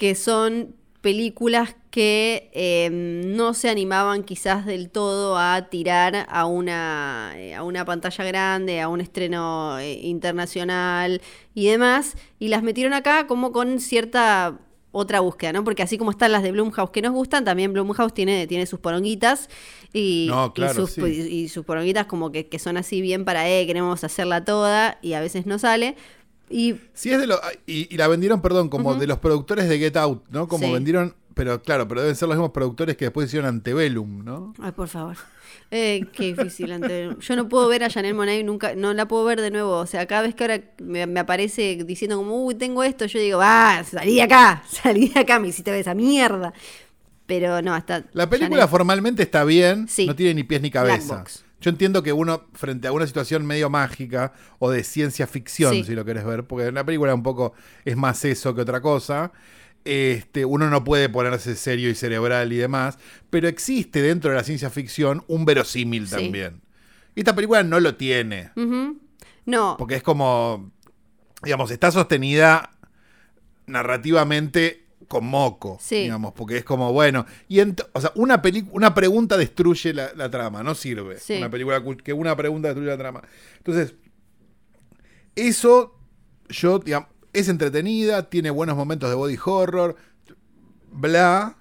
que 0.03 0.17
son 0.17 0.75
películas 1.01 1.77
que 1.93 2.51
eh, 2.55 2.91
no 2.91 3.55
se 3.55 3.69
animaban 3.69 4.25
quizás 4.25 4.67
del 4.67 4.91
todo 4.91 5.39
a 5.39 5.69
tirar 5.71 6.27
a 6.29 6.45
una, 6.47 7.35
eh, 7.37 7.55
a 7.55 7.63
una 7.63 7.85
pantalla 7.85 8.25
grande, 8.25 8.81
a 8.81 8.89
un 8.89 9.01
estreno 9.01 9.79
eh, 9.79 10.01
internacional 10.03 11.21
y 11.55 11.69
demás, 11.69 12.17
y 12.41 12.49
las 12.49 12.65
metieron 12.65 12.95
acá 12.95 13.29
como 13.29 13.53
con 13.53 13.79
cierta 13.79 14.59
otra 14.91 15.21
búsqueda, 15.21 15.53
¿no? 15.53 15.63
Porque 15.63 15.85
así 15.85 15.99
como 15.99 16.11
están 16.11 16.33
las 16.33 16.43
de 16.43 16.51
Blumhouse 16.51 16.91
que 16.91 17.01
nos 17.01 17.13
gustan, 17.13 17.45
también 17.45 17.73
Blumhouse 17.73 18.13
tiene, 18.13 18.49
tiene 18.49 18.67
sus 18.67 18.81
poronguitas 18.81 19.49
y, 19.93 20.27
No, 20.31 20.47
y 20.47 20.51
claro, 20.51 20.75
sus, 20.75 20.91
sí. 20.95 21.01
y- 21.05 21.43
y 21.45 21.49
sus 21.49 21.65
poronguitas 21.65 22.07
como 22.07 22.33
que, 22.33 22.49
que 22.49 22.59
son 22.59 22.77
así 22.77 23.01
bien 23.01 23.25
para, 23.25 23.49
eh, 23.49 23.67
queremos 23.69 24.03
hacerla 24.03 24.45
toda 24.45 24.99
y 25.01 25.13
a 25.13 25.21
veces 25.21 25.47
no 25.47 25.61
sale. 25.61 25.95
Y 26.53 26.77
Sí, 26.93 27.11
es 27.11 27.19
de 27.19 27.27
lo. 27.27 27.41
Y, 27.67 27.93
y 27.93 27.97
la 27.97 28.07
vendieron, 28.09 28.43
perdón, 28.43 28.69
como 28.69 28.95
de 28.95 29.07
los 29.07 29.19
productores 29.19 29.69
de 29.69 29.79
Get 29.79 29.97
Out, 29.97 30.25
¿no? 30.31 30.47
Como 30.49 30.67
Sí. 30.67 30.73
vendieron. 30.73 31.15
Pero 31.35 31.63
claro, 31.63 31.89
pero 31.89 32.03
deben 32.03 32.15
ser 32.15 32.29
los 32.29 32.37
mismos 32.37 32.51
productores 32.51 32.95
que 32.95 33.07
después 33.07 33.27
hicieron 33.29 33.49
Antebellum, 33.49 34.23
¿no? 34.23 34.53
Ay, 34.61 34.73
por 34.73 34.89
favor. 34.89 35.17
Eh, 35.75 36.07
qué 36.13 36.35
difícil. 36.35 36.71
ante- 36.73 37.17
Yo 37.19 37.37
no 37.37 37.49
puedo 37.49 37.67
ver 37.69 37.83
a 37.85 37.89
Janelle 37.91 38.13
Monáe 38.15 38.43
nunca, 38.45 38.75
no 38.75 38.93
la 38.93 39.09
puedo 39.09 39.25
ver 39.25 39.41
de 39.41 39.51
nuevo. 39.51 39.73
O 39.79 39.87
sea, 39.87 40.05
cada 40.07 40.21
vez 40.23 40.35
que 40.35 40.45
ahora 40.45 40.61
me, 40.83 41.07
me 41.07 41.21
aparece 41.21 41.83
diciendo 41.87 42.19
como, 42.19 42.45
uy, 42.45 42.55
tengo 42.57 42.83
esto, 42.85 43.07
yo 43.07 43.19
digo, 43.19 43.39
ah, 43.43 43.83
salí 43.91 44.17
de 44.17 44.23
acá, 44.23 44.63
salí 44.71 45.09
de 45.09 45.21
acá, 45.21 45.39
me 45.39 45.49
hiciste 45.49 45.71
ver 45.71 45.81
esa 45.81 45.95
mierda. 45.95 46.53
Pero 47.27 47.63
no, 47.63 47.75
hasta. 47.75 48.05
La 48.13 48.29
película 48.29 48.69
formalmente 48.69 49.23
está 49.23 49.45
bien, 49.45 49.89
Sí. 49.89 50.07
no 50.07 50.15
tiene 50.15 50.35
ni 50.35 50.43
pies 50.45 50.61
ni 50.61 50.69
Black 50.71 50.85
cabeza. 50.87 51.17
box. 51.19 51.45
Yo 51.63 51.71
entiendo 51.71 52.03
que 52.03 52.13
uno, 52.13 52.45
frente 52.53 52.89
a 52.89 52.93
una 52.93 53.07
situación 53.07 53.47
medio 53.47 53.71
mágica 53.71 54.33
o 54.59 54.71
de 54.71 54.85
ciencia 54.85 55.27
ficción, 55.27 55.73
Sí. 55.73 55.85
si 55.85 55.95
lo 55.95 56.05
querés 56.05 56.25
ver, 56.25 56.45
porque 56.45 56.71
la 56.73 56.85
película 56.85 57.15
un 57.15 57.23
poco 57.23 57.55
es 57.87 57.97
más 57.97 58.23
eso 58.27 58.55
que 58.55 58.61
otra 58.61 58.81
cosa, 58.83 59.33
este, 59.85 60.45
uno 60.45 60.69
no 60.71 60.85
puede 60.85 61.09
ponerse 61.09 61.57
serio 61.57 61.89
y 61.89 61.95
cerebral 61.95 62.53
y 62.53 62.57
demás, 62.57 62.99
pero 63.31 63.49
existe 63.49 64.03
dentro 64.03 64.31
de 64.31 64.37
la 64.37 64.45
ciencia 64.45 64.69
ficción 64.71 65.25
un 65.29 65.45
verosímil 65.45 66.07
Sí. 66.07 66.17
también. 66.17 66.61
Y 67.15 67.21
esta 67.21 67.35
película 67.35 67.63
no 67.63 67.81
lo 67.81 67.95
tiene. 67.97 68.51
No, 69.47 69.77
porque 69.79 69.97
es 69.97 70.03
como, 70.03 70.71
digamos, 71.43 71.71
está 71.71 71.91
sostenida 71.91 72.71
narrativamente 73.67 74.82
con 75.13 75.27
moco, 75.27 75.77
Sí. 75.79 76.05
digamos, 76.05 76.33
porque 76.33 76.57
es 76.57 76.65
como, 76.65 76.91
bueno, 76.91 77.27
y 77.47 77.61
o 77.61 78.01
sea, 78.01 78.13
una, 78.15 78.41
una 78.71 78.95
pregunta 78.95 79.37
destruye 79.37 79.93
la, 79.93 80.11
la 80.15 80.31
trama, 80.31 80.63
no 80.63 80.75
sirve. 80.75 81.19
Sí. 81.19 81.37
Una 81.37 81.51
película 81.51 81.83
cu- 81.83 81.99
que 81.99 82.15
una 82.15 82.35
pregunta 82.35 82.69
destruye 82.69 82.89
la 82.89 82.97
trama. 82.97 83.23
Entonces, 83.59 83.95
eso, 85.37 85.95
yo, 86.49 86.79
digamos, 86.79 87.11
es 87.35 87.49
entretenida, 87.51 88.31
tiene 88.31 88.49
buenos 88.51 88.75
momentos 88.75 89.11
de 89.11 89.17
body 89.17 89.37
horror, 89.45 89.97
bla, 90.91 91.59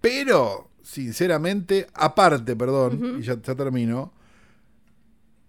pero, 0.00 0.70
sinceramente, 0.84 1.88
aparte, 1.94 2.54
perdón, 2.54 3.16
y 3.18 3.22
ya, 3.22 3.42
ya 3.42 3.54
termino, 3.56 4.12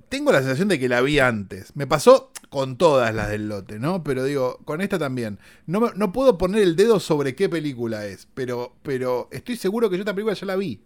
tengo 0.09 0.31
la 0.31 0.39
sensación 0.39 0.67
de 0.67 0.79
que 0.79 0.89
la 0.89 1.01
vi 1.01 1.19
antes. 1.19 1.75
Me 1.75 1.85
pasó 1.85 2.31
con 2.53 2.77
todas 2.77 3.15
las 3.15 3.31
del 3.31 3.49
lote, 3.49 3.79
¿no? 3.79 4.03
Pero 4.03 4.25
digo, 4.25 4.59
con 4.63 4.79
esta 4.79 4.99
también. 4.99 5.39
No, 5.65 5.91
no 5.95 6.11
puedo 6.11 6.37
poner 6.37 6.61
el 6.61 6.75
dedo 6.75 6.99
sobre 6.99 7.33
qué 7.33 7.49
película 7.49 8.05
es, 8.05 8.27
pero, 8.35 8.75
pero 8.83 9.27
estoy 9.31 9.55
seguro 9.55 9.89
que 9.89 9.95
yo 9.97 10.03
esta 10.03 10.13
película 10.13 10.35
ya 10.35 10.45
la 10.45 10.55
vi. 10.55 10.79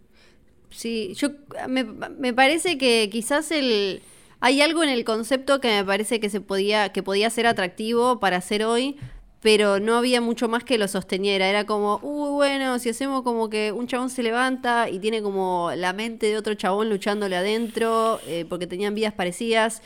Sí, 0.70 1.12
yo 1.14 1.28
me, 1.68 1.84
me 1.84 2.32
parece 2.32 2.78
que 2.78 3.10
quizás 3.12 3.50
el 3.50 4.00
hay 4.40 4.62
algo 4.62 4.82
en 4.82 4.88
el 4.88 5.04
concepto 5.04 5.60
que 5.60 5.68
me 5.68 5.84
parece 5.84 6.20
que 6.20 6.30
se 6.30 6.40
podía 6.40 6.90
que 6.90 7.02
podía 7.02 7.28
ser 7.28 7.46
atractivo 7.46 8.18
para 8.18 8.38
hacer 8.38 8.64
hoy, 8.64 8.96
pero 9.42 9.78
no 9.78 9.98
había 9.98 10.22
mucho 10.22 10.48
más 10.48 10.64
que 10.64 10.78
lo 10.78 10.88
sosteniera. 10.88 11.50
Era 11.50 11.66
como, 11.66 12.00
uy, 12.02 12.30
bueno, 12.30 12.78
si 12.78 12.88
hacemos 12.88 13.24
como 13.24 13.50
que 13.50 13.72
un 13.72 13.86
chabón 13.86 14.08
se 14.08 14.22
levanta 14.22 14.88
y 14.88 15.00
tiene 15.00 15.20
como 15.20 15.70
la 15.76 15.92
mente 15.92 16.28
de 16.28 16.38
otro 16.38 16.54
chabón 16.54 16.88
luchándole 16.88 17.36
adentro, 17.36 18.20
eh, 18.26 18.46
porque 18.48 18.66
tenían 18.66 18.94
vidas 18.94 19.12
parecidas, 19.12 19.82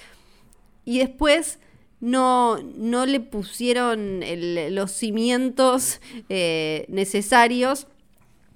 y 0.85 1.01
después 1.01 1.59
no, 2.03 2.59
no 2.77 3.07
le 3.07 3.21
pusieron 3.21 4.23
el- 4.23 4.75
los 4.75 4.91
cimientos 4.91 6.01
eh, 6.29 6.85
necesarios 6.89 7.87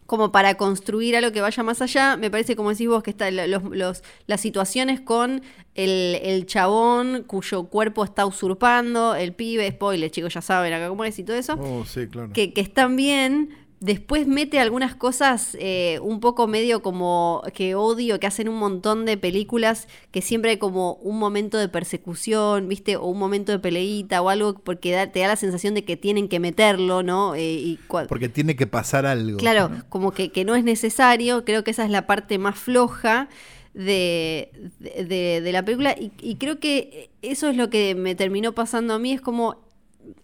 como 0.04 0.30
para 0.30 0.54
construir 0.56 1.16
algo 1.16 1.32
que 1.32 1.40
vaya 1.40 1.62
más 1.64 1.82
allá. 1.82 2.16
Me 2.16 2.30
parece, 2.30 2.54
como 2.54 2.70
decís 2.70 2.86
vos, 2.88 3.02
que 3.02 3.10
está 3.10 3.30
los, 3.30 3.62
los- 3.64 4.02
las 4.28 4.40
situaciones 4.40 5.00
con 5.00 5.42
el, 5.74 6.20
el 6.22 6.46
chabón 6.46 7.24
cuyo 7.26 7.64
cuerpo 7.64 8.04
está 8.04 8.24
usurpando, 8.26 9.14
el 9.16 9.32
pibe, 9.32 9.68
spoiler, 9.70 10.10
chicos, 10.10 10.34
ya 10.34 10.42
saben 10.42 10.72
acá 10.72 10.88
cómo 10.88 11.04
es 11.04 11.18
y 11.18 11.24
todo 11.24 11.36
eso, 11.36 11.54
Oh, 11.58 11.84
sí, 11.84 12.06
claro. 12.06 12.32
que, 12.32 12.52
que 12.52 12.60
están 12.60 12.94
bien. 12.94 13.50
Después 13.78 14.26
mete 14.26 14.58
algunas 14.58 14.94
cosas 14.94 15.54
eh, 15.60 15.98
un 16.02 16.20
poco 16.20 16.46
medio 16.46 16.80
como 16.82 17.42
que 17.52 17.74
odio, 17.74 18.18
que 18.18 18.26
hacen 18.26 18.48
un 18.48 18.56
montón 18.58 19.04
de 19.04 19.18
películas 19.18 19.86
que 20.12 20.22
siempre 20.22 20.52
hay 20.52 20.56
como 20.56 20.94
un 20.94 21.18
momento 21.18 21.58
de 21.58 21.68
persecución, 21.68 22.68
¿viste? 22.68 22.96
O 22.96 23.04
un 23.06 23.18
momento 23.18 23.52
de 23.52 23.58
peleita 23.58 24.22
o 24.22 24.30
algo, 24.30 24.54
porque 24.54 24.92
da- 24.92 25.12
te 25.12 25.20
da 25.20 25.28
la 25.28 25.36
sensación 25.36 25.74
de 25.74 25.84
que 25.84 25.98
tienen 25.98 26.28
que 26.28 26.40
meterlo, 26.40 27.02
¿no? 27.02 27.34
Eh, 27.34 27.52
y 27.52 27.78
Porque 28.08 28.30
tiene 28.30 28.56
que 28.56 28.66
pasar 28.66 29.04
algo. 29.04 29.36
Claro, 29.36 29.70
como 29.90 30.12
que, 30.12 30.30
que 30.32 30.46
no 30.46 30.54
es 30.56 30.64
necesario, 30.64 31.44
creo 31.44 31.62
que 31.62 31.72
esa 31.72 31.84
es 31.84 31.90
la 31.90 32.06
parte 32.06 32.38
más 32.38 32.58
floja 32.58 33.28
de, 33.74 34.50
de, 34.78 35.04
de- 35.04 35.40
de 35.42 35.52
la 35.52 35.62
película 35.64 35.94
y, 36.00 36.12
y 36.22 36.36
creo 36.36 36.58
que 36.60 37.10
eso 37.20 37.50
es 37.50 37.56
lo 37.58 37.68
que 37.68 37.94
me 37.94 38.14
terminó 38.14 38.52
pasando 38.54 38.94
a 38.94 38.98
mí, 38.98 39.12
es 39.12 39.20
como 39.20 39.65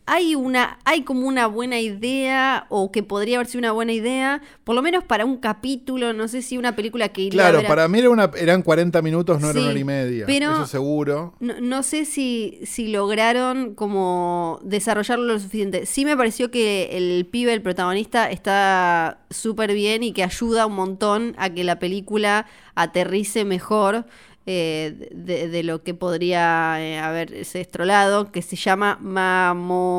hay 0.04 0.34
una 0.34 0.78
hay 0.84 1.02
como 1.02 1.26
una 1.28 1.46
buena 1.46 1.78
idea 1.80 2.66
o 2.70 2.90
que 2.90 3.02
podría 3.02 3.36
haber 3.36 3.46
sido 3.46 3.60
una 3.60 3.72
buena 3.72 3.92
idea, 3.92 4.42
por 4.64 4.74
lo 4.74 4.82
menos 4.82 5.04
para 5.04 5.24
un 5.24 5.36
capítulo, 5.36 6.12
no 6.12 6.26
sé 6.28 6.42
si 6.42 6.58
una 6.58 6.74
película 6.74 7.08
que 7.10 7.22
iría 7.22 7.40
a 7.42 7.44
Claro, 7.50 7.58
ver 7.58 7.66
a- 7.66 7.68
para 7.68 7.88
mí 7.88 7.98
era 8.00 8.10
una, 8.10 8.30
eran 8.36 8.62
40 8.62 9.00
minutos, 9.00 9.40
no 9.40 9.50
era 9.50 9.60
una 9.60 9.70
hora 9.70 9.78
y 9.78 9.84
media. 9.84 10.26
pero- 10.26 10.52
Eso 10.52 10.66
seguro. 10.66 11.34
No, 11.40 11.54
no 11.60 11.82
sé 11.82 12.04
si, 12.04 12.58
si 12.64 12.88
lograron 12.88 13.74
como 13.74 14.58
desarrollarlo 14.62 15.24
lo 15.24 15.38
suficiente. 15.38 15.86
Sí 15.86 16.04
me 16.04 16.16
pareció 16.16 16.50
que 16.50 16.90
el 16.92 17.24
pibe, 17.26 17.52
el 17.52 17.62
protagonista, 17.62 18.30
está 18.30 19.18
súper 19.30 19.72
bien 19.72 20.02
y 20.02 20.12
que 20.12 20.24
ayuda 20.24 20.66
un 20.66 20.74
montón 20.74 21.34
a 21.38 21.50
que 21.50 21.64
la 21.64 21.78
película 21.78 22.46
aterrice 22.74 23.44
mejor 23.44 24.04
eh, 24.46 25.08
de, 25.14 25.48
de 25.48 25.62
lo 25.62 25.82
que 25.84 25.94
podría 25.94 26.76
eh, 26.80 26.98
haberse 26.98 27.60
estrolado, 27.60 28.32
que 28.32 28.42
se 28.42 28.56
llama 28.56 28.98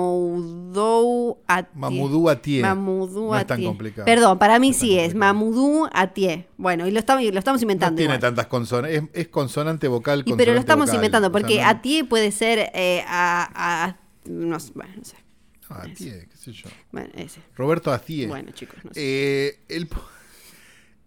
Mamoudou 0.04 1.38
Atie. 1.48 1.72
Mamudou 1.80 2.30
Atie. 2.30 2.62
Mamoudou 2.62 3.32
No 3.32 3.38
es 3.40 3.48
tan 3.48 3.64
complicado. 3.64 4.06
Perdón, 4.06 4.38
para 4.40 4.60
mí 4.60 4.70
No 4.72 4.76
sí 4.78 5.00
es. 5.00 5.16
Mamoudou 5.16 5.88
Atie. 5.94 6.48
Bueno, 6.58 6.88
y 6.88 6.92
lo 6.92 7.00
estamos, 7.00 7.24
lo 7.24 7.40
estamos 7.40 7.62
No 7.62 7.66
inventando. 7.66 7.96
tiene 7.98 8.14
igual. 8.16 8.20
tantas 8.22 8.48
consonantes. 8.48 9.04
Es, 9.04 9.10
es 9.22 9.28
consonante 9.30 9.88
vocal, 9.88 10.24
Y 10.26 10.34
pero 10.34 10.54
lo 10.54 10.60
estamos 10.60 10.86
vocal. 10.88 10.96
inventando, 10.96 11.28
O 11.28 11.32
sea, 11.32 11.40
porque 11.40 11.62
no- 11.62 11.68
Atie 11.68 12.04
puede 12.04 12.32
ser 12.32 12.70
eh, 12.74 13.04
a, 13.08 13.86
a- 13.86 13.98
no, 14.26 14.60
sé, 14.60 14.72
bueno, 14.76 14.94
no 14.98 15.04
sé. 15.06 15.16
no, 15.70 15.76
Atie, 15.78 16.28
qué 16.30 16.38
sé 16.38 16.52
yo. 16.54 16.70
Bueno, 16.92 17.10
ese. 17.16 17.40
Roberto 17.56 17.92
Atie. 17.92 18.28
Bueno, 18.28 18.52
chicos, 18.52 18.78
no 18.84 18.94
sé. 18.94 19.00
Eh, 19.02 19.60
el 19.70 19.88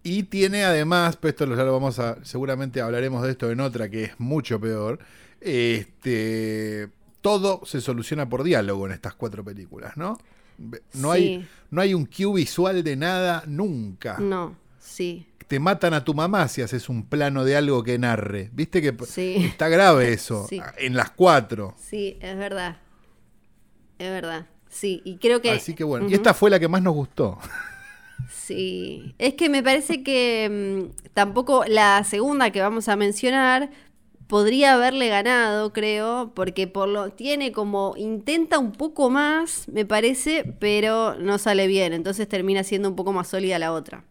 y 0.08 0.22
tiene 0.24 0.64
además, 0.64 1.16
pues 1.16 1.32
esto 1.34 1.46
ya 1.46 1.64
lo 1.64 1.72
vamos 1.72 1.98
a, 1.98 2.24
seguramente 2.24 2.80
hablaremos 2.80 3.22
de 3.24 3.32
esto 3.32 3.50
en 3.50 3.60
otra 3.60 3.88
que 3.88 4.04
es 4.04 4.20
mucho 4.20 4.60
peor. 4.60 4.98
Este, 5.40 6.88
todo 7.20 7.62
se 7.64 7.80
soluciona 7.80 8.28
por 8.28 8.42
diálogo 8.44 8.86
en 8.86 8.92
estas 8.92 9.14
cuatro 9.14 9.44
películas, 9.44 9.96
¿no? 9.96 10.18
No, 10.94 11.12
Sí. 11.12 11.18
hay, 11.18 11.48
no 11.70 11.80
hay 11.80 11.92
un 11.94 12.06
cue 12.06 12.32
visual 12.34 12.82
de 12.84 12.96
nada 12.96 13.42
nunca. 13.46 14.16
No, 14.18 14.56
sí. 14.78 15.26
Te 15.48 15.60
matan 15.60 15.92
a 15.94 16.04
tu 16.04 16.14
mamá 16.14 16.48
si 16.48 16.62
haces 16.62 16.88
un 16.88 17.04
plano 17.06 17.44
de 17.44 17.56
algo 17.56 17.82
que 17.84 17.98
narre. 17.98 18.50
¿Viste 18.52 18.80
que 18.82 18.94
Sí. 19.06 19.36
está 19.44 19.68
grave 19.68 20.12
eso? 20.12 20.46
Sí. 20.48 20.60
En 20.78 20.96
las 20.96 21.10
cuatro. 21.10 21.74
Sí, 21.78 22.16
es 22.20 22.36
verdad. 22.36 22.78
Es 23.98 24.08
verdad. 24.10 24.46
Sí, 24.70 25.02
y 25.04 25.16
creo 25.18 25.40
que. 25.40 25.50
Así 25.50 25.74
que 25.74 25.84
bueno. 25.84 26.08
Y 26.08 26.14
esta 26.14 26.32
fue 26.34 26.50
la 26.50 26.58
que 26.60 26.68
más 26.68 26.82
nos 26.82 26.94
gustó. 26.94 27.38
Sí. 28.28 29.14
Es 29.18 29.34
que 29.34 29.48
me 29.48 29.62
parece 29.62 30.02
que 30.02 30.88
mm, 30.90 31.08
tampoco 31.14 31.64
la 31.66 32.02
segunda 32.04 32.50
que 32.50 32.60
vamos 32.60 32.88
a 32.88 32.96
mencionar 32.96 33.70
podría 34.26 34.74
haberle 34.74 35.08
ganado, 35.08 35.72
creo, 35.72 36.32
porque 36.34 36.66
por 36.66 36.88
lo 36.88 37.10
tiene 37.10 37.52
como 37.52 37.94
intenta 37.96 38.58
un 38.58 38.72
poco 38.72 39.08
más, 39.10 39.68
me 39.68 39.84
parece, 39.86 40.56
pero 40.58 41.14
no 41.16 41.38
sale 41.38 41.66
bien, 41.68 41.92
entonces 41.92 42.28
termina 42.28 42.64
siendo 42.64 42.88
un 42.88 42.96
poco 42.96 43.12
más 43.12 43.28
sólida 43.28 43.58
la 43.58 43.72
otra. 43.72 44.04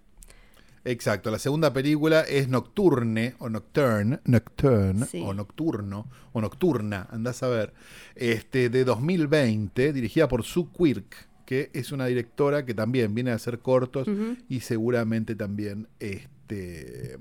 Exacto, 0.86 1.32
la 1.32 1.39
segunda 1.39 1.74
película 1.74 2.22
es 2.22 2.47
Nocturne 2.47 3.34
o 3.39 3.49
Nocturne, 3.49 4.20
Nocturne 4.26 5.06
Sí. 5.08 5.22
o 5.26 5.34
Nocturno 5.34 6.08
o 6.32 6.41
Nocturna, 6.41 7.08
andás 7.12 7.41
a 7.41 7.47
ver, 7.49 7.74
este, 8.16 8.70
de 8.70 8.86
2020, 8.86 9.91
dirigida 9.93 10.28
por 10.28 10.43
Sue 10.43 10.68
Quirk, 10.78 11.28
que 11.45 11.69
es 11.73 11.91
una 11.91 12.07
directora 12.07 12.65
que 12.65 12.73
también 12.73 13.13
viene 13.13 13.31
a 13.31 13.35
hacer 13.35 13.59
cortos 13.59 14.07
y 14.49 14.59
seguramente 14.61 15.35
también, 15.35 15.87
este, 15.99 17.17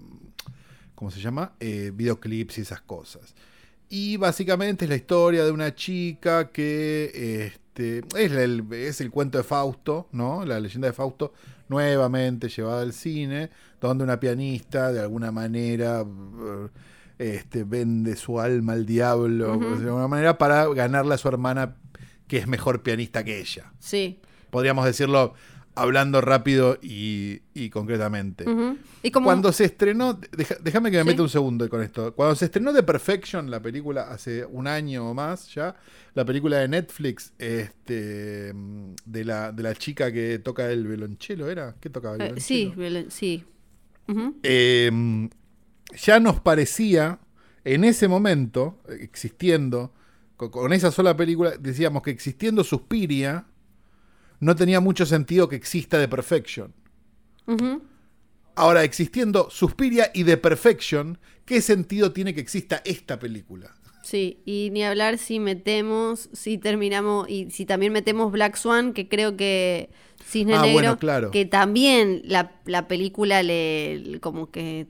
¿cómo 0.95 1.11
se 1.11 1.21
llama? 1.21 1.53
Eh, 1.61 1.93
videoclips 1.95 2.59
y 2.59 2.61
esas 2.63 2.81
cosas. 2.81 3.35
Y 3.89 4.17
básicamente 4.17 4.87
es 4.87 4.89
la 4.89 4.97
historia 4.97 5.45
de 5.45 5.51
una 5.51 5.75
chica 5.75 6.51
que 6.51 7.47
este, 7.47 7.99
es, 8.17 8.33
el, 8.33 8.65
es 8.73 9.01
el 9.01 9.11
cuento 9.11 9.39
de 9.39 9.45
Fausto, 9.45 10.09
¿no? 10.13 10.45
La 10.45 10.59
leyenda 10.59 10.89
de 10.89 10.95
Fausto, 10.95 11.33
nuevamente 11.69 12.49
llevada 12.49 12.83
al 12.83 12.93
cine, 12.93 13.51
donde 13.81 14.05
una 14.05 14.19
pianista 14.19 14.91
de 14.91 15.01
alguna 15.01 15.31
manera 15.31 16.01
eh, 16.01 16.69
este, 17.19 17.65
vende 17.65 18.17
su 18.17 18.41
alma 18.41 18.73
al 18.73 18.87
diablo, 18.87 19.59
de 19.59 19.87
alguna 19.87 20.09
manera, 20.09 20.39
para 20.39 20.67
ganarle 20.69 21.15
a 21.15 21.19
su 21.19 21.29
hermana 21.29 21.77
que 22.27 22.39
es 22.39 22.47
mejor 22.47 22.83
pianista 22.83 23.23
que 23.25 23.41
ella. 23.41 23.73
Sí. 23.79 24.21
Podríamos 24.51 24.85
decirlo 24.85 25.35
hablando 25.77 26.21
rápido 26.21 26.79
y, 26.81 27.41
y 27.53 27.69
concretamente. 27.69 28.45
Y 29.03 29.11
como 29.11 29.25
Cuando 29.27 29.51
se 29.53 29.65
estrenó, 29.65 30.21
déjame 30.63 30.93
que 30.93 30.99
me 30.99 31.03
Sí. 31.03 31.09
meta 31.09 31.23
un 31.23 31.29
segundo 31.29 31.69
con 31.69 31.83
esto. 31.83 32.15
Cuando 32.15 32.37
se 32.37 32.45
estrenó 32.45 32.73
The 32.73 32.85
Perfection, 32.85 33.51
la 33.51 33.61
película 33.61 34.03
hace 34.11 34.45
un 34.45 34.69
año 34.69 35.11
o 35.11 35.15
más 35.15 35.53
ya, 35.53 35.75
la 36.15 36.25
película 36.25 36.59
de 36.59 36.69
Netflix, 36.69 37.33
este, 37.39 38.53
de 38.55 39.25
la, 39.25 39.51
de 39.51 39.63
la 39.65 39.75
chica 39.75 40.13
que 40.13 40.39
toca 40.39 40.71
el 40.71 40.87
violonchelo, 40.87 41.51
¿era? 41.51 41.75
¿Qué 41.81 41.91
tocaba 41.91 42.15
el 42.15 42.21
eh, 42.21 42.25
violonchelo? 42.27 42.47
sí, 42.47 42.73
viol- 42.77 43.11
sí. 43.11 43.45
Eh, 44.43 45.29
ya 45.97 46.21
nos 46.21 46.41
parecía, 46.41 47.19
en 47.65 47.85
ese 47.85 48.07
momento, 48.09 48.79
existiendo, 49.01 49.93
con, 50.51 50.63
con 50.63 50.73
esa 50.73 50.91
sola 50.91 51.17
película, 51.17 51.53
decíamos 51.59 52.03
que 52.03 52.11
existiendo 52.11 52.65
Suspiria, 52.65 53.47
no 54.41 54.55
tenía 54.57 54.81
mucho 54.81 55.07
sentido 55.07 55.49
que 55.49 55.57
exista 55.57 55.99
The 55.99 56.09
Perfection. 56.09 56.73
Ahora, 58.57 58.85
existiendo 58.85 59.51
Suspiria 59.51 60.11
y 60.15 60.25
The 60.25 60.37
Perfection, 60.37 61.19
¿qué 61.45 61.61
sentido 61.61 62.13
tiene 62.13 62.35
que 62.35 62.41
exista 62.41 62.83
esta 62.85 63.19
película? 63.19 63.75
Sí, 64.03 64.39
y 64.45 64.69
ni 64.73 64.85
hablar 64.85 65.19
si 65.19 65.41
metemos, 65.41 66.29
si 66.33 66.59
terminamos, 66.59 67.29
y 67.29 67.51
si 67.51 67.65
también 67.67 67.93
metemos 67.93 68.31
Black 68.31 68.57
Swan, 68.57 68.93
que 68.93 69.09
creo 69.09 69.37
que 69.37 69.91
Cisne 70.25 70.55
Ah, 70.55 70.61
Negro, 70.63 70.73
bueno, 70.75 70.99
claro. 70.99 71.31
que 71.31 71.47
también 71.47 72.23
la, 72.25 72.53
la 72.67 72.87
película 72.87 73.43
le, 73.43 74.19
como 74.21 74.51
que 74.51 74.87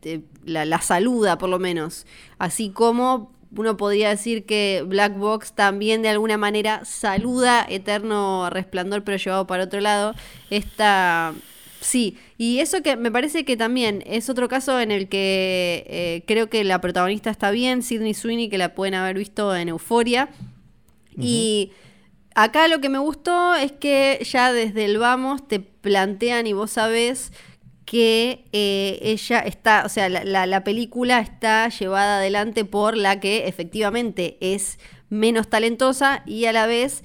te- 0.00 0.24
la, 0.44 0.64
la 0.64 0.80
saluda 0.80 1.38
por 1.38 1.48
lo 1.48 1.58
menos. 1.58 2.06
Así 2.38 2.70
como 2.70 3.32
uno 3.56 3.76
podría 3.76 4.10
decir 4.10 4.46
que 4.46 4.84
Black 4.86 5.16
Box 5.16 5.52
también 5.52 6.02
de 6.02 6.08
alguna 6.08 6.36
manera 6.36 6.84
saluda 6.84 7.66
Eterno 7.68 8.48
Resplandor, 8.50 9.04
pero 9.04 9.16
llevado 9.16 9.46
para 9.46 9.64
otro 9.64 9.80
lado. 9.80 10.14
Esta 10.50 11.34
Sí, 11.80 12.18
y 12.36 12.58
eso 12.58 12.82
que 12.82 12.96
me 12.96 13.10
parece 13.10 13.44
que 13.44 13.56
también 13.56 14.02
es 14.06 14.28
otro 14.28 14.48
caso 14.48 14.78
en 14.80 14.90
el 14.90 15.08
que 15.08 15.84
eh, 15.88 16.24
creo 16.26 16.50
que 16.50 16.62
la 16.62 16.80
protagonista 16.80 17.30
está 17.30 17.50
bien, 17.50 17.82
Sidney 17.82 18.12
Sweeney, 18.12 18.50
que 18.50 18.58
la 18.58 18.74
pueden 18.74 18.94
haber 18.94 19.16
visto 19.16 19.56
en 19.56 19.70
Euforia. 19.70 20.28
Y 21.18 21.72
acá 22.34 22.68
lo 22.68 22.80
que 22.80 22.88
me 22.88 22.98
gustó 22.98 23.54
es 23.54 23.72
que 23.72 24.24
ya 24.30 24.52
desde 24.52 24.84
el 24.84 24.98
vamos 24.98 25.46
te 25.48 25.60
plantean 25.60 26.46
y 26.46 26.52
vos 26.52 26.70
sabés 26.70 27.32
que 27.90 28.44
eh, 28.52 29.00
ella 29.02 29.40
está, 29.40 29.82
o 29.84 29.88
sea, 29.88 30.08
la, 30.08 30.22
la- 30.22 30.46
la 30.46 30.62
película 30.62 31.18
está 31.18 31.68
llevada 31.70 32.18
adelante 32.18 32.64
por 32.64 32.96
la 32.96 33.18
que 33.18 33.48
efectivamente 33.48 34.36
es 34.40 34.78
menos 35.08 35.48
talentosa 35.50 36.22
y 36.24 36.44
a 36.44 36.52
la 36.52 36.66
vez 36.66 37.02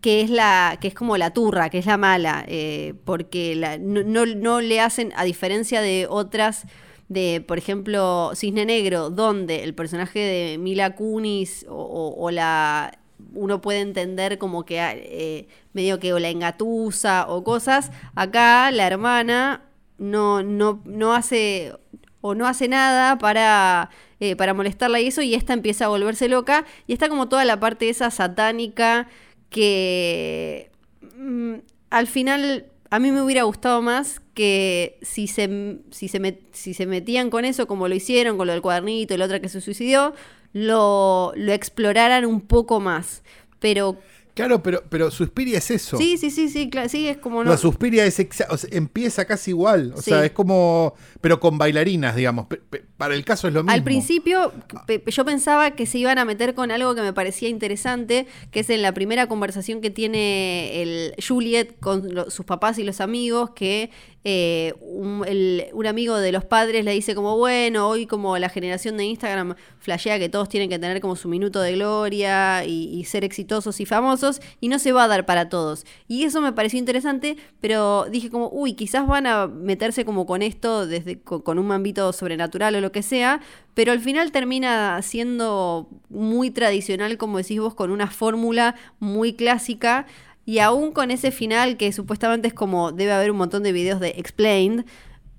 que 0.00 0.20
es 0.20 0.30
la 0.30 0.78
que 0.80 0.86
es 0.86 0.94
como 0.94 1.16
la 1.16 1.30
turra, 1.32 1.70
que 1.70 1.78
es 1.78 1.86
la 1.86 1.96
mala, 1.96 2.44
eh, 2.46 2.94
porque 3.04 3.56
no, 3.80 4.26
no- 4.26 4.60
le 4.60 4.80
hacen, 4.80 5.12
a 5.16 5.24
diferencia 5.24 5.80
de 5.80 6.06
otras, 6.08 6.66
de 7.08 7.42
por 7.44 7.58
ejemplo 7.58 8.30
Cisne 8.36 8.64
Negro, 8.64 9.10
donde 9.10 9.64
el 9.64 9.74
personaje 9.74 10.20
de 10.20 10.58
Mila 10.58 10.94
Kunis 10.94 11.66
o 11.68 12.30
la 12.30 12.96
uno 13.34 13.60
puede 13.60 13.80
entender 13.80 14.38
como 14.38 14.64
que 14.64 14.78
eh, 14.80 15.48
medio 15.72 15.98
que 15.98 16.12
o 16.12 16.20
la 16.20 16.28
engatusa 16.28 17.26
o 17.28 17.42
cosas, 17.42 17.90
acá 18.14 18.70
la 18.70 18.86
hermana 18.86 19.62
no, 19.98 20.42
no, 20.42 20.80
no 20.84 21.14
hace 21.14 21.72
o 22.20 22.34
no 22.34 22.46
hace 22.46 22.66
nada 22.68 23.18
para, 23.18 23.90
eh, 24.20 24.34
para 24.36 24.52
molestarla 24.54 25.00
y 25.00 25.06
eso, 25.08 25.22
y 25.22 25.34
esta 25.34 25.52
empieza 25.52 25.84
a 25.84 25.88
volverse 25.88 26.28
loca, 26.28 26.64
y 26.86 26.92
está 26.92 27.08
como 27.08 27.28
toda 27.28 27.44
la 27.44 27.60
parte 27.60 27.88
esa 27.88 28.10
satánica 28.10 29.08
que 29.50 30.70
mm, 31.16 31.54
al 31.90 32.06
final 32.06 32.66
a 32.90 32.98
mí 32.98 33.10
me 33.10 33.22
hubiera 33.22 33.42
gustado 33.44 33.82
más 33.82 34.20
que 34.34 34.98
si 35.02 35.26
se, 35.26 35.78
si 35.90 36.08
se, 36.08 36.20
met- 36.20 36.40
si 36.52 36.74
se 36.74 36.86
metían 36.86 37.30
con 37.30 37.44
eso, 37.44 37.66
como 37.66 37.88
lo 37.88 37.94
hicieron, 37.94 38.36
con 38.36 38.46
lo 38.46 38.52
del 38.52 38.62
cuadernito 38.62 39.14
y 39.14 39.16
la 39.18 39.24
otra 39.24 39.40
que 39.40 39.48
se 39.48 39.60
suicidó, 39.60 40.14
lo, 40.52 41.32
lo 41.36 41.52
exploraran 41.52 42.24
un 42.24 42.40
poco 42.40 42.80
más. 42.80 43.22
Pero 43.58 43.98
Claro, 44.36 44.62
pero, 44.62 44.84
pero 44.90 45.10
Suspiria 45.10 45.58
es 45.58 45.70
eso. 45.70 45.96
sí, 45.96 46.18
sí, 46.18 46.30
sí, 46.30 46.48
sí, 46.50 46.70
sí, 46.88 47.08
es 47.08 47.16
como 47.16 47.42
no. 47.42 47.50
La 47.50 47.56
Suspiria 47.56 48.04
es 48.04 48.20
exa- 48.20 48.46
o 48.50 48.56
sea, 48.58 48.68
empieza 48.70 49.24
casi 49.24 49.50
igual. 49.52 49.94
O 49.96 50.02
Sí. 50.02 50.10
sea, 50.10 50.24
es 50.24 50.32
como. 50.32 50.94
Pero 51.22 51.40
con 51.40 51.56
bailarinas, 51.58 52.14
digamos. 52.14 52.46
Pe- 52.46 52.58
pe- 52.58 52.84
para 52.98 53.14
el 53.14 53.24
caso 53.24 53.48
es 53.48 53.54
lo 53.54 53.62
mismo. 53.62 53.72
Al 53.72 53.82
principio 53.82 54.52
pe- 54.86 55.02
yo 55.06 55.24
pensaba 55.24 55.70
que 55.72 55.86
se 55.86 55.96
iban 55.98 56.18
a 56.18 56.24
meter 56.26 56.54
con 56.54 56.70
algo 56.70 56.94
que 56.94 57.00
me 57.00 57.12
parecía 57.14 57.48
interesante, 57.48 58.26
que 58.50 58.60
es 58.60 58.68
en 58.70 58.82
la 58.82 58.92
primera 58.92 59.26
conversación 59.26 59.80
que 59.80 59.88
tiene 59.90 60.82
el 60.82 61.14
Juliet 61.26 61.78
con 61.80 62.30
sus 62.30 62.44
papás 62.44 62.78
y 62.78 62.84
los 62.84 63.00
amigos, 63.00 63.50
que 63.50 63.90
eh, 64.28 64.74
un, 64.80 65.22
el- 65.26 65.66
un 65.72 65.86
amigo 65.86 66.16
de 66.16 66.32
los 66.32 66.44
padres 66.44 66.84
le 66.84 66.90
dice 66.90 67.14
como, 67.14 67.36
bueno, 67.38 67.88
hoy 67.88 68.06
como 68.06 68.36
la 68.38 68.48
generación 68.48 68.96
de 68.96 69.04
Instagram 69.04 69.54
flashea 69.78 70.18
que 70.18 70.28
todos 70.28 70.48
tienen 70.48 70.68
que 70.68 70.80
tener 70.80 71.00
como 71.00 71.14
su 71.14 71.28
minuto 71.28 71.60
de 71.60 71.74
gloria 71.74 72.64
y, 72.64 72.88
y 72.92 73.04
ser 73.04 73.22
exitosos 73.22 73.78
y 73.80 73.86
famosos, 73.86 74.25
y 74.60 74.68
no 74.68 74.78
se 74.78 74.92
va 74.92 75.04
a 75.04 75.08
dar 75.08 75.26
para 75.26 75.48
todos. 75.48 75.86
Y 76.08 76.24
eso 76.24 76.40
me 76.40 76.52
pareció 76.52 76.78
interesante, 76.78 77.36
pero 77.60 78.06
dije 78.10 78.30
como, 78.30 78.48
uy, 78.48 78.74
quizás 78.74 79.06
van 79.06 79.26
a 79.26 79.46
meterse 79.46 80.04
como 80.04 80.26
con 80.26 80.42
esto 80.42 80.86
desde 80.86 81.20
con, 81.20 81.58
un 81.58 81.66
mambito 81.66 82.12
sobrenatural 82.12 82.74
o 82.74 82.80
lo 82.80 82.92
que 82.92 83.02
sea, 83.02 83.40
pero 83.74 83.92
al 83.92 84.00
final 84.00 84.32
termina 84.32 85.00
siendo 85.02 85.88
muy 86.08 86.50
tradicional, 86.50 87.16
como 87.18 87.38
decís 87.38 87.60
vos, 87.60 87.74
con 87.74 87.90
una 87.90 88.08
fórmula 88.08 88.74
muy 88.98 89.34
clásica. 89.34 90.06
Y 90.48 90.60
aún 90.60 90.92
con 90.92 91.10
ese 91.10 91.32
final, 91.32 91.76
que 91.76 91.92
supuestamente 91.92 92.46
es 92.46 92.54
como 92.54 92.92
debe 92.92 93.12
haber 93.12 93.32
un 93.32 93.36
montón 93.36 93.64
de 93.64 93.72
videos 93.72 93.98
de 93.98 94.10
Explained, 94.10 94.84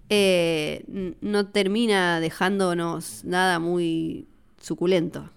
eh, 0.10 0.84
no 1.22 1.48
termina 1.48 2.20
dejándonos 2.20 3.24
nada 3.24 3.60
muy 3.60 4.28
suculento. 4.62 5.30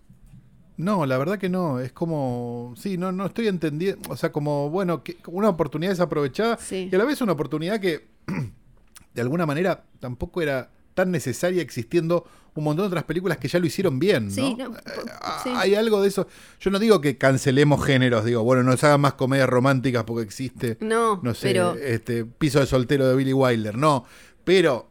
No, 0.80 1.06
la 1.06 1.18
verdad 1.18 1.38
que 1.38 1.48
no. 1.48 1.78
Es 1.80 1.92
como. 1.92 2.74
Sí, 2.76 2.96
no, 2.96 3.12
no 3.12 3.26
estoy 3.26 3.48
entendiendo. 3.48 4.10
O 4.10 4.16
sea, 4.16 4.32
como, 4.32 4.70
bueno, 4.70 5.02
que 5.04 5.16
una 5.26 5.48
oportunidad 5.48 5.92
desaprovechada. 5.92 6.56
Sí. 6.58 6.88
Y 6.90 6.94
a 6.94 6.98
la 6.98 7.04
vez 7.04 7.20
una 7.20 7.32
oportunidad 7.32 7.78
que, 7.80 8.08
de 9.14 9.20
alguna 9.22 9.46
manera, 9.46 9.84
tampoco 10.00 10.42
era 10.42 10.70
tan 10.94 11.10
necesaria 11.10 11.62
existiendo 11.62 12.24
un 12.54 12.64
montón 12.64 12.84
de 12.84 12.88
otras 12.88 13.04
películas 13.04 13.38
que 13.38 13.46
ya 13.46 13.60
lo 13.60 13.66
hicieron 13.66 13.98
bien, 14.00 14.26
¿no? 14.26 14.32
Sí, 14.32 14.54
no, 14.58 14.66
Eh, 14.76 14.80
po- 14.82 15.02
sí. 15.44 15.50
Hay 15.54 15.76
algo 15.76 16.02
de 16.02 16.08
eso. 16.08 16.26
Yo 16.58 16.70
no 16.70 16.78
digo 16.80 17.00
que 17.00 17.16
cancelemos 17.16 17.84
géneros, 17.84 18.24
digo, 18.24 18.42
bueno, 18.42 18.64
no 18.64 18.76
se 18.76 18.86
hagan 18.86 19.00
más 19.00 19.14
comedias 19.14 19.48
románticas 19.48 20.02
porque 20.04 20.24
existe, 20.24 20.76
No, 20.80 21.20
no 21.22 21.32
sé, 21.34 21.48
pero 21.48 21.74
este 21.76 22.24
piso 22.24 22.58
de 22.58 22.66
soltero 22.66 23.06
de 23.08 23.14
Billy 23.14 23.32
Wilder, 23.32 23.78
no. 23.78 24.04
Pero 24.42 24.89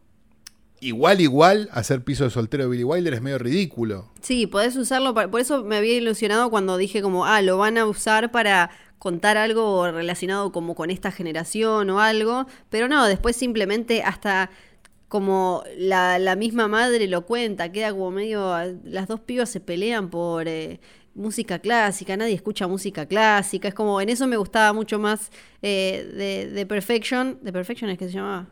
igual, 0.81 1.21
igual, 1.21 1.69
hacer 1.71 2.03
piso 2.03 2.23
de 2.23 2.29
soltero 2.29 2.63
de 2.63 2.69
Billy 2.69 2.83
Wilder 2.83 3.13
es 3.13 3.21
medio 3.21 3.37
ridículo. 3.37 4.09
sí, 4.21 4.47
podés 4.47 4.75
usarlo. 4.75 5.13
para- 5.13 5.29
por 5.29 5.39
eso 5.41 5.63
me 5.63 5.77
había 5.77 5.95
ilusionado 5.97 6.49
cuando 6.49 6.77
dije 6.77 7.01
como, 7.01 7.25
ah, 7.25 7.41
lo 7.41 7.57
van 7.57 7.77
a 7.77 7.85
usar 7.85 8.31
para 8.31 8.69
contar 8.97 9.37
algo 9.37 9.89
relacionado 9.91 10.51
como 10.51 10.75
con 10.75 10.89
esta 10.89 11.11
generación 11.11 11.89
o 11.89 12.01
algo, 12.01 12.45
pero 12.69 12.87
no, 12.89 13.05
después 13.07 13.35
simplemente 13.35 14.03
hasta 14.03 14.49
como 15.07 15.63
la, 15.77 16.19
la 16.19 16.35
misma 16.35 16.67
madre 16.67 17.07
lo 17.07 17.25
cuenta, 17.25 17.71
queda 17.71 17.91
como 17.91 18.11
medio, 18.11 18.53
las 18.83 19.07
dos 19.07 19.19
pibas 19.21 19.49
se 19.49 19.59
pelean 19.59 20.09
por 20.09 20.47
eh, 20.47 20.79
música 21.15 21.59
clásica, 21.59 22.15
nadie 22.17 22.33
escucha 22.35 22.67
música 22.67 23.05
clásica, 23.07 23.67
es 23.69 23.73
como, 23.73 24.01
en 24.01 24.09
eso 24.09 24.27
me 24.27 24.37
gustaba 24.37 24.71
mucho 24.73 24.99
más 24.99 25.31
eh, 25.63 26.07
de, 26.15 26.51
de 26.53 26.65
Perfection, 26.65 27.39
de 27.41 27.51
Perfection 27.53 27.89
es 27.89 27.97
que 27.97 28.05
se 28.07 28.13
llamaba. 28.13 28.47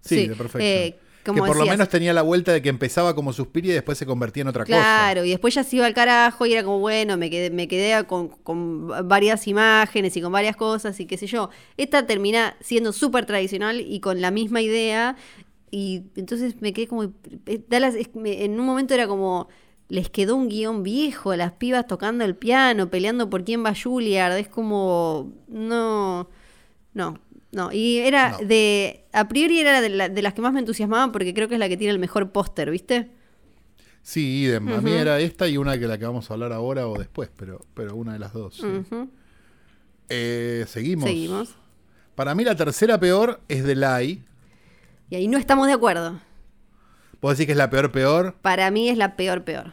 Sí, 0.00 0.14
Sí, 0.22 0.28
de 0.28 0.34
perfecto. 0.34 0.58
eh, 0.64 0.98
que 1.34 1.40
por 1.40 1.56
lo 1.56 1.66
menos 1.66 1.88
tenía 1.88 2.12
la 2.12 2.22
vuelta 2.22 2.52
de 2.52 2.62
que 2.62 2.68
empezaba 2.68 3.14
como 3.14 3.32
Suspiria 3.32 3.72
y 3.72 3.74
después 3.74 3.98
se 3.98 4.06
convertía 4.06 4.42
en 4.42 4.48
otra 4.48 4.64
cosa. 4.64 4.76
Claro, 4.76 5.24
y 5.24 5.30
después 5.30 5.54
ya 5.54 5.64
se 5.64 5.76
iba 5.76 5.86
al 5.86 5.94
carajo 5.94 6.46
y 6.46 6.52
era 6.52 6.62
como, 6.62 6.78
bueno, 6.78 7.16
me 7.16 7.30
quedé, 7.30 7.50
me 7.50 7.68
quedé 7.68 8.04
con, 8.06 8.28
con 8.28 8.88
varias 9.08 9.46
imágenes 9.46 10.16
y 10.16 10.20
con 10.20 10.32
varias 10.32 10.56
cosas 10.56 10.98
y 11.00 11.06
qué 11.06 11.16
sé 11.16 11.26
yo. 11.26 11.50
Esta 11.76 12.06
termina 12.06 12.56
siendo 12.60 12.92
súper 12.92 13.26
tradicional 13.26 13.80
y 13.80 14.00
con 14.00 14.20
la 14.20 14.30
misma 14.30 14.60
idea 14.60 15.16
y 15.70 16.02
entonces 16.16 16.60
me 16.60 16.72
quedé 16.72 16.86
como... 16.86 17.12
eh, 17.46 17.60
Dallas, 17.68 17.94
en 17.96 18.58
un 18.58 18.66
momento 18.66 18.94
era 18.94 19.06
como... 19.06 19.48
Les 19.88 20.08
quedó 20.08 20.36
un 20.36 20.48
guion 20.48 20.84
viejo, 20.84 21.34
las 21.34 21.50
pibas 21.50 21.84
tocando 21.88 22.24
el 22.24 22.36
piano, 22.36 22.90
peleando 22.90 23.28
por 23.28 23.42
quién 23.42 23.64
va 23.64 23.74
Juilliard. 23.74 24.38
Es 24.38 24.48
como... 24.48 25.32
No... 25.48 26.28
No, 26.92 27.20
no. 27.52 27.72
Y 27.72 27.98
era 27.98 28.30
No. 28.32 28.38
de... 28.46 29.04
A 29.12 29.28
priori 29.28 29.60
era 29.60 29.80
de, 29.80 29.88
la- 29.88 30.08
de 30.08 30.22
las 30.22 30.34
que 30.34 30.40
más 30.42 30.52
me 30.52 30.60
entusiasmaban 30.60 31.12
porque 31.12 31.34
creo 31.34 31.48
que 31.48 31.54
es 31.54 31.60
la 31.60 31.68
que 31.68 31.76
tiene 31.76 31.92
el 31.92 31.98
mejor 31.98 32.30
póster, 32.32 32.70
¿viste? 32.70 33.10
Sí, 34.02 34.42
idem. 34.44 34.68
A 34.72 34.80
mí 34.80 34.92
era 34.92 35.20
esta 35.20 35.46
y 35.48 35.56
una 35.58 35.78
que 35.78 35.86
la 35.86 35.98
que 35.98 36.06
vamos 36.06 36.30
a 36.30 36.34
hablar 36.34 36.52
ahora 36.52 36.86
o 36.88 36.96
después, 36.98 37.28
pero, 37.36 37.60
pero 37.74 37.94
una 37.96 38.12
de 38.14 38.18
las 38.18 38.32
dos. 38.32 38.56
sí. 38.56 38.66
Eh, 40.08 40.64
seguimos. 40.68 41.04
Seguimos. 41.08 41.54
Para 42.14 42.34
mí 42.34 42.42
la 42.44 42.56
tercera 42.56 42.98
peor 42.98 43.40
es 43.48 43.64
The 43.64 43.76
Lie. 43.76 44.22
Y 45.10 45.14
ahí 45.16 45.28
no 45.28 45.38
estamos 45.38 45.66
de 45.66 45.72
acuerdo. 45.74 46.20
¿Vos 47.20 47.32
decís 47.36 47.46
que 47.46 47.52
es 47.52 47.58
la 47.58 47.70
peor 47.70 47.92
peor? 47.92 48.34
Para 48.42 48.70
mí 48.70 48.88
es 48.88 48.96
la 48.96 49.14
peor, 49.16 49.44
peor. 49.44 49.72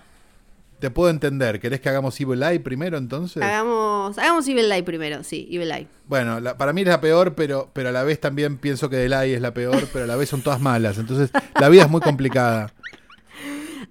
Te 0.80 0.92
puedo 0.92 1.10
entender. 1.10 1.60
¿Querés 1.60 1.82
que 1.82 1.90
hagamos 1.90 2.20
Evil 2.22 2.44
Eye 2.44 2.60
primero 2.60 2.98
entonces? 3.00 3.42
Hagamos, 3.42 4.16
hagamos 4.20 4.48
Evil 4.48 4.72
Eye 4.72 4.84
primero, 4.84 5.24
sí, 5.24 5.48
Evil 5.52 5.72
Eye. 5.72 5.88
Bueno, 6.08 6.40
la- 6.40 6.56
para 6.58 6.72
mí 6.72 6.82
es 6.82 6.88
la 6.88 7.02
peor, 7.02 7.34
pero, 7.34 7.70
pero 7.74 7.90
a 7.90 7.92
la 7.92 8.04
vez 8.04 8.20
también 8.22 8.58
pienso 8.58 8.88
que 8.90 9.10
Lie 9.10 9.34
es 9.34 9.42
la 9.42 9.54
peor, 9.56 9.88
pero 9.92 10.06
a 10.06 10.08
la 10.08 10.16
vez 10.16 10.30
son 10.30 10.42
todas 10.44 10.62
malas. 10.62 10.98
Entonces 11.00 11.32
la 11.60 11.70
vida 11.70 11.84
es 11.84 11.90
muy 11.90 12.02
complicada. 12.02 12.72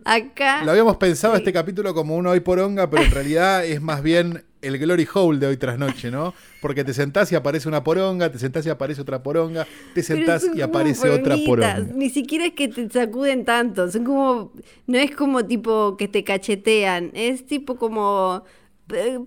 Acá. 0.05 0.63
Lo 0.65 0.71
habíamos 0.71 0.97
pensado 0.99 1.35
Sí. 1.35 1.41
este 1.41 1.53
capítulo 1.53 1.93
como 1.95 2.15
un 2.17 2.27
hoy 2.29 2.41
poronga, 2.41 2.89
pero 2.89 3.03
en 3.03 3.11
realidad 3.11 3.65
es 3.65 3.81
más 3.83 4.03
bien 4.03 4.45
el 4.67 4.79
glory 4.79 5.07
hole 5.13 5.39
de 5.39 5.47
hoy 5.47 5.57
tras 5.57 5.79
noche, 5.79 6.11
¿no? 6.11 6.35
Porque 6.61 6.85
te 6.85 6.93
sentás 6.93 7.31
y 7.33 7.35
aparece 7.35 7.69
una 7.69 7.83
poronga, 7.85 8.31
te 8.31 8.39
sentás 8.39 8.67
y 8.67 8.71
aparece 8.71 9.01
otra 9.01 9.23
poronga, 9.23 9.67
te 9.95 10.03
sentás 10.03 10.47
y 10.55 10.61
aparece 10.61 11.09
otra 11.11 11.37
poronga. 11.47 11.81
Ni 11.95 12.11
siquiera 12.11 12.47
es 12.47 12.53
que 12.55 12.69
te 12.69 12.89
sacuden 12.91 13.45
tanto. 13.45 13.91
Son 13.91 14.05
como. 14.05 14.53
No 14.87 14.99
es 14.99 15.15
como 15.15 15.45
tipo 15.47 15.97
que 15.97 16.09
te 16.09 16.25
cachetean. 16.25 17.11
Es 17.15 17.47
tipo 17.47 17.77
como. 17.77 18.45
eh, 18.93 19.19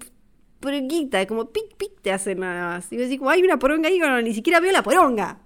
Poronguita, 0.59 1.25
como 1.25 1.51
pic 1.51 1.75
pic 1.77 2.01
te 2.01 2.11
hacen 2.11 2.41
nada 2.41 2.67
más. 2.75 2.91
Y 2.91 2.97
decís, 2.97 3.17
como 3.17 3.29
hay 3.29 3.41
una 3.41 3.57
poronga 3.57 3.87
ahí, 3.87 3.97
bueno, 3.97 4.21
ni 4.21 4.33
siquiera 4.33 4.59
veo 4.59 4.73
la 4.73 4.83
poronga. 4.83 5.39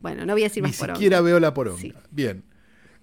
Bueno, 0.00 0.26
no 0.26 0.34
voy 0.34 0.42
a 0.42 0.46
decir 0.46 0.62
Ni 0.62 0.68
más 0.68 0.76
poronga. 0.78 0.96
siquiera 0.96 1.20
veo 1.22 1.40
la 1.40 1.54
poronga. 1.54 1.80
Sí. 1.80 1.94
Bien. 2.10 2.44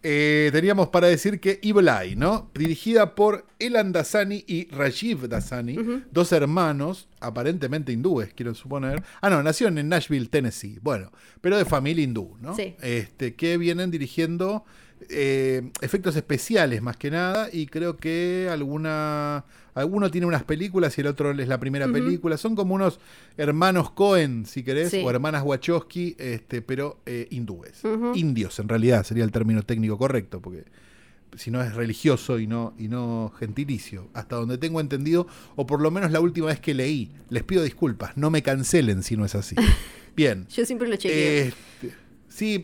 Eh, 0.03 0.49
teníamos 0.51 0.89
para 0.89 1.07
decir 1.07 1.39
que 1.39 1.59
Evil 1.61 1.87
Eye, 1.87 2.15
¿no? 2.15 2.49
Dirigida 2.55 3.13
por 3.13 3.45
Elan 3.59 3.91
Dasani 3.91 4.43
y 4.47 4.67
Rajiv 4.71 5.27
Dasani, 5.27 5.77
dos 6.11 6.31
hermanos, 6.31 7.07
aparentemente 7.19 7.91
hindúes, 7.91 8.33
quiero 8.33 8.55
suponer. 8.55 9.03
Ah, 9.21 9.29
no, 9.29 9.43
nacieron 9.43 9.77
en 9.77 9.89
Nashville, 9.89 10.27
Tennessee. 10.27 10.79
Bueno, 10.81 11.11
pero 11.41 11.57
de 11.57 11.65
familia 11.65 12.03
hindú, 12.03 12.35
¿no? 12.41 12.55
Sí. 12.55 12.75
Este, 12.81 13.35
que 13.35 13.57
vienen 13.57 13.91
dirigiendo 13.91 14.65
eh, 15.09 15.71
efectos 15.81 16.15
especiales 16.15 16.81
más 16.81 16.97
que 16.97 17.11
nada 17.11 17.49
y 17.51 17.67
creo 17.67 17.97
que 17.97 18.47
alguna 18.51 19.45
alguno 19.73 20.11
tiene 20.11 20.27
unas 20.27 20.43
películas 20.43 20.97
y 20.97 21.01
el 21.01 21.07
otro 21.07 21.31
es 21.31 21.47
la 21.47 21.59
primera 21.59 21.87
película. 21.87 22.37
Son 22.37 22.55
como 22.55 22.75
unos 22.75 22.99
hermanos 23.37 23.91
Cohen 23.91 24.45
si 24.45 24.63
querés 24.63 24.89
Sí. 24.91 25.01
o 25.05 25.09
hermanas 25.09 25.43
Wachowski 25.45 26.15
este 26.19 26.61
pero 26.61 26.99
eh, 27.05 27.27
hindúes. 27.31 27.81
Indios 28.15 28.59
en 28.59 28.67
realidad 28.69 29.03
sería 29.05 29.23
el 29.23 29.31
término 29.31 29.63
técnico 29.63 29.97
correcto 29.97 30.41
porque 30.41 30.65
si 31.37 31.49
no 31.49 31.61
es 31.63 31.73
religioso 31.75 32.39
y 32.39 32.47
no 32.47 32.73
y 32.77 32.89
no 32.89 33.31
gentilicio 33.39 34.09
hasta 34.13 34.35
donde 34.35 34.57
tengo 34.57 34.81
entendido 34.81 35.27
o 35.55 35.65
por 35.65 35.81
lo 35.81 35.89
menos 35.89 36.11
la 36.11 36.19
última 36.19 36.47
vez 36.47 36.59
que 36.59 36.73
leí 36.73 37.09
les 37.29 37.43
pido 37.43 37.63
disculpas 37.63 38.17
no 38.17 38.29
me 38.29 38.41
cancelen 38.43 39.01
si 39.03 39.15
no 39.15 39.23
es 39.25 39.35
así. 39.35 39.55
Bien. 40.15 40.45
Yo 40.49 40.65
siempre 40.65 40.89
lo 40.89 40.97
chequeo. 40.97 41.43
este, 41.45 41.95
sí, 42.27 42.61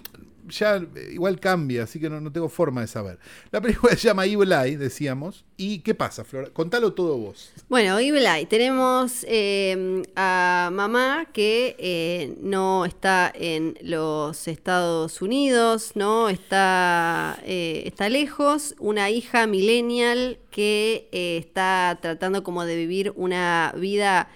ya 0.48 0.78
eh, 0.78 1.10
igual 1.12 1.40
cambia, 1.40 1.84
así 1.84 2.00
que 2.00 2.10
no, 2.10 2.20
no 2.22 2.32
tengo 2.32 2.50
forma 2.50 2.82
de 2.82 2.88
saber. 2.88 3.20
La 3.52 3.62
película 3.62 3.94
se 3.98 4.08
llama 4.08 4.26
Evil 4.26 4.52
Eye, 4.52 4.78
decíamos. 4.78 5.46
¿Y 5.60 5.80
qué 5.80 5.96
pasa, 5.96 6.24
Flora? 6.24 6.50
Contalo 6.52 6.94
todo 6.94 7.18
vos. 7.18 7.52
Bueno, 7.68 7.98
Evil 7.98 8.26
Eye. 8.26 8.46
Tenemos 8.46 9.26
eh, 9.28 10.04
a 10.16 10.70
mamá 10.72 11.28
que 11.34 11.76
eh, 11.80 12.36
no 12.42 12.86
está 12.86 13.32
en 13.34 13.76
los 13.82 14.48
Estados 14.48 15.22
Unidos, 15.22 15.94
¿no? 15.96 16.30
Está, 16.30 17.40
eh, 17.44 17.84
está 17.86 18.08
lejos. 18.10 18.76
Una 18.78 19.10
hija 19.10 19.48
millennial 19.48 20.38
que 20.52 21.10
está 21.12 21.98
tratando 22.02 22.44
como 22.44 22.64
de 22.64 22.76
vivir 22.76 23.14
una 23.16 23.74
vida 23.78 24.30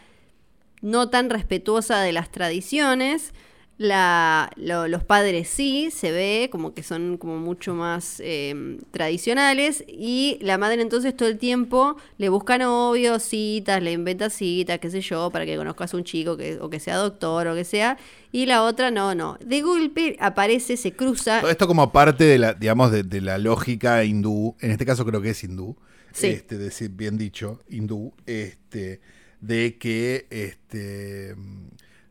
no 0.82 1.10
tan 1.10 1.30
respetuosa 1.30 2.02
de 2.02 2.14
las 2.14 2.32
tradiciones. 2.32 3.34
La, 3.78 4.52
lo- 4.58 4.88
los 4.88 5.04
padres 5.04 5.48
sí, 5.48 5.90
se 5.90 6.12
ve 6.12 6.50
como 6.52 6.76
que 6.76 6.84
son 6.84 7.18
como 7.18 7.38
mucho 7.38 7.74
más 7.74 8.22
eh, 8.24 8.78
tradicionales 8.92 9.84
y 9.88 10.38
la 10.42 10.60
madre 10.60 10.84
entonces 10.84 11.18
todo 11.18 11.28
el 11.28 11.40
tiempo 11.40 11.98
le 12.20 12.30
busca 12.30 12.60
novios, 12.60 13.24
citas, 13.24 13.82
le 13.82 13.92
inventa 13.94 14.30
citas, 14.30 14.78
qué 14.80 14.92
sé 14.92 15.02
yo, 15.02 15.32
para 15.32 15.48
que 15.48 15.58
conozcas 15.58 15.96
a 15.96 15.98
un 15.98 16.04
chico 16.04 16.38
que, 16.38 16.60
o 16.62 16.70
que 16.70 16.80
sea 16.80 16.98
doctor 16.98 17.48
o 17.48 17.56
que 17.56 17.64
sea. 17.64 17.98
Y 18.32 18.46
la 18.46 18.62
otra 18.64 18.92
no, 18.92 19.16
no. 19.16 19.40
De 19.44 19.62
golpe 19.64 20.16
aparece, 20.20 20.78
se 20.78 20.92
cruza. 20.92 21.42
Todo 21.42 21.50
esto 21.50 21.66
como 21.68 21.92
parte 21.92 22.24
de 22.24 22.38
la, 22.38 22.54
digamos, 22.54 22.92
de, 22.92 23.02
de 23.02 23.20
la 23.22 23.40
lógica 23.40 24.04
hindú, 24.04 24.56
en 24.60 24.70
este 24.72 24.86
caso 24.86 25.06
creo 25.08 25.22
que 25.24 25.32
es 25.32 25.44
hindú, 25.44 25.76
Sí. 26.14 26.28
este, 26.28 26.58
decir, 26.60 26.92
bien 26.92 27.18
dicho, 27.18 27.62
hindú, 27.68 28.14
este, 28.28 29.02
de 29.40 29.78
que 29.80 30.28
este, 30.30 31.36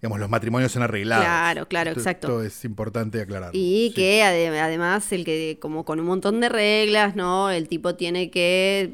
digamos, 0.01 0.19
los 0.19 0.31
matrimonios 0.31 0.73
son 0.73 0.83
arreglados. 0.83 1.25
Claro, 1.25 1.67
claro, 1.69 1.91
Esto- 1.91 2.01
exacto. 2.01 2.27
Esto 2.29 2.43
es 2.45 2.65
importante 2.65 3.21
aclararlo. 3.21 3.59
Y 3.59 3.89
Sí. 3.89 3.95
que 3.95 4.23
ade- 4.23 4.59
además 4.61 5.11
el 5.13 5.25
que 5.25 5.59
como 5.61 5.85
con 5.85 6.01
un 6.01 6.07
montón 6.07 6.41
de 6.41 6.49
reglas, 6.49 7.17
¿no? 7.17 7.51
El 7.51 7.69
tipo 7.69 7.95
tiene 7.95 8.31
que 8.31 8.93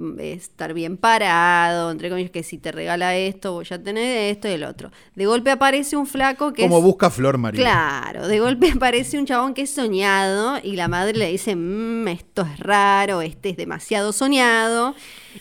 mm, 0.00 0.20
estar 0.20 0.74
bien 0.74 0.96
parado, 0.96 1.90
entre 1.90 2.08
comillas, 2.08 2.30
que 2.30 2.44
si 2.44 2.56
te 2.56 2.70
regala 2.70 3.16
esto, 3.16 3.54
voy 3.54 3.66
a 3.68 3.82
tener 3.82 4.30
esto 4.30 4.46
y 4.46 4.52
el 4.52 4.62
otro. 4.62 4.92
De 5.16 5.26
golpe 5.26 5.50
aparece 5.50 5.96
un 5.96 6.06
flaco 6.06 6.52
que 6.52 6.62
Como 6.62 6.78
es... 6.78 6.84
busca 6.84 7.10
Flor 7.10 7.36
María. 7.36 7.60
Claro, 7.60 8.28
de 8.28 8.38
golpe 8.38 8.70
aparece 8.76 9.18
un 9.18 9.26
chabón 9.26 9.54
que 9.54 9.62
es 9.62 9.70
soñado 9.70 10.60
y 10.62 10.76
la 10.76 10.86
madre 10.86 11.18
le 11.18 11.28
dice, 11.32 11.56
"Mm, 11.56 12.06
esto 12.08 12.42
es 12.42 12.60
raro, 12.60 13.22
este 13.22 13.48
es 13.50 13.56
demasiado 13.56 14.12
soñado. 14.12 14.94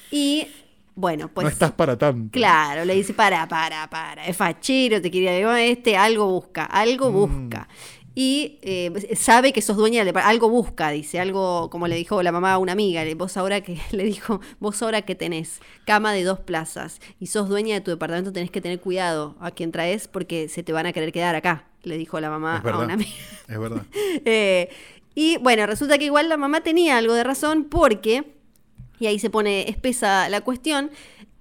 Y 0.09 0.47
bueno, 0.97 1.29
pues... 1.29 1.45
no 1.45 1.49
estás 1.49 1.71
para 1.71 1.97
tanto. 1.97 2.31
Claro, 2.31 2.83
le 2.83 2.95
dice, 2.95 3.13
para, 3.13 3.47
para, 3.47 3.89
para, 3.89 4.25
es 4.27 4.35
fachero, 4.35 5.01
te 5.01 5.09
quería 5.09 5.31
decir, 5.31 5.47
este 5.77 5.95
algo 5.95 6.27
busca, 6.27 6.65
algo 6.65 7.11
busca. 7.11 7.69
Y 8.19 8.57
eh, 8.63 9.15
sabe 9.15 9.53
que 9.53 9.61
sos 9.61 9.77
dueña 9.77 10.03
depart- 10.03 10.25
algo 10.25 10.49
busca, 10.49 10.89
dice, 10.89 11.19
algo 11.19 11.69
como 11.69 11.87
le 11.87 11.95
dijo 11.95 12.23
la 12.23 12.31
mamá 12.31 12.53
a 12.53 12.57
una 12.57 12.71
amiga, 12.71 13.05
le- 13.05 13.13
vos 13.13 13.37
ahora 13.37 13.61
que 13.61 13.77
le 13.91 14.03
dijo, 14.05 14.41
vos 14.59 14.81
ahora 14.81 15.03
que 15.03 15.13
tenés 15.13 15.59
cama 15.85 16.13
de 16.13 16.23
dos 16.23 16.39
plazas 16.39 16.99
y 17.19 17.27
sos 17.27 17.47
dueña 17.47 17.75
de 17.75 17.81
tu 17.81 17.91
departamento, 17.91 18.33
tenés 18.33 18.49
que 18.49 18.59
tener 18.59 18.79
cuidado 18.79 19.35
a 19.39 19.51
quien 19.51 19.71
traes 19.71 20.07
porque 20.07 20.49
se 20.49 20.63
te 20.63 20.73
van 20.73 20.87
a 20.87 20.93
querer 20.93 21.11
quedar 21.11 21.35
acá, 21.35 21.65
le 21.83 21.95
dijo 21.95 22.19
la 22.19 22.31
mamá 22.31 22.57
a 22.57 22.77
una 22.85 22.95
amiga. 22.95 23.11
Es 23.47 23.59
verdad. 23.59 23.83
Eh, 24.25 24.69
y 25.13 25.37
bueno, 25.37 25.67
resulta 25.67 25.97
que 25.99 26.05
igual 26.05 26.27
la 26.27 26.37
mamá 26.37 26.61
tenía 26.61 26.97
algo 26.97 27.13
de 27.13 27.23
razón 27.23 27.65
porque, 27.65 28.36
y 28.99 29.07
ahí 29.07 29.19
se 29.19 29.29
pone 29.29 29.69
espesa 29.69 30.29
la 30.29 30.41
cuestión, 30.41 30.91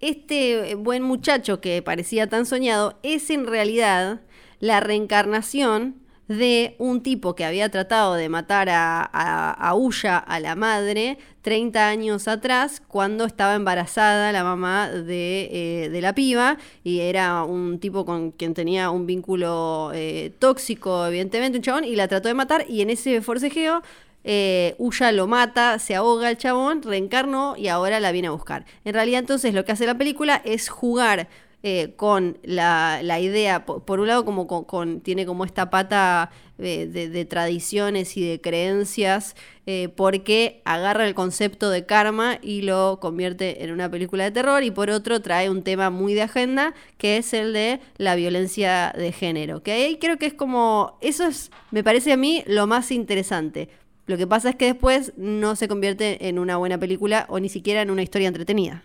este 0.00 0.74
buen 0.74 1.02
muchacho 1.02 1.60
que 1.60 1.82
parecía 1.82 2.28
tan 2.28 2.46
soñado 2.46 2.98
es 3.02 3.30
en 3.30 3.46
realidad 3.46 4.20
la 4.60 4.80
reencarnación 4.80 6.06
de 6.28 6.74
un 6.78 7.02
tipo 7.02 7.34
que 7.34 7.44
había 7.44 7.68
tratado 7.70 8.14
de 8.14 8.28
matar 8.28 8.68
a, 8.68 9.08
a, 9.12 9.52
a 9.52 9.74
Ulla, 9.74 10.18
a 10.18 10.40
la 10.40 10.56
madre, 10.56 11.18
30 11.42 11.88
años 11.88 12.26
atrás, 12.26 12.82
cuando 12.88 13.24
estaba 13.24 13.54
embarazada 13.54 14.32
la 14.32 14.42
mamá 14.42 14.90
de, 14.90 15.48
eh, 15.52 15.88
de 15.88 16.00
la 16.00 16.14
piba, 16.14 16.58
y 16.82 17.00
era 17.00 17.44
un 17.44 17.78
tipo 17.78 18.04
con 18.04 18.32
quien 18.32 18.54
tenía 18.54 18.90
un 18.90 19.06
vínculo 19.06 19.92
eh, 19.94 20.32
tóxico, 20.40 21.06
evidentemente, 21.06 21.58
un 21.58 21.62
chabón, 21.62 21.84
y 21.84 21.94
la 21.94 22.08
trató 22.08 22.26
de 22.26 22.34
matar, 22.34 22.64
y 22.68 22.80
en 22.82 22.90
ese 22.90 23.20
forcejeo 23.22 23.82
eh, 24.28 24.74
Uya 24.78 25.12
lo 25.12 25.26
mata, 25.28 25.78
se 25.78 25.94
ahoga 25.94 26.28
el 26.30 26.36
chabón, 26.36 26.82
reencarnó 26.82 27.54
y 27.56 27.68
ahora 27.68 28.00
la 28.00 28.10
viene 28.12 28.28
a 28.28 28.32
buscar. 28.32 28.66
En 28.84 28.92
realidad 28.92 29.20
entonces 29.20 29.54
lo 29.54 29.64
que 29.64 29.72
hace 29.72 29.86
la 29.86 29.96
película 29.96 30.42
es 30.44 30.68
jugar 30.68 31.28
eh, 31.62 31.94
con 31.96 32.38
la, 32.42 33.00
idea, 33.20 33.64
po- 33.64 33.80
por, 33.80 34.00
un 34.00 34.08
lado 34.08 34.24
como 34.24 34.46
con, 34.46 35.00
tiene 35.00 35.26
como 35.26 35.44
esta 35.44 35.70
pata 35.70 36.30
eh, 36.58 36.86
de, 36.86 37.08
de 37.08 37.24
tradiciones 37.24 38.16
y 38.16 38.28
de 38.28 38.40
creencias, 38.40 39.34
eh, 39.66 39.88
porque 39.88 40.60
agarra 40.64 41.06
el 41.06 41.14
concepto 41.14 41.70
de 41.70 41.84
karma 41.84 42.38
y 42.40 42.62
lo 42.62 42.98
convierte 43.00 43.64
en 43.64 43.72
una 43.72 43.90
película 43.90 44.24
de 44.24 44.30
terror 44.30 44.62
y 44.62 44.70
por 44.70 44.90
otro 44.90 45.20
trae 45.22 45.50
un 45.50 45.62
tema 45.62 45.90
muy 45.90 46.14
de 46.14 46.22
agenda 46.22 46.74
que 46.98 47.16
es 47.16 47.32
el 47.32 47.52
de 47.52 47.80
la 47.96 48.14
violencia 48.14 48.92
de 48.96 49.10
género, 49.12 49.62
que 49.62 49.72
ahí 49.72 49.98
creo 49.98 50.18
que 50.18 50.26
es 50.26 50.34
como, 50.34 50.98
eso 51.00 51.26
es, 51.26 51.50
me 51.72 51.82
parece 51.82 52.12
a 52.12 52.16
mí 52.16 52.44
lo 52.46 52.66
más 52.66 52.90
interesante. 52.92 53.68
Lo 54.06 54.16
que 54.16 54.26
pasa 54.26 54.50
es 54.50 54.56
que 54.56 54.66
después 54.66 55.12
no 55.16 55.56
se 55.56 55.68
convierte 55.68 56.28
en 56.28 56.38
una 56.38 56.56
buena 56.56 56.78
película 56.78 57.26
o 57.28 57.40
ni 57.40 57.48
siquiera 57.48 57.82
en 57.82 57.90
una 57.90 58.02
historia 58.02 58.28
entretenida. 58.28 58.84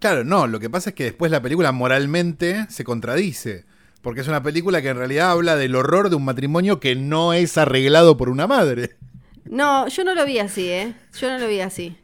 Claro, 0.00 0.24
no, 0.24 0.46
lo 0.46 0.60
que 0.60 0.70
pasa 0.70 0.90
es 0.90 0.96
que 0.96 1.04
después 1.04 1.30
la 1.30 1.42
película 1.42 1.70
moralmente 1.72 2.66
se 2.68 2.84
contradice. 2.84 3.64
Porque 4.02 4.20
es 4.20 4.28
una 4.28 4.42
película 4.42 4.82
que 4.82 4.88
en 4.88 4.98
realidad 4.98 5.30
habla 5.30 5.56
del 5.56 5.76
horror 5.76 6.10
de 6.10 6.16
un 6.16 6.24
matrimonio 6.24 6.80
que 6.80 6.94
no 6.94 7.32
es 7.32 7.56
arreglado 7.56 8.16
por 8.16 8.28
una 8.28 8.46
madre. 8.46 8.96
No, 9.44 9.88
yo 9.88 10.04
no 10.04 10.14
lo 10.14 10.26
vi 10.26 10.38
así, 10.38 10.68
¿eh? 10.68 10.94
Yo 11.18 11.30
no 11.30 11.38
lo 11.38 11.48
vi 11.48 11.60
así. 11.60 11.96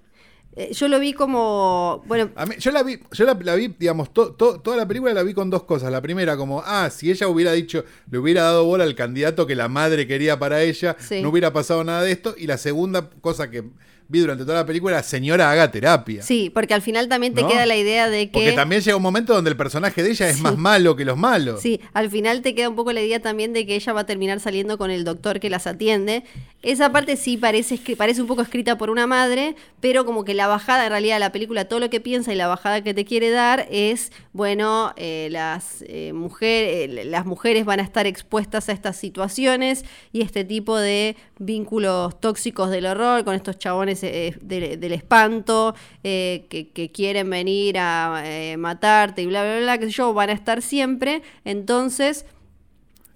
Eh, 0.57 0.73
yo 0.73 0.89
lo 0.89 0.99
vi 0.99 1.13
como, 1.13 2.03
bueno, 2.07 2.31
A 2.35 2.45
mí- 2.45 2.57
yo 2.59 2.73
la 2.73 2.83
vi, 2.83 2.99
yo 3.13 3.25
la, 3.25 3.39
la 3.41 3.55
vi, 3.55 3.69
digamos, 3.79 4.13
to- 4.13 4.33
to- 4.33 4.61
toda 4.61 4.77
la 4.77 4.87
película 4.87 5.15
la 5.15 5.23
vi 5.23 5.33
con 5.33 5.49
dos 5.49 5.63
cosas. 5.63 5.93
La 5.93 6.03
primera, 6.03 6.37
como, 6.37 6.61
ah, 6.67 6.91
si 6.91 7.09
ella 7.11 7.29
hubiera 7.29 7.53
dicho, 7.53 7.85
le 8.11 8.19
hubiera 8.19 8.43
dado 8.43 8.65
bola 8.65 8.83
al 8.83 8.97
candidato 8.97 9.47
que 9.47 9.55
la 9.55 9.69
madre 9.69 10.09
quería 10.09 10.39
para 10.41 10.61
ella, 10.63 10.97
Sí. 10.99 11.23
no 11.23 11.29
hubiera 11.29 11.53
pasado 11.53 11.85
nada 11.85 12.03
de 12.03 12.11
esto. 12.11 12.35
Y 12.37 12.49
la 12.49 12.59
segunda 12.59 13.09
cosa 13.21 13.49
que 13.49 13.63
vi 14.11 14.19
durante 14.21 14.45
toda 14.45 14.57
la 14.59 14.67
película 14.67 15.03
señora, 15.05 15.51
haga 15.51 15.71
terapia. 15.71 16.23
sí, 16.23 16.51
porque 16.53 16.75
al 16.75 16.83
final 16.83 17.09
también 17.09 17.33
te 17.33 17.43
¿No? 17.43 17.49
queda 17.49 17.65
la 17.65 17.77
idea 17.77 18.11
de 18.11 18.27
que... 18.27 18.33
Porque 18.33 18.53
también 18.53 18.83
llega 18.83 18.97
un 18.97 19.03
momento 19.03 19.33
donde 19.33 19.51
el 19.51 19.57
personaje 19.57 20.03
de 20.03 20.11
ella 20.11 20.29
es 20.29 20.37
Sí. 20.37 20.43
más 20.43 20.59
malo 20.59 20.97
que 20.97 21.05
los 21.05 21.17
malos. 21.17 21.61
Sí, 21.63 21.81
al 21.93 22.11
final 22.11 22.43
te 22.43 22.55
queda 22.55 22.69
un 22.69 22.75
poco 22.77 22.93
la 22.93 23.01
idea 23.03 23.21
también 23.21 23.53
de 23.53 23.65
que 23.67 23.77
ella 23.77 23.93
va 23.93 24.01
a 24.01 24.07
terminar 24.07 24.41
saliendo 24.41 24.77
con 24.79 24.91
el 24.91 25.05
doctor 25.05 25.39
que 25.39 25.49
las 25.49 25.67
atiende. 25.69 26.25
Esa 26.63 26.91
parte 26.93 27.17
sí 27.17 27.37
parece, 27.37 27.79
parece 27.97 28.21
un 28.21 28.27
poco 28.27 28.43
escrita 28.43 28.77
por 28.77 28.91
una 28.91 29.07
madre, 29.07 29.55
pero 29.81 30.05
como 30.05 30.25
que 30.25 30.35
la 30.35 30.47
bajada, 30.47 30.85
en 30.85 30.91
realidad 30.91 31.19
la 31.21 31.33
película, 31.33 31.67
todo 31.67 31.79
lo 31.81 31.89
que 31.89 32.01
piensa 32.01 32.33
y 32.33 32.37
la 32.37 32.49
bajada 32.49 32.83
que 32.83 32.93
te 32.93 33.05
quiere 33.05 33.31
dar 33.31 33.67
es, 33.71 34.11
bueno, 34.33 34.93
eh, 34.97 35.29
las, 35.31 35.83
eh, 35.87 36.13
mujer- 36.13 36.91
eh, 36.91 37.05
las 37.07 37.25
mujeres 37.27 37.65
van 37.65 37.81
a 37.81 37.83
estar 37.85 38.07
expuestas 38.07 38.69
a 38.69 38.73
estas 38.73 38.97
situaciones 38.97 39.85
y 40.13 40.23
este 40.23 40.45
tipo 40.45 40.77
de 40.77 41.17
vínculos 41.39 42.21
tóxicos 42.21 42.71
del 42.71 42.87
horror 42.87 43.25
con 43.25 43.35
estos 43.35 43.59
chabones 43.59 44.00
de- 44.09 44.77
del 44.77 44.93
espanto 44.93 45.75
eh, 46.05 46.47
que, 46.49 46.69
que 46.71 46.91
quieren 46.91 47.29
venir 47.31 47.79
a 47.79 48.23
eh, 48.25 48.57
matarte 48.57 49.23
y 49.23 49.27
bla, 49.27 49.43
bla, 49.43 49.59
bla, 49.77 49.77
sé 49.87 49.91
yo, 49.91 50.13
van 50.15 50.31
a 50.31 50.33
estar 50.33 50.63
siempre. 50.63 51.23
Entonces, 51.45 52.25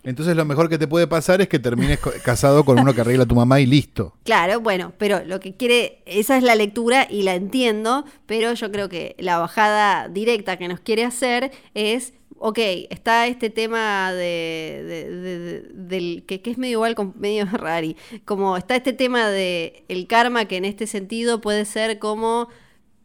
Entonces 0.03 0.37
lo 0.37 0.45
mejor 0.45 0.69
que 0.69 0.77
te 0.77 0.87
puede 0.87 1.07
pasar 1.07 1.41
es 1.41 1.49
que 1.49 1.59
termines 1.59 1.99
casado 2.23 2.65
con 2.65 2.79
uno 2.79 2.93
que 2.95 3.01
arregla 3.01 3.25
a 3.25 3.27
tu 3.27 3.35
mamá 3.35 3.61
y 3.61 3.67
listo. 3.67 4.15
claro, 4.25 4.61
bueno, 4.61 4.93
pero 4.99 5.25
lo 5.25 5.41
que 5.41 5.55
quiere, 5.57 6.03
esa 6.05 6.37
es 6.37 6.43
la 6.43 6.55
lectura 6.55 7.07
y 7.11 7.23
la 7.23 7.35
entiendo, 7.35 8.05
pero 8.27 8.53
yo 8.53 8.71
creo 8.71 8.89
que 8.91 9.17
la 9.19 9.39
bajada 9.39 10.09
directa 10.09 10.57
que 10.59 10.69
nos 10.69 10.81
quiere 10.81 11.05
hacer 11.05 11.51
es... 11.75 12.13
Ok, 12.47 12.59
está 12.91 13.27
este 13.27 13.49
tema 13.49 14.13
de, 14.13 14.83
de- 14.87 15.11
de- 15.11 15.39
de- 15.39 15.61
del 15.73 16.25
que, 16.27 16.43
es 16.45 16.59
medio 16.59 16.73
igual 16.79 16.95
con 16.95 17.15
medio 17.19 17.47
rari. 17.53 17.97
Como 18.27 18.57
está 18.59 18.77
este 18.77 18.93
tema 18.93 19.29
de 19.31 19.85
el 19.89 20.07
karma 20.07 20.45
que 20.45 20.59
en 20.59 20.67
este 20.67 20.87
sentido 20.87 21.41
puede 21.41 21.65
ser 21.65 21.99
como 21.99 22.49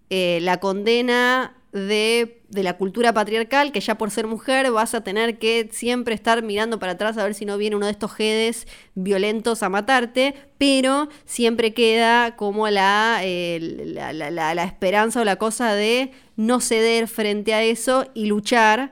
eh, 0.09 0.39
la 0.41 0.59
condena 0.59 1.55
de, 1.71 2.41
la 2.51 2.75
cultura 2.77 3.13
patriarcal, 3.13 3.71
que 3.71 3.79
ya 3.79 3.97
por 3.97 4.11
ser 4.11 4.27
mujer 4.27 4.71
vas 4.71 4.93
a 4.95 5.03
tener 5.03 5.39
que 5.39 5.69
siempre 5.71 6.15
estar 6.15 6.43
mirando 6.43 6.79
para 6.79 6.93
atrás 6.93 7.17
a 7.17 7.23
ver 7.23 7.33
si 7.35 7.45
no 7.45 7.57
viene 7.57 7.75
uno 7.77 7.85
de 7.85 7.93
estos 7.93 8.11
jedes 8.13 8.67
violentos 8.95 9.63
a 9.63 9.69
matarte, 9.69 10.35
pero 10.57 11.09
siempre 11.25 11.73
queda 11.73 12.35
como 12.35 12.67
la, 12.69 13.21
la- 13.23 14.13
la- 14.31 14.55
la 14.55 14.63
esperanza 14.65 15.21
o 15.21 15.25
la 15.25 15.37
cosa 15.37 15.73
de 15.75 16.11
no 16.35 16.59
ceder 16.59 17.07
frente 17.07 17.53
a 17.53 17.63
eso 17.63 18.05
y 18.13 18.25
luchar 18.25 18.91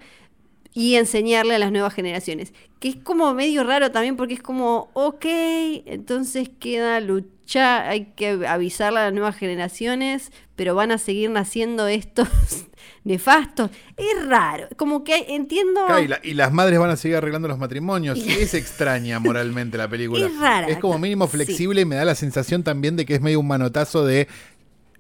y 0.80 0.94
enseñarle 0.94 1.56
a 1.56 1.60
las 1.60 1.72
nuevas 1.72 1.92
generaciones. 1.96 2.54
Que 2.80 2.90
es 2.90 2.96
como 2.98 3.34
medio 3.34 3.64
raro 3.64 3.90
también 3.90 4.16
porque 4.16 4.36
es 4.36 4.44
como, 4.44 4.92
ok, 4.94 5.26
entonces 5.88 6.52
queda 6.60 7.00
luchar, 7.00 7.88
hay 7.90 8.14
que 8.16 8.46
avisarle 8.48 9.00
a 9.00 9.04
las 9.06 9.14
nuevas 9.14 9.36
generaciones, 9.36 10.32
pero 10.56 10.76
van 10.76 10.92
a 10.92 11.00
seguir 11.00 11.32
naciendo 11.32 11.88
estos 11.88 12.28
nefastos. 13.04 13.72
Es 13.96 14.28
raro, 14.28 14.68
como 14.78 15.04
que 15.04 15.26
entiendo... 15.30 15.84
Claro, 15.88 16.04
y, 16.04 16.08
la- 16.08 16.20
y 16.24 16.34
las 16.36 16.54
madres 16.54 16.78
van 16.78 16.92
a 16.92 16.96
seguir 16.96 17.18
arreglando 17.18 17.48
los 17.48 17.58
matrimonios. 17.58 18.20
Es 18.28 18.54
extraña 18.54 19.20
moralmente 19.20 19.80
la 19.80 19.90
película. 19.90 20.26
Es 20.28 20.38
rara. 20.40 20.68
Es 20.68 20.78
como 20.78 21.00
mínimo 21.00 21.26
Sí. 21.26 21.32
flexible 21.38 21.82
y 21.82 21.86
me 21.86 21.96
da 21.96 22.06
la 22.06 22.14
sensación 22.14 22.62
también 22.64 22.96
de 22.96 23.06
que 23.08 23.16
es 23.16 23.22
medio 23.22 23.40
un 23.40 23.48
manotazo 23.48 24.06
de. 24.06 24.28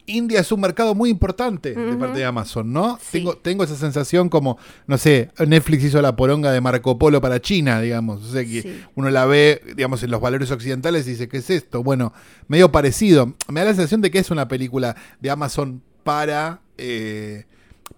India 0.07 0.39
es 0.39 0.51
un 0.51 0.61
mercado 0.61 0.95
muy 0.95 1.09
importante 1.09 1.73
de 1.75 1.95
parte 1.97 2.17
de 2.19 2.25
Amazon, 2.25 2.73
¿no? 2.73 2.97
Sí. 3.01 3.19
Tengo, 3.19 3.37
tengo 3.37 3.63
esa 3.63 3.75
sensación 3.75 4.29
como, 4.29 4.57
no 4.87 4.97
sé, 4.97 5.29
Netflix 5.45 5.83
hizo 5.83 6.01
la 6.01 6.15
poronga 6.15 6.51
de 6.51 6.61
Marco 6.61 6.97
Polo 6.97 7.21
para 7.21 7.39
China, 7.41 7.79
digamos. 7.81 8.23
O 8.23 8.31
sea 8.31 8.43
que 8.43 8.61
Sí. 8.61 8.81
uno 8.95 9.09
la 9.09 9.25
ve, 9.25 9.61
digamos, 9.75 10.01
en 10.03 10.11
los 10.11 10.19
valores 10.21 10.49
occidentales 10.49 11.05
y 11.07 11.11
dice, 11.11 11.27
¿qué 11.27 11.37
es 11.37 11.49
esto? 11.49 11.83
Bueno, 11.83 12.13
medio 12.47 12.71
parecido. 12.71 13.33
Me 13.49 13.59
da 13.59 13.65
la 13.67 13.71
sensación 13.73 14.01
de 14.01 14.09
que 14.09 14.19
es 14.19 14.31
una 14.31 14.47
película 14.47 14.95
de 15.19 15.29
Amazon 15.29 15.81
para, 16.03 16.61
eh, 16.77 17.45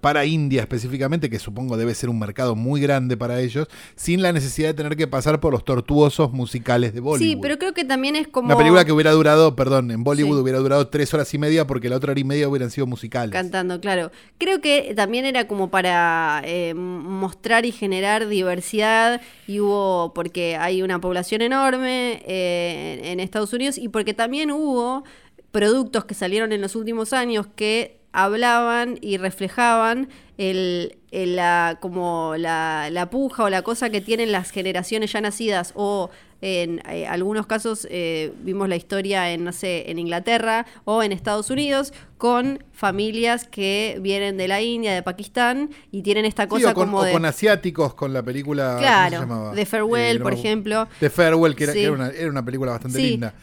para 0.02 0.26
India 0.26 0.62
específicamente, 0.62 1.30
que 1.30 1.40
supongo 1.40 1.78
debe 1.78 1.94
ser 1.94 2.10
un 2.10 2.20
mercado 2.20 2.56
muy 2.56 2.80
grande 2.82 3.18
para 3.18 3.40
ellos, 3.42 3.68
sin 3.96 4.22
la 4.22 4.32
necesidad 4.32 4.70
de 4.70 4.74
tener 4.74 4.96
que 4.96 5.08
pasar 5.08 5.40
por 5.40 5.52
los 5.52 5.66
tortuosos 5.66 6.32
musicales 6.32 6.94
de 6.94 7.00
Bollywood. 7.00 7.28
Sí, 7.28 7.38
pero 7.42 7.58
creo 7.58 7.74
que 7.74 7.86
también 7.86 8.16
es 8.16 8.28
como... 8.28 8.48
Una 8.48 8.58
película 8.58 8.86
que 8.86 8.92
hubiera 8.92 9.12
durado, 9.12 9.56
perdón, 9.56 9.92
en 9.92 10.04
Bollywood 10.04 10.38
Sí. 10.38 10.42
hubiera 10.44 10.60
durado 10.60 10.88
tres 10.88 11.14
horas 11.14 11.34
y 11.34 11.38
media 11.38 11.68
porque 11.68 11.90
la 11.90 11.98
otra 11.98 12.12
hora 12.12 12.20
y 12.20 12.24
media 12.24 12.48
hubieran 12.48 12.72
sido 12.72 12.88
musicales. 12.88 13.32
Cantando, 13.32 13.80
claro. 13.82 14.12
Creo 14.38 14.62
que 14.62 14.94
también 14.96 15.26
era 15.26 15.48
como 15.48 15.70
para 15.70 16.42
eh, 16.46 16.74
mostrar 16.74 17.66
y 17.66 17.72
generar 17.72 18.28
diversidad 18.28 19.22
y 19.48 19.60
hubo, 19.60 20.14
porque 20.14 20.56
hay 20.56 20.82
una 20.82 21.00
población 21.02 21.42
enorme 21.42 22.22
eh, 22.26 23.02
en 23.04 23.20
Estados 23.20 23.52
Unidos 23.54 23.78
y 23.78 23.90
porque 23.90 24.14
también 24.14 24.52
hubo 24.52 25.04
productos 25.52 26.06
que 26.06 26.14
salieron 26.14 26.52
en 26.52 26.62
los 26.62 26.76
últimos 26.76 27.14
años 27.14 27.48
que 27.56 27.99
hablaban 28.12 28.98
y 29.02 29.18
reflejaban 29.18 30.10
el, 30.38 30.98
el- 31.12 31.36
la, 31.36 31.78
como 31.82 32.36
la, 32.38 32.90
la 32.92 33.10
puja 33.10 33.44
o 33.44 33.50
la 33.50 33.62
cosa 33.62 33.90
que 33.90 34.02
tienen 34.02 34.32
las 34.32 34.52
generaciones 34.52 35.12
ya 35.12 35.22
nacidas 35.22 35.74
o 35.76 36.10
en 36.42 36.82
eh, 36.90 37.06
algunos 37.06 37.46
casos 37.48 37.86
eh, 37.92 38.32
vimos 38.44 38.70
la 38.70 38.78
historia 38.78 39.32
en, 39.32 39.44
no 39.44 39.52
sé, 39.52 39.92
en 39.92 40.00
Inglaterra 40.00 40.66
o 40.86 41.04
en 41.04 41.12
Estados 41.12 41.50
Unidos 41.50 41.92
con 42.18 42.64
familias 42.72 43.46
que 43.46 43.98
vienen 44.02 44.38
de 44.38 44.48
la 44.48 44.62
India, 44.62 44.94
de 44.94 45.04
Pakistán 45.04 45.70
y 45.92 46.02
tienen 46.02 46.24
esta 46.24 46.44
Sí, 46.44 46.50
cosa 46.50 46.72
o 46.72 46.74
con, 46.74 46.86
como 46.86 47.00
o 47.00 47.04
de... 47.04 47.12
con 47.12 47.26
asiáticos, 47.26 47.94
con 47.94 48.14
la 48.14 48.24
película. 48.24 48.64
¿cómo 48.76 48.80
se 48.80 48.86
Claro, 48.86 49.20
llamaba? 49.20 49.54
The 49.54 49.66
Farewell, 49.66 50.20
no 50.20 50.24
por 50.24 50.34
ejemplo. 50.34 50.88
The 51.02 51.10
Farewell, 51.10 51.56
que 51.56 51.66
era, 51.66 51.74
que 51.74 51.84
era 51.84 51.92
una, 51.92 52.10
era 52.10 52.30
una 52.30 52.46
película 52.46 52.72
bastante 52.72 52.98
Sí. 53.00 53.12
linda. 53.12 53.34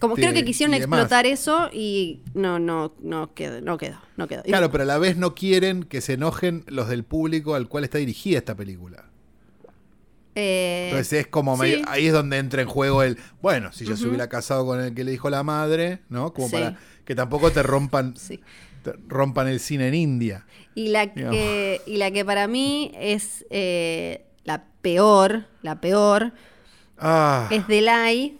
Como 0.00 0.14
Este, 0.14 0.22
creo 0.22 0.32
que 0.34 0.44
quisieron 0.44 0.74
y 0.74 0.80
demás. 0.80 0.98
explotar 1.00 1.26
eso 1.26 1.70
y 1.72 2.20
no, 2.34 2.58
no, 2.58 2.92
no 3.00 3.32
quedó, 3.34 3.60
no 3.62 3.78
quedó, 3.78 3.98
no 4.16 4.28
quedó. 4.28 4.42
Y- 4.44 4.48
Claro, 4.50 4.70
pero 4.70 4.82
a 4.82 4.86
la 4.86 4.98
vez 4.98 5.16
no 5.16 5.34
quieren 5.34 5.82
que 5.84 6.00
se 6.02 6.12
enojen 6.14 6.62
los 6.66 6.88
del 6.88 7.04
público 7.04 7.54
al 7.54 7.66
cual 7.68 7.84
está 7.84 7.98
dirigida 7.98 8.38
esta 8.38 8.54
película. 8.54 9.04
eh, 10.34 10.88
Entonces 10.90 11.20
es 11.20 11.26
como 11.28 11.54
sí. 11.56 11.62
medio- 11.62 11.84
ahí 11.88 12.06
es 12.08 12.12
donde 12.12 12.36
entra 12.36 12.60
en 12.60 12.68
juego 12.68 13.02
el, 13.02 13.16
bueno, 13.40 13.72
si 13.72 13.86
ya 13.86 13.96
se 13.96 14.06
hubiera 14.06 14.28
casado 14.28 14.66
con 14.66 14.80
el 14.80 14.94
que 14.94 15.02
le 15.04 15.10
dijo 15.12 15.30
la 15.30 15.42
madre, 15.42 16.00
¿no? 16.10 16.34
Como 16.34 16.48
Sí. 16.48 16.52
para 16.52 16.76
que 17.06 17.14
tampoco 17.14 17.50
te 17.50 17.62
rompan, 17.62 18.14
Sí. 18.18 18.40
te 18.82 18.92
rompan 19.08 19.48
el 19.48 19.60
cine 19.60 19.88
en 19.88 19.94
India. 19.94 20.44
Y 20.74 20.88
la 20.88 21.14
que, 21.14 21.80
y 21.86 21.96
la 21.96 22.10
que 22.10 22.22
para 22.26 22.48
mí 22.48 22.92
es 22.94 23.46
eh, 23.48 24.26
la 24.44 24.64
peor, 24.82 25.46
la 25.62 25.80
peor, 25.80 26.32
Ah, 26.98 27.48
es 27.50 27.66
Delay. 27.66 28.38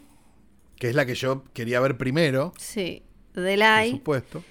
Que 0.79 0.89
es 0.89 0.95
la 0.95 1.07
que 1.07 1.15
yo 1.15 1.45
quería 1.53 1.81
ver 1.81 1.97
primero, 1.97 2.53
Sí, 2.59 3.03
por 3.33 3.43
Delay. 3.43 3.91
supuesto. 3.93 4.43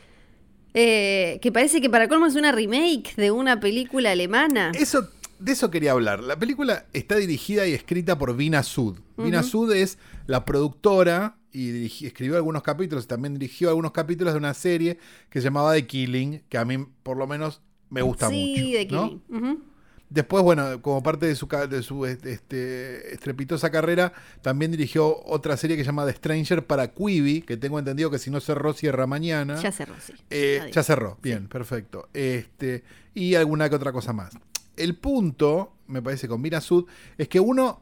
eh, 0.73 1.39
que 1.41 1.51
parece 1.51 1.80
que 1.82 1.89
para 1.89 2.07
colmo 2.09 2.26
es 2.26 2.36
una 2.36 2.51
remake 2.51 3.15
de 3.15 3.32
una 3.32 3.59
película 3.59 4.11
alemana. 4.11 4.71
Eso, 4.76 5.07
de 5.39 5.51
eso 5.53 5.71
quería 5.71 5.91
hablar. 5.91 6.21
La 6.21 6.38
película 6.38 6.86
está 6.93 7.15
dirigida 7.15 7.65
y 7.67 7.73
escrita 7.73 8.17
por 8.17 8.36
Vina 8.36 8.61
Sud. 8.63 8.99
Vina 9.17 9.41
Sud 9.43 9.71
es 9.73 9.97
la 10.28 10.43
productora 10.43 11.38
y 11.53 11.71
dirigi- 11.71 12.07
escribió 12.07 12.36
algunos 12.36 12.63
capítulos, 12.63 13.07
también 13.07 13.36
dirigió 13.36 13.69
algunos 13.69 13.91
capítulos 13.93 14.34
de 14.34 14.38
una 14.39 14.53
serie 14.53 14.97
que 15.30 15.39
se 15.39 15.45
llamaba 15.45 15.73
The 15.73 15.88
Killing, 15.88 16.41
que 16.49 16.57
a 16.57 16.65
mí 16.65 16.78
por 17.03 17.15
lo 17.15 17.26
menos 17.28 17.61
me 17.89 18.01
gusta 18.01 18.28
sí, 18.30 18.55
mucho. 18.57 18.78
de 18.78 18.86
¿no? 18.91 19.03
Killing. 19.07 19.23
Ujú. 19.30 19.61
Después, 20.10 20.43
bueno, 20.43 20.82
como 20.82 21.01
parte 21.01 21.26
de 21.26 21.36
su, 21.36 21.47
de 21.47 21.82
su 21.82 22.06
este, 22.06 23.14
estrepitosa 23.14 23.72
carrera, 23.72 24.14
también 24.41 24.72
dirigió 24.72 25.24
otra 25.26 25.58
serie 25.58 25.76
que 25.76 25.84
se 25.84 25.88
llama 25.88 26.06
The 26.06 26.14
Stranger 26.14 26.66
para 26.66 26.93
Quibi, 26.93 27.41
que 27.41 27.58
tengo 27.58 27.80
entendido 27.80 28.12
que 28.12 28.20
si 28.20 28.30
no 28.30 28.39
cerró, 28.39 28.74
cierra 28.74 29.08
mañana. 29.08 29.60
Ya 29.62 29.72
cerró, 29.72 29.95
sí. 29.99 30.14
Eh, 30.30 30.70
ya 30.72 30.84
cerró, 30.84 31.18
bien, 31.22 31.47
perfecto. 31.47 32.08
Este, 32.14 32.84
y 33.14 33.36
alguna 33.36 33.68
que 33.70 33.76
otra 33.76 33.91
cosa 33.91 34.14
más. 34.14 34.38
El 34.78 34.95
punto, 34.95 35.74
me 35.88 36.01
parece, 36.01 36.28
con 36.28 36.41
Mira 36.41 36.62
Sud, 36.62 36.86
es 37.18 37.28
que 37.28 37.39
uno 37.39 37.82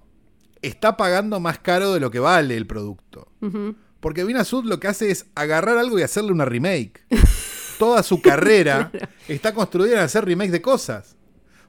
está 0.64 0.98
pagando 0.98 1.40
más 1.40 1.60
caro 1.60 1.94
de 1.94 2.00
lo 2.00 2.10
que 2.10 2.20
vale 2.20 2.58
el 2.58 2.66
producto. 2.66 3.28
Porque 4.00 4.24
Vina 4.24 4.44
Sud 4.44 4.66
lo 4.66 4.80
que 4.80 4.88
hace 4.88 5.12
es 5.12 5.28
agarrar 5.36 5.78
algo 5.78 6.00
y 6.00 6.02
hacerle 6.02 6.32
una 6.32 6.46
remake. 6.46 7.06
Toda 7.80 8.02
su 8.02 8.22
carrera 8.22 8.92
está 9.28 9.54
construida 9.54 9.94
en 9.94 10.00
hacer 10.00 10.26
remakes 10.26 10.52
de 10.52 10.62
cosas. 10.62 11.16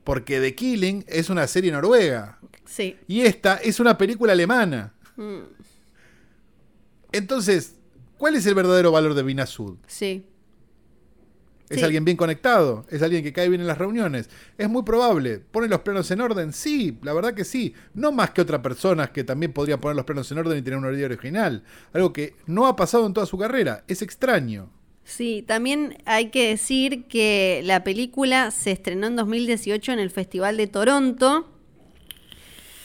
Porque 0.05 0.41
The 0.41 0.55
Killing 0.55 1.05
es 1.09 1.31
una 1.31 1.47
serie 1.47 1.73
noruega. 1.73 2.39
Sí. 2.67 2.97
Y 3.09 3.23
esta 3.23 3.57
es 3.57 3.81
una 3.81 3.97
película 3.99 4.33
alemana. 4.33 4.93
Mm, 5.17 5.41
Entonces, 7.13 7.77
¿cuál 8.19 8.35
es 8.37 8.47
el 8.47 8.55
verdadero 8.55 8.93
valor 8.93 9.15
de 9.15 9.23
Vina 9.23 9.47
Sud? 9.47 9.77
sí. 9.87 10.27
¿Es 11.71 11.79
Sí. 11.79 11.85
alguien 11.85 12.05
bien 12.05 12.19
conectado? 12.19 12.85
¿Es 12.91 13.01
alguien 13.03 13.25
que 13.25 13.33
cae 13.33 13.49
bien 13.49 13.63
en 13.63 13.67
las 13.67 13.79
reuniones? 13.79 14.29
Es 14.59 14.69
muy 14.69 14.83
probable. 14.83 15.39
¿Pone 15.39 15.67
los 15.67 15.81
planos 15.81 16.11
en 16.11 16.21
orden? 16.21 16.53
Sí, 16.53 16.99
la 17.03 17.15
verdad 17.15 17.33
que 17.33 17.43
sí. 17.47 17.73
No 17.95 18.13
más 18.13 18.31
que 18.31 18.43
otras 18.43 18.61
personas 18.61 19.09
que 19.11 19.25
también 19.25 19.51
podrían 19.55 19.81
poner 19.81 19.97
los 19.97 20.05
planos 20.05 20.31
en 20.31 20.39
orden 20.39 20.59
y 20.59 20.63
tener 20.63 20.79
una 20.79 20.93
idea 20.93 21.07
original. 21.07 21.65
Algo 21.95 22.13
que 22.13 22.37
no 22.45 22.67
ha 22.67 22.77
pasado 22.77 23.07
en 23.07 23.15
toda 23.15 23.25
su 23.25 23.39
carrera. 23.39 23.83
Es 23.89 24.03
extraño. 24.03 24.71
Sí, 25.05 25.45
también 25.47 25.99
hay 26.07 26.31
que 26.31 26.49
decir 26.49 27.05
que 27.07 27.61
la 27.65 27.85
película 27.85 28.51
se 28.51 28.73
estrenó 28.73 29.07
en 29.07 29.17
2018 29.17 29.93
en 29.93 29.99
el 29.99 30.11
Festival 30.11 30.57
de 30.57 30.67
Toronto 30.67 31.47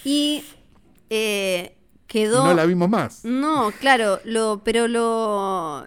y 0.03 0.43
eh, 1.09 1.77
quedó... 2.07 2.45
no 2.45 2.53
la 2.53 2.65
vimos 2.65 2.89
más. 2.89 3.23
No, 3.23 3.71
claro, 3.79 4.19
lo, 4.25 4.61
pero 4.63 4.87
lo... 4.87 5.85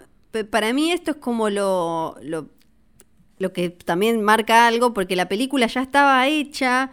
Para 0.49 0.73
mí 0.73 0.91
esto 0.91 1.11
es 1.11 1.17
como 1.17 1.51
lo, 1.51 2.15
lo, 2.23 2.49
lo 3.37 3.53
que 3.53 3.69
también 3.69 4.23
marca 4.23 4.65
algo, 4.65 4.91
porque 4.93 5.15
la 5.15 5.29
película 5.29 5.67
ya 5.67 5.83
estaba 5.83 6.27
hecha, 6.27 6.89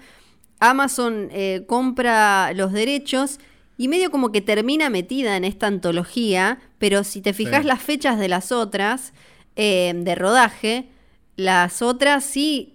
Amazon 0.59 1.29
eh, 1.33 1.65
compra 1.67 2.53
los 2.53 2.73
derechos 2.73 3.41
y 3.83 3.89
medio 3.89 4.11
como 4.11 4.31
que 4.31 4.43
termina 4.43 4.91
metida 4.91 5.37
en 5.39 5.45
esta 5.45 5.67
antología, 5.67 6.59
pero 6.79 7.03
si 7.03 7.23
te 7.23 7.33
fijas 7.33 7.63
Sí. 7.63 7.67
las 7.69 7.81
fechas 7.83 8.19
de 8.19 8.29
las 8.29 8.53
otras, 8.53 9.13
eh, 9.57 9.93
de 9.97 10.15
rodaje, 10.15 10.89
las 11.37 11.81
otras 11.81 12.25
sí 12.25 12.75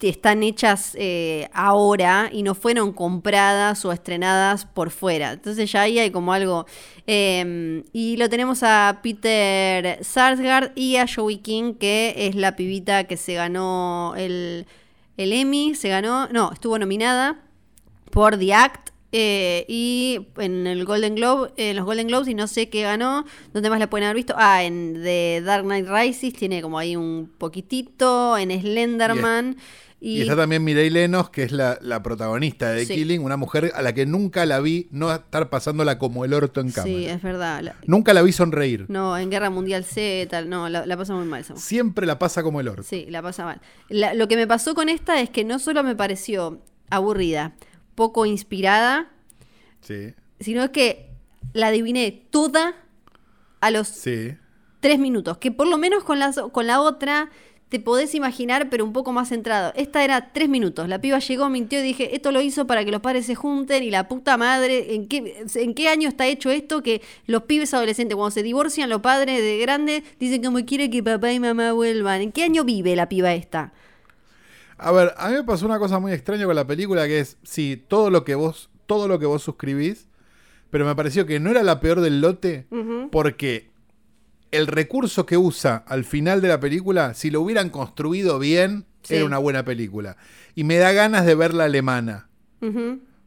están 0.00 0.42
hechas 0.42 0.96
eh, 0.98 1.48
ahora 1.54 2.28
y 2.32 2.42
no 2.42 2.54
fueron 2.56 2.92
compradas 2.92 3.84
o 3.84 3.92
estrenadas 3.92 4.66
por 4.66 4.90
fuera. 4.90 5.32
Entonces 5.32 5.70
ya 5.72 5.82
ahí 5.82 5.98
hay 5.98 6.10
como 6.10 6.32
algo. 6.32 6.66
eh, 7.06 7.82
y 7.92 8.16
lo 8.18 8.28
tenemos 8.28 8.62
a 8.64 8.98
Peter 9.02 9.98
Sarsgaard 10.04 10.72
y 10.74 10.96
a 10.96 11.06
Joey 11.06 11.38
King, 11.38 11.74
que 11.74 12.14
es 12.16 12.34
la 12.34 12.54
pibita 12.56 13.04
que 13.04 13.16
se 13.16 13.34
ganó 13.34 14.14
el, 14.16 14.66
el 15.16 15.32
Emmy, 15.32 15.74
se 15.74 15.88
ganó, 15.88 16.28
no, 16.28 16.52
estuvo 16.52 16.78
nominada 16.78 17.40
por 18.10 18.36
The 18.38 18.52
Act. 18.54 18.91
Eh, 19.12 19.64
y 19.68 20.26
en 20.38 20.66
el 20.66 20.84
Golden 20.84 21.14
Globe, 21.14 21.52
en 21.56 21.76
los 21.76 21.84
Golden 21.84 22.06
Globes, 22.08 22.28
y 22.28 22.34
no 22.34 22.46
sé 22.46 22.68
qué 22.70 22.82
ganó, 22.82 23.24
¿dónde 23.52 23.68
más 23.70 23.78
la 23.78 23.88
pueden 23.90 24.04
haber 24.06 24.16
visto? 24.16 24.34
Ah, 24.36 24.64
en 24.64 24.94
The 25.02 25.42
Dark 25.44 25.64
Knight 25.64 25.86
Rises, 25.88 26.32
tiene 26.34 26.62
como 26.62 26.78
ahí 26.78 26.96
un 26.96 27.30
poquitito, 27.38 28.36
en 28.38 28.50
Slenderman. 28.60 29.56
Y, 30.00 30.16
Y, 30.18 30.22
está 30.22 30.34
también 30.34 30.64
Mireille 30.64 30.90
Lenos, 31.02 31.30
que 31.30 31.44
es 31.44 31.52
la, 31.52 31.78
la 31.80 32.02
protagonista 32.02 32.72
de 32.72 32.86
Sí. 32.86 32.94
Killing, 32.94 33.22
una 33.22 33.36
mujer 33.36 33.70
a 33.76 33.82
la 33.82 33.92
que 33.94 34.04
nunca 34.04 34.44
la 34.46 34.58
vi 34.58 34.88
no 34.90 35.12
estar 35.14 35.48
pasándola 35.48 35.96
como 35.98 36.24
el 36.24 36.34
orto 36.34 36.60
en 36.60 36.72
cámara. 36.72 36.92
Sí, 36.92 37.06
es 37.06 37.22
verdad. 37.22 37.60
la- 37.62 37.76
Nunca 37.86 38.12
la 38.12 38.22
vi 38.22 38.32
sonreír. 38.32 38.86
no, 38.88 39.16
en 39.16 39.30
Guerra 39.30 39.48
Mundial 39.50 39.84
Z, 39.84 40.42
no, 40.46 40.68
la, 40.68 40.86
la 40.86 40.96
pasa 40.96 41.14
muy 41.14 41.24
mal 41.26 41.42
esa 41.42 41.52
mujer. 41.52 41.64
Siempre 41.64 42.04
la 42.06 42.18
pasa 42.18 42.42
como 42.42 42.60
el 42.60 42.66
orto. 42.66 42.82
Sí, 42.82 43.06
la 43.10 43.22
pasa 43.22 43.44
mal. 43.44 43.60
Lo 44.16 44.26
que 44.26 44.34
me 44.36 44.48
pasó 44.48 44.74
con 44.74 44.88
esta 44.88 45.20
es 45.20 45.30
que 45.30 45.44
no 45.44 45.60
solo 45.60 45.84
me 45.84 45.94
pareció 45.94 46.60
aburrida, 46.90 47.54
poco 47.94 48.26
inspirada, 48.26 49.08
Sí, 49.80 50.14
sino 50.38 50.70
que 50.70 51.10
la 51.52 51.68
adiviné 51.68 52.12
toda 52.30 52.74
a 53.60 53.70
los 53.70 53.88
sí. 53.88 54.34
tres 54.80 54.98
minutos. 54.98 55.38
Que 55.38 55.50
por 55.50 55.66
lo 55.66 55.76
menos 55.76 56.04
con 56.04 56.18
la, 56.18 56.32
con 56.52 56.66
la 56.66 56.80
otra 56.80 57.30
te 57.68 57.80
podés 57.80 58.14
imaginar, 58.14 58.68
pero 58.68 58.84
un 58.84 58.92
poco 58.92 59.12
más 59.12 59.30
centrado. 59.30 59.72
Esta 59.74 60.04
era 60.04 60.32
tres 60.32 60.48
minutos. 60.48 60.88
La 60.88 61.00
piba 61.00 61.18
llegó, 61.18 61.48
mintió 61.48 61.80
y 61.80 61.82
dije, 61.82 62.14
esto 62.14 62.30
lo 62.30 62.40
hizo 62.42 62.66
para 62.66 62.84
que 62.84 62.90
los 62.92 63.00
padres 63.00 63.24
se 63.26 63.34
junten 63.34 63.82
y 63.82 63.90
la 63.90 64.08
puta 64.08 64.36
madre, 64.36 64.94
¿en 64.94 65.08
qué, 65.08 65.46
¿en 65.54 65.74
qué 65.74 65.88
año 65.88 66.08
está 66.08 66.26
hecho 66.26 66.50
esto? 66.50 66.82
Que 66.82 67.00
los 67.26 67.44
pibes 67.44 67.72
adolescentes, 67.72 68.14
cuando 68.14 68.30
se 68.30 68.42
divorcian, 68.42 68.90
los 68.90 69.00
padres 69.00 69.40
de 69.40 69.58
grandes 69.58 70.02
dicen 70.20 70.42
como 70.44 70.64
quiere 70.66 70.90
que 70.90 71.02
papá 71.02 71.32
y 71.32 71.40
mamá 71.40 71.72
vuelvan. 71.72 72.20
¿En 72.20 72.30
qué 72.30 72.44
año 72.44 72.62
vive 72.64 72.94
la 72.94 73.08
piba 73.08 73.32
esta? 73.32 73.72
A 74.82 74.92
ver, 74.92 75.14
a 75.16 75.28
mí 75.28 75.34
me 75.34 75.44
pasó 75.44 75.66
una 75.66 75.78
cosa 75.78 75.98
muy 75.98 76.12
extraña 76.12 76.44
con 76.46 76.56
la 76.56 76.66
película 76.66 77.06
que 77.06 77.20
es, 77.20 77.36
sí, 77.42 77.82
todo 77.88 78.10
lo 78.10 78.24
que 78.24 78.34
vos, 78.34 78.70
todo 78.86 79.08
lo 79.08 79.18
que 79.18 79.26
vos 79.26 79.42
suscribís, 79.42 80.08
pero 80.70 80.84
me 80.86 80.94
pareció 80.96 81.24
que 81.26 81.38
no 81.40 81.50
era 81.50 81.62
la 81.62 81.80
peor 81.80 82.00
del 82.00 82.20
lote 82.20 82.66
porque 83.10 83.70
el 84.50 84.66
recurso 84.66 85.24
que 85.26 85.36
usa 85.36 85.84
al 85.86 86.04
final 86.04 86.40
de 86.42 86.48
la 86.48 86.60
película, 86.60 87.14
si 87.14 87.30
lo 87.30 87.40
hubieran 87.40 87.70
construido 87.70 88.38
bien, 88.38 88.86
Sí. 89.02 89.16
era 89.16 89.24
una 89.24 89.38
buena 89.38 89.64
película. 89.64 90.16
Y 90.54 90.62
me 90.64 90.76
da 90.76 90.92
ganas 90.92 91.26
de 91.26 91.34
ver 91.34 91.54
la 91.54 91.64
alemana. 91.64 92.28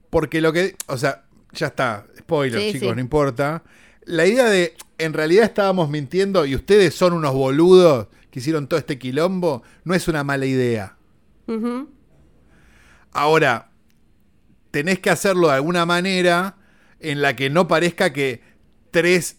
Porque 0.10 0.40
lo 0.40 0.54
que, 0.54 0.76
o 0.88 0.98
sea, 0.98 1.26
ya 1.52 1.68
está, 1.68 2.06
spoiler, 2.18 2.62
Sí, 2.62 2.72
chicos, 2.74 2.90
sí. 2.90 2.96
no 2.96 3.02
importa. 3.02 3.64
La 4.06 4.26
idea 4.26 4.46
de, 4.46 4.74
en 4.98 5.12
realidad 5.14 5.44
estábamos 5.46 5.90
mintiendo 5.90 6.46
y 6.46 6.56
ustedes 6.56 6.94
son 6.96 7.12
unos 7.14 7.34
boludos 7.34 8.08
que 8.32 8.40
hicieron 8.40 8.68
todo 8.68 8.80
este 8.80 8.98
quilombo, 8.98 9.64
no 9.84 9.94
es 9.96 10.08
una 10.08 10.24
mala 10.24 10.46
idea. 10.46 10.95
Ahora, 13.12 13.72
tenés 14.72 15.00
que 15.00 15.10
hacerlo 15.10 15.48
de 15.48 15.56
alguna 15.56 15.86
manera 15.86 16.58
en 17.00 17.22
la 17.22 17.36
que 17.36 17.50
no 17.50 17.68
parezca 17.68 18.12
que 18.12 18.42
tres 18.92 19.38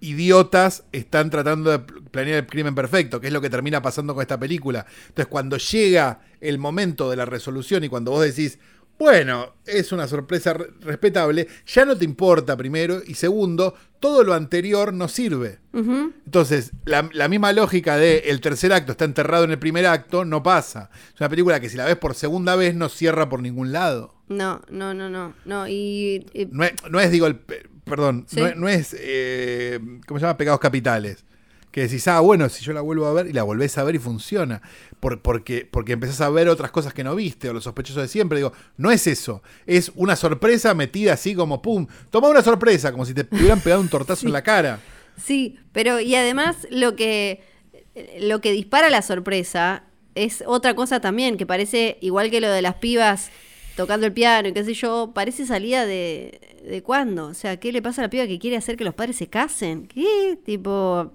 idiotas 0.00 0.84
están 0.92 1.30
tratando 1.30 1.70
de 1.70 1.78
planear 1.78 2.38
el 2.40 2.46
crimen 2.46 2.74
perfecto, 2.74 3.20
que 3.20 3.28
es 3.28 3.32
lo 3.32 3.40
que 3.40 3.50
termina 3.50 3.80
pasando 3.80 4.14
con 4.14 4.22
esta 4.22 4.38
película. 4.38 4.86
Entonces, 5.08 5.26
cuando 5.28 5.56
llega 5.56 6.20
el 6.40 6.58
momento 6.58 7.10
de 7.10 7.16
la 7.16 7.24
resolución 7.24 7.84
y 7.84 7.88
cuando 7.88 8.10
vos 8.10 8.24
decís, 8.24 8.58
bueno, 8.98 9.54
es 9.66 9.92
una 9.92 10.06
sorpresa 10.06 10.54
re- 10.54 10.68
respetable, 10.80 11.48
ya 11.66 11.84
no 11.84 11.96
te 11.96 12.04
importa 12.04 12.56
primero 12.56 13.02
y 13.06 13.14
segundo, 13.14 13.74
todo 14.00 14.22
lo 14.22 14.34
anterior 14.34 14.92
no 14.92 15.08
sirve. 15.08 15.58
Entonces, 15.72 16.72
la, 16.84 17.08
la 17.12 17.28
misma 17.28 17.52
lógica 17.52 17.96
de 17.96 18.18
el 18.26 18.40
tercer 18.40 18.72
acto 18.72 18.92
está 18.92 19.04
enterrado 19.04 19.44
en 19.44 19.50
el 19.50 19.58
primer 19.58 19.86
acto 19.86 20.24
no 20.24 20.42
pasa. 20.42 20.90
Es 21.14 21.20
una 21.20 21.28
película 21.28 21.60
que 21.60 21.68
si 21.68 21.76
la 21.76 21.84
ves 21.86 21.96
por 21.96 22.14
segunda 22.14 22.56
vez 22.56 22.74
no 22.74 22.88
cierra 22.88 23.28
por 23.28 23.40
ningún 23.40 23.72
lado. 23.72 24.14
No, 24.28 24.62
no, 24.70 24.94
no, 24.94 25.08
no. 25.10 25.34
No, 25.44 25.66
y. 25.68 26.26
y- 26.32 26.46
No 26.50 26.64
es, 26.64 26.72
no 26.90 27.00
es, 27.00 27.10
digo, 27.10 27.26
el, 27.26 27.36
pe- 27.36 27.68
perdón, 27.84 28.26
Sí. 28.28 28.40
no, 28.40 28.46
es- 28.46 28.56
no 28.56 28.68
es, 28.68 28.96
eh, 28.98 29.80
¿cómo 30.06 30.18
se 30.20 30.26
llama? 30.26 30.36
Pecados 30.38 30.60
capitales. 30.60 31.24
Que 31.74 31.80
decís, 31.80 32.06
ah, 32.06 32.20
bueno, 32.20 32.48
si 32.48 32.64
yo 32.64 32.72
la 32.72 32.82
vuelvo 32.82 33.06
a 33.06 33.12
ver 33.12 33.26
y 33.26 33.32
la 33.32 33.42
volvés 33.42 33.76
a 33.78 33.82
ver 33.82 33.96
y 33.96 33.98
funciona. 33.98 34.62
Por- 35.00 35.20
porque, 35.22 35.66
porque 35.68 35.94
empezás 35.94 36.20
a 36.20 36.30
ver 36.30 36.48
otras 36.48 36.70
cosas 36.70 36.94
que 36.94 37.02
no 37.02 37.16
viste 37.16 37.48
o 37.48 37.52
los 37.52 37.64
sospechosos 37.64 38.02
de 38.02 38.06
siempre. 38.08 38.38
Digo, 38.38 38.52
no 38.76 38.92
es 38.92 39.08
eso. 39.08 39.42
Es 39.66 39.90
una 39.96 40.14
sorpresa 40.14 40.72
metida 40.74 41.14
así 41.14 41.34
como, 41.34 41.60
pum, 41.62 41.88
toma 42.10 42.28
una 42.28 42.42
sorpresa, 42.42 42.92
como 42.92 43.04
si 43.04 43.12
te 43.12 43.26
hubieran 43.34 43.58
pegado 43.60 43.80
un 43.82 43.88
tortazo 43.88 44.24
en 44.24 44.32
la 44.32 44.42
cara. 44.42 44.78
Sí, 45.20 45.58
pero 45.72 45.98
y 45.98 46.14
además 46.14 46.56
lo 46.70 46.94
que 46.94 47.42
lo 48.20 48.40
que 48.40 48.52
dispara 48.52 48.88
la 48.88 49.02
sorpresa 49.02 49.82
es 50.14 50.44
otra 50.46 50.74
cosa 50.76 51.00
también, 51.00 51.36
que 51.36 51.44
parece 51.46 51.98
igual 52.00 52.30
que 52.30 52.40
lo 52.40 52.50
de 52.50 52.62
las 52.62 52.74
pibas 52.76 53.30
tocando 53.76 54.06
el 54.06 54.12
piano 54.12 54.46
y 54.48 54.52
qué 54.52 54.62
sé 54.62 54.74
yo, 54.74 55.10
parece 55.12 55.44
salida 55.44 55.86
de, 55.86 56.40
de 56.64 56.82
cuándo. 56.84 57.26
O 57.26 57.34
sea, 57.34 57.58
¿qué 57.58 57.72
le 57.72 57.82
pasa 57.82 58.00
a 58.00 58.04
la 58.04 58.10
piba 58.10 58.28
que 58.28 58.38
quiere 58.38 58.56
hacer 58.56 58.76
que 58.76 58.84
los 58.84 58.94
padres 58.94 59.16
se 59.16 59.26
casen? 59.26 59.88
¿Qué? 59.88 60.38
Tipo, 60.44 61.12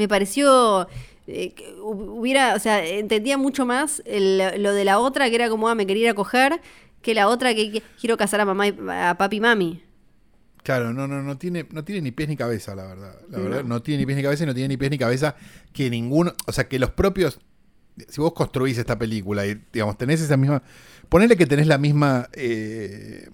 me 0.00 0.08
pareció 0.08 0.88
eh, 1.26 1.54
hubiera, 1.82 2.54
o 2.54 2.58
sea, 2.58 2.84
entendía 2.84 3.36
mucho 3.36 3.66
más 3.66 4.02
el- 4.06 4.62
lo 4.62 4.72
de 4.72 4.84
la 4.84 4.98
otra 4.98 5.28
que 5.28 5.34
era 5.36 5.48
como, 5.50 5.68
ah, 5.68 5.74
me 5.74 5.86
quería 5.86 6.04
ir 6.04 6.08
a 6.10 6.14
coger, 6.14 6.60
que 7.02 7.14
la 7.14 7.28
otra 7.28 7.54
que, 7.54 7.70
que 7.70 7.82
quiero 8.00 8.16
casar 8.16 8.40
a 8.40 8.44
mamá 8.46 8.66
y, 8.68 8.76
a 8.88 9.14
papi 9.18 9.36
y 9.36 9.40
mami. 9.40 9.82
Claro, 10.62 10.92
no, 10.92 11.06
no, 11.06 11.22
no 11.22 11.36
tiene, 11.38 11.66
no 11.70 11.84
tiene 11.84 12.00
ni 12.02 12.10
pies 12.12 12.28
ni 12.28 12.36
cabeza, 12.36 12.74
la 12.74 12.86
verdad. 12.86 13.14
La 13.30 13.38
No. 13.38 13.44
verdad, 13.44 13.64
no 13.64 13.82
tiene 13.82 14.00
ni 14.00 14.06
pies 14.06 14.16
ni 14.16 14.22
cabeza 14.22 14.44
y 14.44 14.46
no 14.46 14.54
tiene 14.54 14.68
ni 14.68 14.76
pies 14.76 14.90
ni 14.90 14.98
cabeza 14.98 15.36
que 15.72 15.88
ninguno. 15.90 16.32
O 16.46 16.52
sea, 16.52 16.66
que 16.68 16.78
los 16.78 16.90
propios. 16.90 17.38
Si 18.08 18.20
vos 18.20 18.32
construís 18.32 18.78
esta 18.78 18.98
película 18.98 19.46
y, 19.46 19.60
digamos, 19.72 19.96
tenés 19.98 20.20
esa 20.22 20.36
misma. 20.36 20.62
Ponele 21.08 21.36
que 21.36 21.46
tenés 21.46 21.66
la 21.66 21.78
misma. 21.78 22.28
eh, 22.32 23.28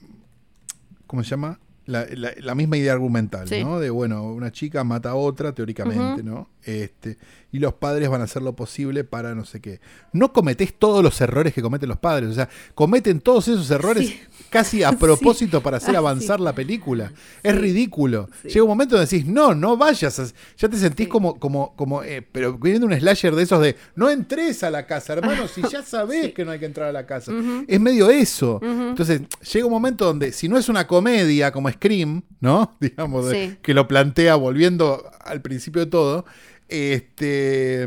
¿Cómo 1.07 1.23
se 1.25 1.31
llama? 1.31 1.59
La, 1.87 2.05
la- 2.11 2.33
la 2.39 2.55
misma 2.57 2.77
idea 2.77 2.93
argumental, 2.93 3.49
Sí. 3.49 3.63
¿no? 3.63 3.79
De, 3.79 3.91
bueno, 3.91 4.25
una 4.33 4.51
chica 4.51 4.83
mata 4.85 5.11
a 5.11 5.15
otra, 5.15 5.55
teóricamente. 5.55 6.23
¿no? 6.25 6.51
Este, 6.65 7.17
y 7.53 7.61
los 7.61 7.75
padres 7.75 8.09
van 8.09 8.21
a 8.21 8.25
hacer 8.25 8.43
lo 8.43 8.55
posible 8.57 9.05
para 9.05 9.35
no 9.37 9.45
sé 9.45 9.61
qué. 9.61 9.81
No 10.13 10.33
cometés 10.33 10.75
todos 10.77 11.03
los 11.03 11.21
errores 11.21 11.55
que 11.55 11.63
cometen 11.63 11.89
los 11.89 11.99
padres. 11.99 12.31
O 12.31 12.35
sea, 12.35 12.49
cometen 12.75 13.21
todos 13.21 13.47
esos 13.49 13.71
errores 13.71 14.09
Sí. 14.09 14.21
Casi 14.51 14.83
a 14.83 14.91
Sí. 14.97 14.97
propósito 14.97 15.61
para 15.63 15.77
hacer 15.79 15.95
Ah, 15.97 15.99
avanzar 15.99 16.39
sí. 16.39 16.45
la 16.45 16.53
película. 16.55 17.13
Es 17.43 17.53
Sí. 17.55 17.59
ridículo. 17.59 18.29
Llega 18.45 18.63
un 18.63 18.69
momento 18.69 18.97
donde 18.97 19.11
decís, 19.11 19.27
no, 19.27 19.55
no 19.55 19.77
vayas. 19.77 20.19
a- 20.19 20.27
Ya 20.57 20.69
te 20.69 20.77
sentís 20.77 21.09
como, 21.09 21.39
como, 21.39 21.75
como, 21.77 22.03
eh, 22.03 22.23
pero 22.23 22.57
viendo 22.59 22.87
un 22.87 22.93
slasher 22.99 23.35
de 23.35 23.43
esos 23.43 23.61
de, 23.61 23.77
no 23.95 24.09
entres 24.11 24.63
a 24.63 24.71
la 24.71 24.87
casa, 24.87 25.13
hermano, 25.15 25.47
si 25.49 25.63
ya 25.63 25.83
sabés 25.83 26.33
que 26.35 26.45
no 26.45 26.51
hay 26.53 26.59
que 26.59 26.67
entrar 26.67 26.89
a 26.89 26.93
la 26.93 27.07
casa. 27.07 27.33
Es 27.69 27.81
medio 27.81 28.11
eso. 28.11 28.61
Entonces, 28.63 29.23
llega 29.53 29.67
un 29.67 29.73
momento 29.73 30.05
donde, 30.05 30.33
si 30.33 30.49
no 30.49 30.57
es 30.59 30.69
una 30.69 30.87
comedia 30.87 31.53
como 31.53 31.71
Scream, 31.71 32.23
¿no? 32.41 32.77
Digamos, 32.81 33.27
de- 33.29 33.59
que 33.63 33.75
lo 33.75 33.87
plantea 33.89 34.37
volviendo 34.37 35.11
al 35.21 35.43
principio 35.43 35.85
de 35.85 35.91
todo, 35.91 36.25
este. 36.69 37.83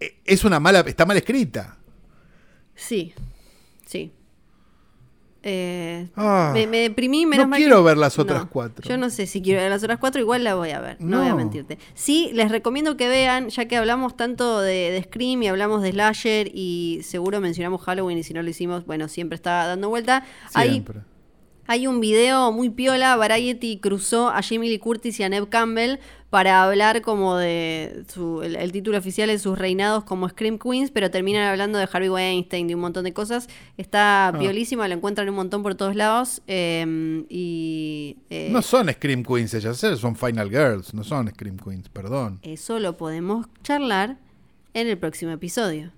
eh, 0.00 0.16
Es 0.24 0.44
una 0.44 0.60
mala, 0.60 0.80
está 0.80 1.04
mal 1.06 1.16
escrita. 1.16 1.76
Sí, 2.74 3.12
sí. 3.86 4.12
Eh, 5.50 6.08
Ah, 6.16 6.50
me, 6.54 6.66
me 6.66 6.78
deprimí, 6.78 7.24
menos 7.26 7.46
no 7.46 7.50
mal 7.50 7.58
quiero 7.58 7.76
que- 7.78 7.82
ver 7.84 7.96
las 7.96 8.18
otras 8.18 8.42
No, 8.42 8.50
cuatro. 8.50 8.88
Yo 8.88 8.96
no 8.98 9.08
sé 9.10 9.26
si 9.26 9.40
quiero 9.42 9.60
ver 9.60 9.70
las 9.70 9.82
otras 9.82 9.98
cuatro, 9.98 10.20
igual 10.20 10.44
la 10.44 10.54
voy 10.54 10.70
a 10.70 10.80
ver, 10.80 10.96
no, 11.00 11.18
voy 11.20 11.28
a 11.28 11.34
mentirte. 11.34 11.78
Sí, 11.94 12.30
les 12.34 12.50
recomiendo 12.50 12.96
que 12.96 13.08
vean, 13.08 13.48
ya 13.48 13.66
que 13.66 13.76
hablamos 13.76 14.16
tanto 14.16 14.60
de, 14.60 14.90
de 14.90 15.02
Scream 15.04 15.42
y 15.42 15.48
hablamos 15.48 15.82
de 15.82 15.92
Slasher 15.92 16.50
y 16.54 17.00
seguro 17.02 17.40
mencionamos 17.40 17.80
Halloween 17.82 18.18
y 18.18 18.22
si 18.22 18.34
no 18.34 18.42
lo 18.42 18.50
hicimos, 18.50 18.84
bueno, 18.86 19.08
siempre 19.08 19.36
está 19.36 19.66
dando 19.66 19.88
vuelta. 19.88 20.24
Siempre. 20.50 20.98
hay 21.00 21.17
un 21.86 22.00
video 22.00 22.50
muy 22.50 22.70
piola, 22.70 23.14
Variety 23.16 23.78
cruzó 23.78 24.28
a 24.30 24.42
Jamie 24.42 24.70
Lee 24.70 24.78
Curtis 24.78 25.20
y 25.20 25.22
a 25.22 25.28
Neve 25.28 25.48
Campbell 25.48 25.98
para 26.30 26.62
hablar 26.64 27.00
como 27.02 27.36
de 27.36 28.04
su, 28.12 28.42
el, 28.42 28.56
el 28.56 28.72
título 28.72 28.98
oficial 28.98 29.28
de 29.28 29.38
sus 29.38 29.58
reinados 29.58 30.04
como 30.04 30.28
Scream 30.28 30.58
Queens, 30.58 30.90
pero 30.90 31.10
terminan 31.10 31.44
hablando 31.48 31.78
de 31.78 31.88
Harvey 31.90 32.08
Weinstein, 32.10 32.68
de 32.68 32.74
un 32.74 32.80
montón 32.82 33.04
de 33.04 33.12
cosas. 33.12 33.48
Está 33.76 34.28
Ah. 34.28 34.38
piolísima, 34.38 34.88
lo 34.88 34.94
encuentran 34.94 35.28
un 35.28 35.34
montón 35.36 35.62
por 35.62 35.74
todos 35.74 35.94
lados. 35.96 36.42
eh, 36.46 37.24
y 37.28 38.16
eh, 38.30 38.48
No 38.50 38.62
son 38.62 38.90
Scream 38.90 39.22
Queens 39.22 39.54
ellas 39.54 39.78
son 39.78 40.16
Final 40.16 40.48
Girls, 40.50 40.92
no 40.94 41.04
son 41.04 41.28
Scream 41.28 41.58
Queens, 41.58 41.88
perdón. 41.88 42.40
eso 42.42 42.78
lo 42.78 42.96
podemos 42.96 43.46
charlar 43.62 44.16
en 44.74 44.86
el 44.88 44.98
próximo 44.98 45.32
episodio. 45.32 45.92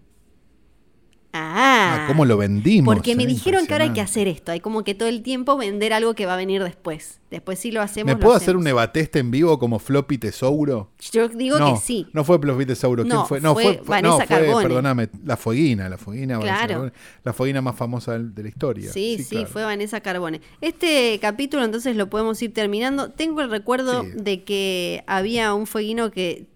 Ah, 1.33 2.03
Ah, 2.03 2.05
¿cómo 2.09 2.25
lo 2.25 2.37
vendimos? 2.37 2.93
Porque 2.95 3.15
me 3.15 3.27
dijeron 3.27 3.67
que 3.67 3.73
ahora 3.73 3.85
hay 3.85 3.93
que 3.93 4.01
hacer 4.01 4.27
esto. 4.29 4.53
Hay 4.53 4.61
como 4.61 4.83
que 4.85 4.95
todo 4.95 5.09
el 5.09 5.23
tiempo 5.23 5.57
vender 5.57 5.93
algo 5.93 6.15
que 6.15 6.27
va 6.27 6.35
a 6.35 6.37
venir 6.37 6.63
después. 6.63 7.21
Después 7.31 7.59
sí 7.59 7.71
lo 7.71 7.81
hacemos. 7.83 8.13
¿Me 8.13 8.17
puedo 8.21 8.35
hacer 8.35 8.57
un 8.57 8.67
evateste 8.67 9.21
en 9.21 9.31
vivo 9.31 9.59
como 9.59 9.79
Floppy 9.79 10.19
Tesouro? 10.19 10.91
Yo 11.13 11.29
digo 11.29 11.59
no, 11.59 11.75
que 11.75 11.81
sí. 11.81 12.07
No 12.13 12.25
fue 12.25 12.39
Floppy 12.41 12.67
Tesouro, 12.67 13.05
¿quién 13.05 13.15
No, 13.15 13.27
fue? 13.27 13.41
No, 13.41 13.55
fue 13.55 13.63
fue, 13.65 13.75
fue- 13.85 14.03
no, 14.03 14.11
Vanessa 14.17 14.27
fue, 14.27 14.47
Carbone. 14.47 14.63
perdóname, 14.67 15.09
la 15.25 15.37
Fueguina, 15.37 15.89
la 15.89 15.99
Fueguina, 15.99 16.39
Vanessa 16.39 16.67
Claro. 16.67 16.93
La 17.23 17.33
Fueguina 17.33 17.61
más 17.63 17.77
famosa 17.77 18.19
de 18.19 18.43
la 18.43 18.49
historia. 18.49 18.93
Sí, 18.93 19.19
sí, 19.23 19.37
claro. 19.37 19.47
fue 19.49 19.63
Vanessa 19.65 20.01
Carbone. 20.01 20.41
Este 20.61 21.19
capítulo 21.21 21.65
entonces 21.65 21.95
lo 21.97 22.11
podemos 22.11 22.41
ir 22.43 22.53
terminando. 22.53 23.11
Tengo 23.11 23.41
el 23.43 23.51
recuerdo 23.51 24.03
Sí. 24.03 24.09
de 24.17 24.43
que 24.45 25.05
había 25.07 25.55
un 25.55 25.67
fueguino 25.67 26.11
que 26.11 26.47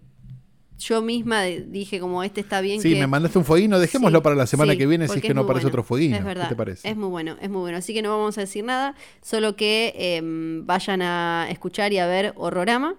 yo 0.77 1.01
misma 1.01 1.43
dije 1.43 1.99
como 1.99 2.23
este 2.23 2.41
está 2.41 2.61
bien 2.61 2.81
Sí, 2.81 2.93
que... 2.93 2.99
me 2.99 3.07
mandaste 3.07 3.37
un 3.37 3.45
fueguino, 3.45 3.79
dejémoslo 3.79 4.19
Sí, 4.19 4.23
para 4.23 4.35
la 4.35 4.47
semana 4.47 4.73
sí, 4.73 4.77
que 4.77 4.87
viene 4.87 5.07
si 5.07 5.17
es 5.17 5.21
que 5.21 5.33
no 5.33 5.41
aparece 5.41 5.65
bueno. 5.65 5.69
otro 5.69 5.83
fueguino. 5.83 6.17
Es 6.17 6.23
verdad, 6.25 6.43
¿Qué 6.43 6.49
te 6.49 6.55
parece? 6.55 6.89
es 6.89 6.97
muy 6.97 7.09
bueno, 7.09 7.37
es 7.41 7.49
muy 7.49 7.61
bueno. 7.61 7.77
Así 7.77 7.93
que 7.93 8.01
no 8.01 8.09
vamos 8.09 8.37
a 8.37 8.41
decir 8.41 8.63
nada, 8.63 8.95
solo 9.21 9.55
que 9.55 9.93
em, 9.95 10.65
vayan 10.65 11.01
a 11.01 11.47
escuchar 11.49 11.93
y 11.93 11.99
a 11.99 12.07
ver 12.07 12.33
Horrorama, 12.35 12.95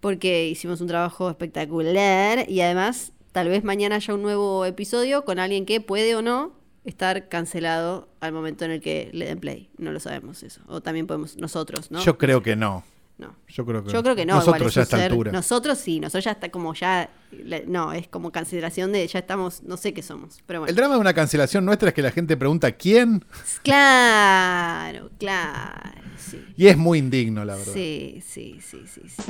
porque 0.00 0.48
hicimos 0.48 0.80
un 0.80 0.88
trabajo 0.88 1.30
espectacular 1.30 2.44
y 2.48 2.60
además 2.60 3.12
tal 3.32 3.48
vez 3.48 3.64
mañana 3.64 3.96
haya 3.96 4.14
un 4.14 4.22
nuevo 4.22 4.64
episodio 4.64 5.24
con 5.24 5.38
alguien 5.38 5.66
que 5.66 5.80
puede 5.80 6.14
o 6.14 6.22
no 6.22 6.52
estar 6.84 7.28
cancelado 7.28 8.08
al 8.20 8.32
momento 8.32 8.64
en 8.66 8.72
el 8.72 8.80
que 8.80 9.08
le 9.12 9.24
den 9.24 9.38
play. 9.40 9.70
No 9.78 9.90
lo 9.92 10.00
sabemos 10.00 10.42
eso. 10.42 10.60
O 10.66 10.82
también 10.82 11.06
podemos 11.06 11.36
nosotros, 11.38 11.90
¿no? 11.90 12.00
Yo 12.04 12.18
creo 12.18 12.42
que 12.42 12.56
no. 12.56 12.84
No. 13.18 13.34
Yo 13.48 13.64
creo 13.64 13.84
que, 13.84 13.92
Yo 13.92 14.02
creo 14.02 14.16
que 14.16 14.26
no. 14.26 14.42
igual 14.42 14.60
Nosotros 14.60 14.68
es 14.68 14.74
ya 14.74 14.80
a 14.80 14.82
un 14.82 14.84
esta 14.84 14.96
ser- 14.98 15.10
altura. 15.12 15.32
Nosotros 15.32 15.78
sí, 15.78 16.00
nosotros 16.00 16.24
ya 16.24 16.32
está 16.32 16.50
como 16.50 16.74
ya. 16.74 17.08
No, 17.66 17.92
es 17.92 18.06
como 18.08 18.30
cancelación 18.32 18.90
de 18.92 19.06
ya 19.06 19.18
estamos, 19.20 19.62
no 19.62 19.76
sé 19.76 19.92
qué 19.94 20.02
somos. 20.02 20.38
Pero 20.46 20.60
bueno. 20.60 20.70
El 20.70 20.76
drama 20.76 20.94
de 20.94 21.00
una 21.00 21.14
cancelación 21.14 21.64
nuestra 21.64 21.88
es 21.88 21.94
que 21.94 22.02
la 22.02 22.10
gente 22.12 22.36
pregunta 22.36 22.70
quién 22.72 23.24
Claro, 23.62 25.10
claro. 25.18 26.00
Sí. 26.16 26.40
y 26.56 26.66
es 26.68 26.76
muy 26.76 26.98
indigno, 27.00 27.44
la 27.44 27.56
verdad. 27.56 27.72
Sí, 27.74 28.22
sí, 28.26 28.58
sí, 28.60 28.82
sí, 28.86 29.02
sí. 29.08 29.22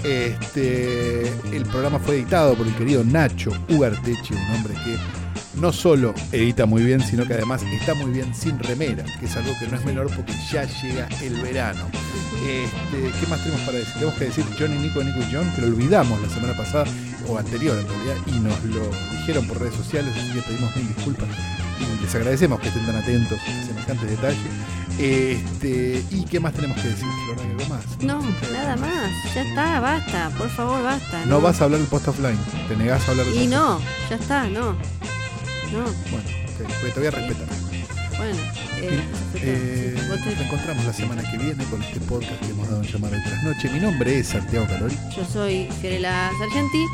Este, 0.06 1.26
el 1.52 1.64
programa 1.64 1.98
fue 1.98 2.14
editado 2.14 2.54
por 2.54 2.64
el 2.64 2.74
querido 2.76 3.02
Nacho 3.02 3.50
Ugarteche, 3.68 4.34
un 4.34 4.54
hombre 4.54 4.74
que 4.84 4.96
no 5.60 5.72
solo 5.72 6.14
edita 6.30 6.64
muy 6.64 6.84
bien, 6.84 7.00
sino 7.00 7.26
que 7.26 7.34
además 7.34 7.64
está 7.64 7.92
muy 7.94 8.12
bien 8.12 8.32
sin 8.32 8.56
remera, 8.60 9.04
que 9.18 9.26
es 9.26 9.36
algo 9.36 9.52
que 9.58 9.66
no 9.66 9.76
es 9.76 9.84
menor 9.84 10.08
porque 10.14 10.32
ya 10.52 10.62
llega 10.64 11.08
el 11.22 11.34
verano. 11.42 11.88
Este, 12.46 13.18
¿Qué 13.18 13.26
más 13.26 13.42
tenemos 13.42 13.62
para 13.66 13.78
decir? 13.78 13.94
Tenemos 13.94 14.14
que 14.14 14.24
decir 14.26 14.44
Johnny, 14.56 14.78
Nico, 14.78 15.02
Nico 15.02 15.18
y 15.18 15.34
John, 15.34 15.52
que 15.56 15.62
lo 15.62 15.68
olvidamos 15.68 16.20
la 16.20 16.28
semana 16.28 16.56
pasada, 16.56 16.84
o 17.26 17.36
anterior 17.36 17.76
en 17.76 17.88
realidad, 17.88 18.16
y 18.26 18.38
nos 18.38 18.64
lo 18.64 18.88
dijeron 19.18 19.48
por 19.48 19.58
redes 19.58 19.74
sociales, 19.74 20.14
así 20.16 20.34
que 20.34 20.42
pedimos 20.42 20.76
mil 20.76 20.86
disculpas 20.86 21.28
y 21.80 22.02
les 22.02 22.14
agradecemos 22.14 22.60
que 22.60 22.68
estén 22.68 22.86
tan 22.86 22.96
atentos 22.96 23.40
a 23.40 23.66
semejantes 23.66 24.10
detalles. 24.10 24.38
Este, 24.98 26.02
¿Y 26.10 26.24
qué 26.24 26.40
más 26.40 26.54
tenemos 26.54 26.80
que 26.80 26.88
decir, 26.88 27.06
algo 27.38 27.74
más? 27.74 27.84
No, 28.02 28.20
nada 28.52 28.76
más. 28.76 29.34
Ya 29.34 29.42
está, 29.42 29.80
basta. 29.80 30.30
Por 30.38 30.48
favor, 30.50 30.82
basta. 30.82 31.24
No 31.26 31.40
vas 31.40 31.60
a 31.60 31.64
hablar 31.64 31.80
del 31.80 31.88
post 31.88 32.08
offline. 32.08 32.38
Te 32.68 32.76
negás 32.76 33.06
a 33.06 33.10
hablar 33.10 33.26
del 33.26 33.42
Y 33.42 33.46
no, 33.46 33.80
ya 34.08 34.16
está, 34.16 34.44
no. 34.48 34.72
No, 35.72 35.82
Bueno, 36.10 36.28
ok, 36.60 36.72
pues 36.80 36.94
te 36.94 37.00
voy 37.00 37.06
a 37.08 37.10
respetar. 37.10 37.48
bueno. 38.18 38.36
Eh, 38.78 39.02
Eh, 39.38 39.94
vos 40.08 40.18
te- 40.22 40.30
nos 40.30 40.40
encontramos 40.40 40.84
la 40.86 40.92
semana 40.92 41.22
que 41.30 41.36
viene 41.38 41.62
con 41.64 41.82
este 41.82 42.00
podcast 42.00 42.40
que 42.40 42.50
hemos 42.50 42.68
dado 42.68 42.82
en 42.82 42.88
llamar 42.90 43.12
hoy 43.12 43.20
tras 43.26 43.42
noche. 43.42 43.70
Mi 43.70 43.80
nombre 43.80 44.18
es 44.18 44.28
Santiago 44.28 44.66
Calori. 44.66 44.96
Yo 45.14 45.24
soy 45.30 45.68
Fiorella 45.80 46.30
Sargenti 46.38 46.84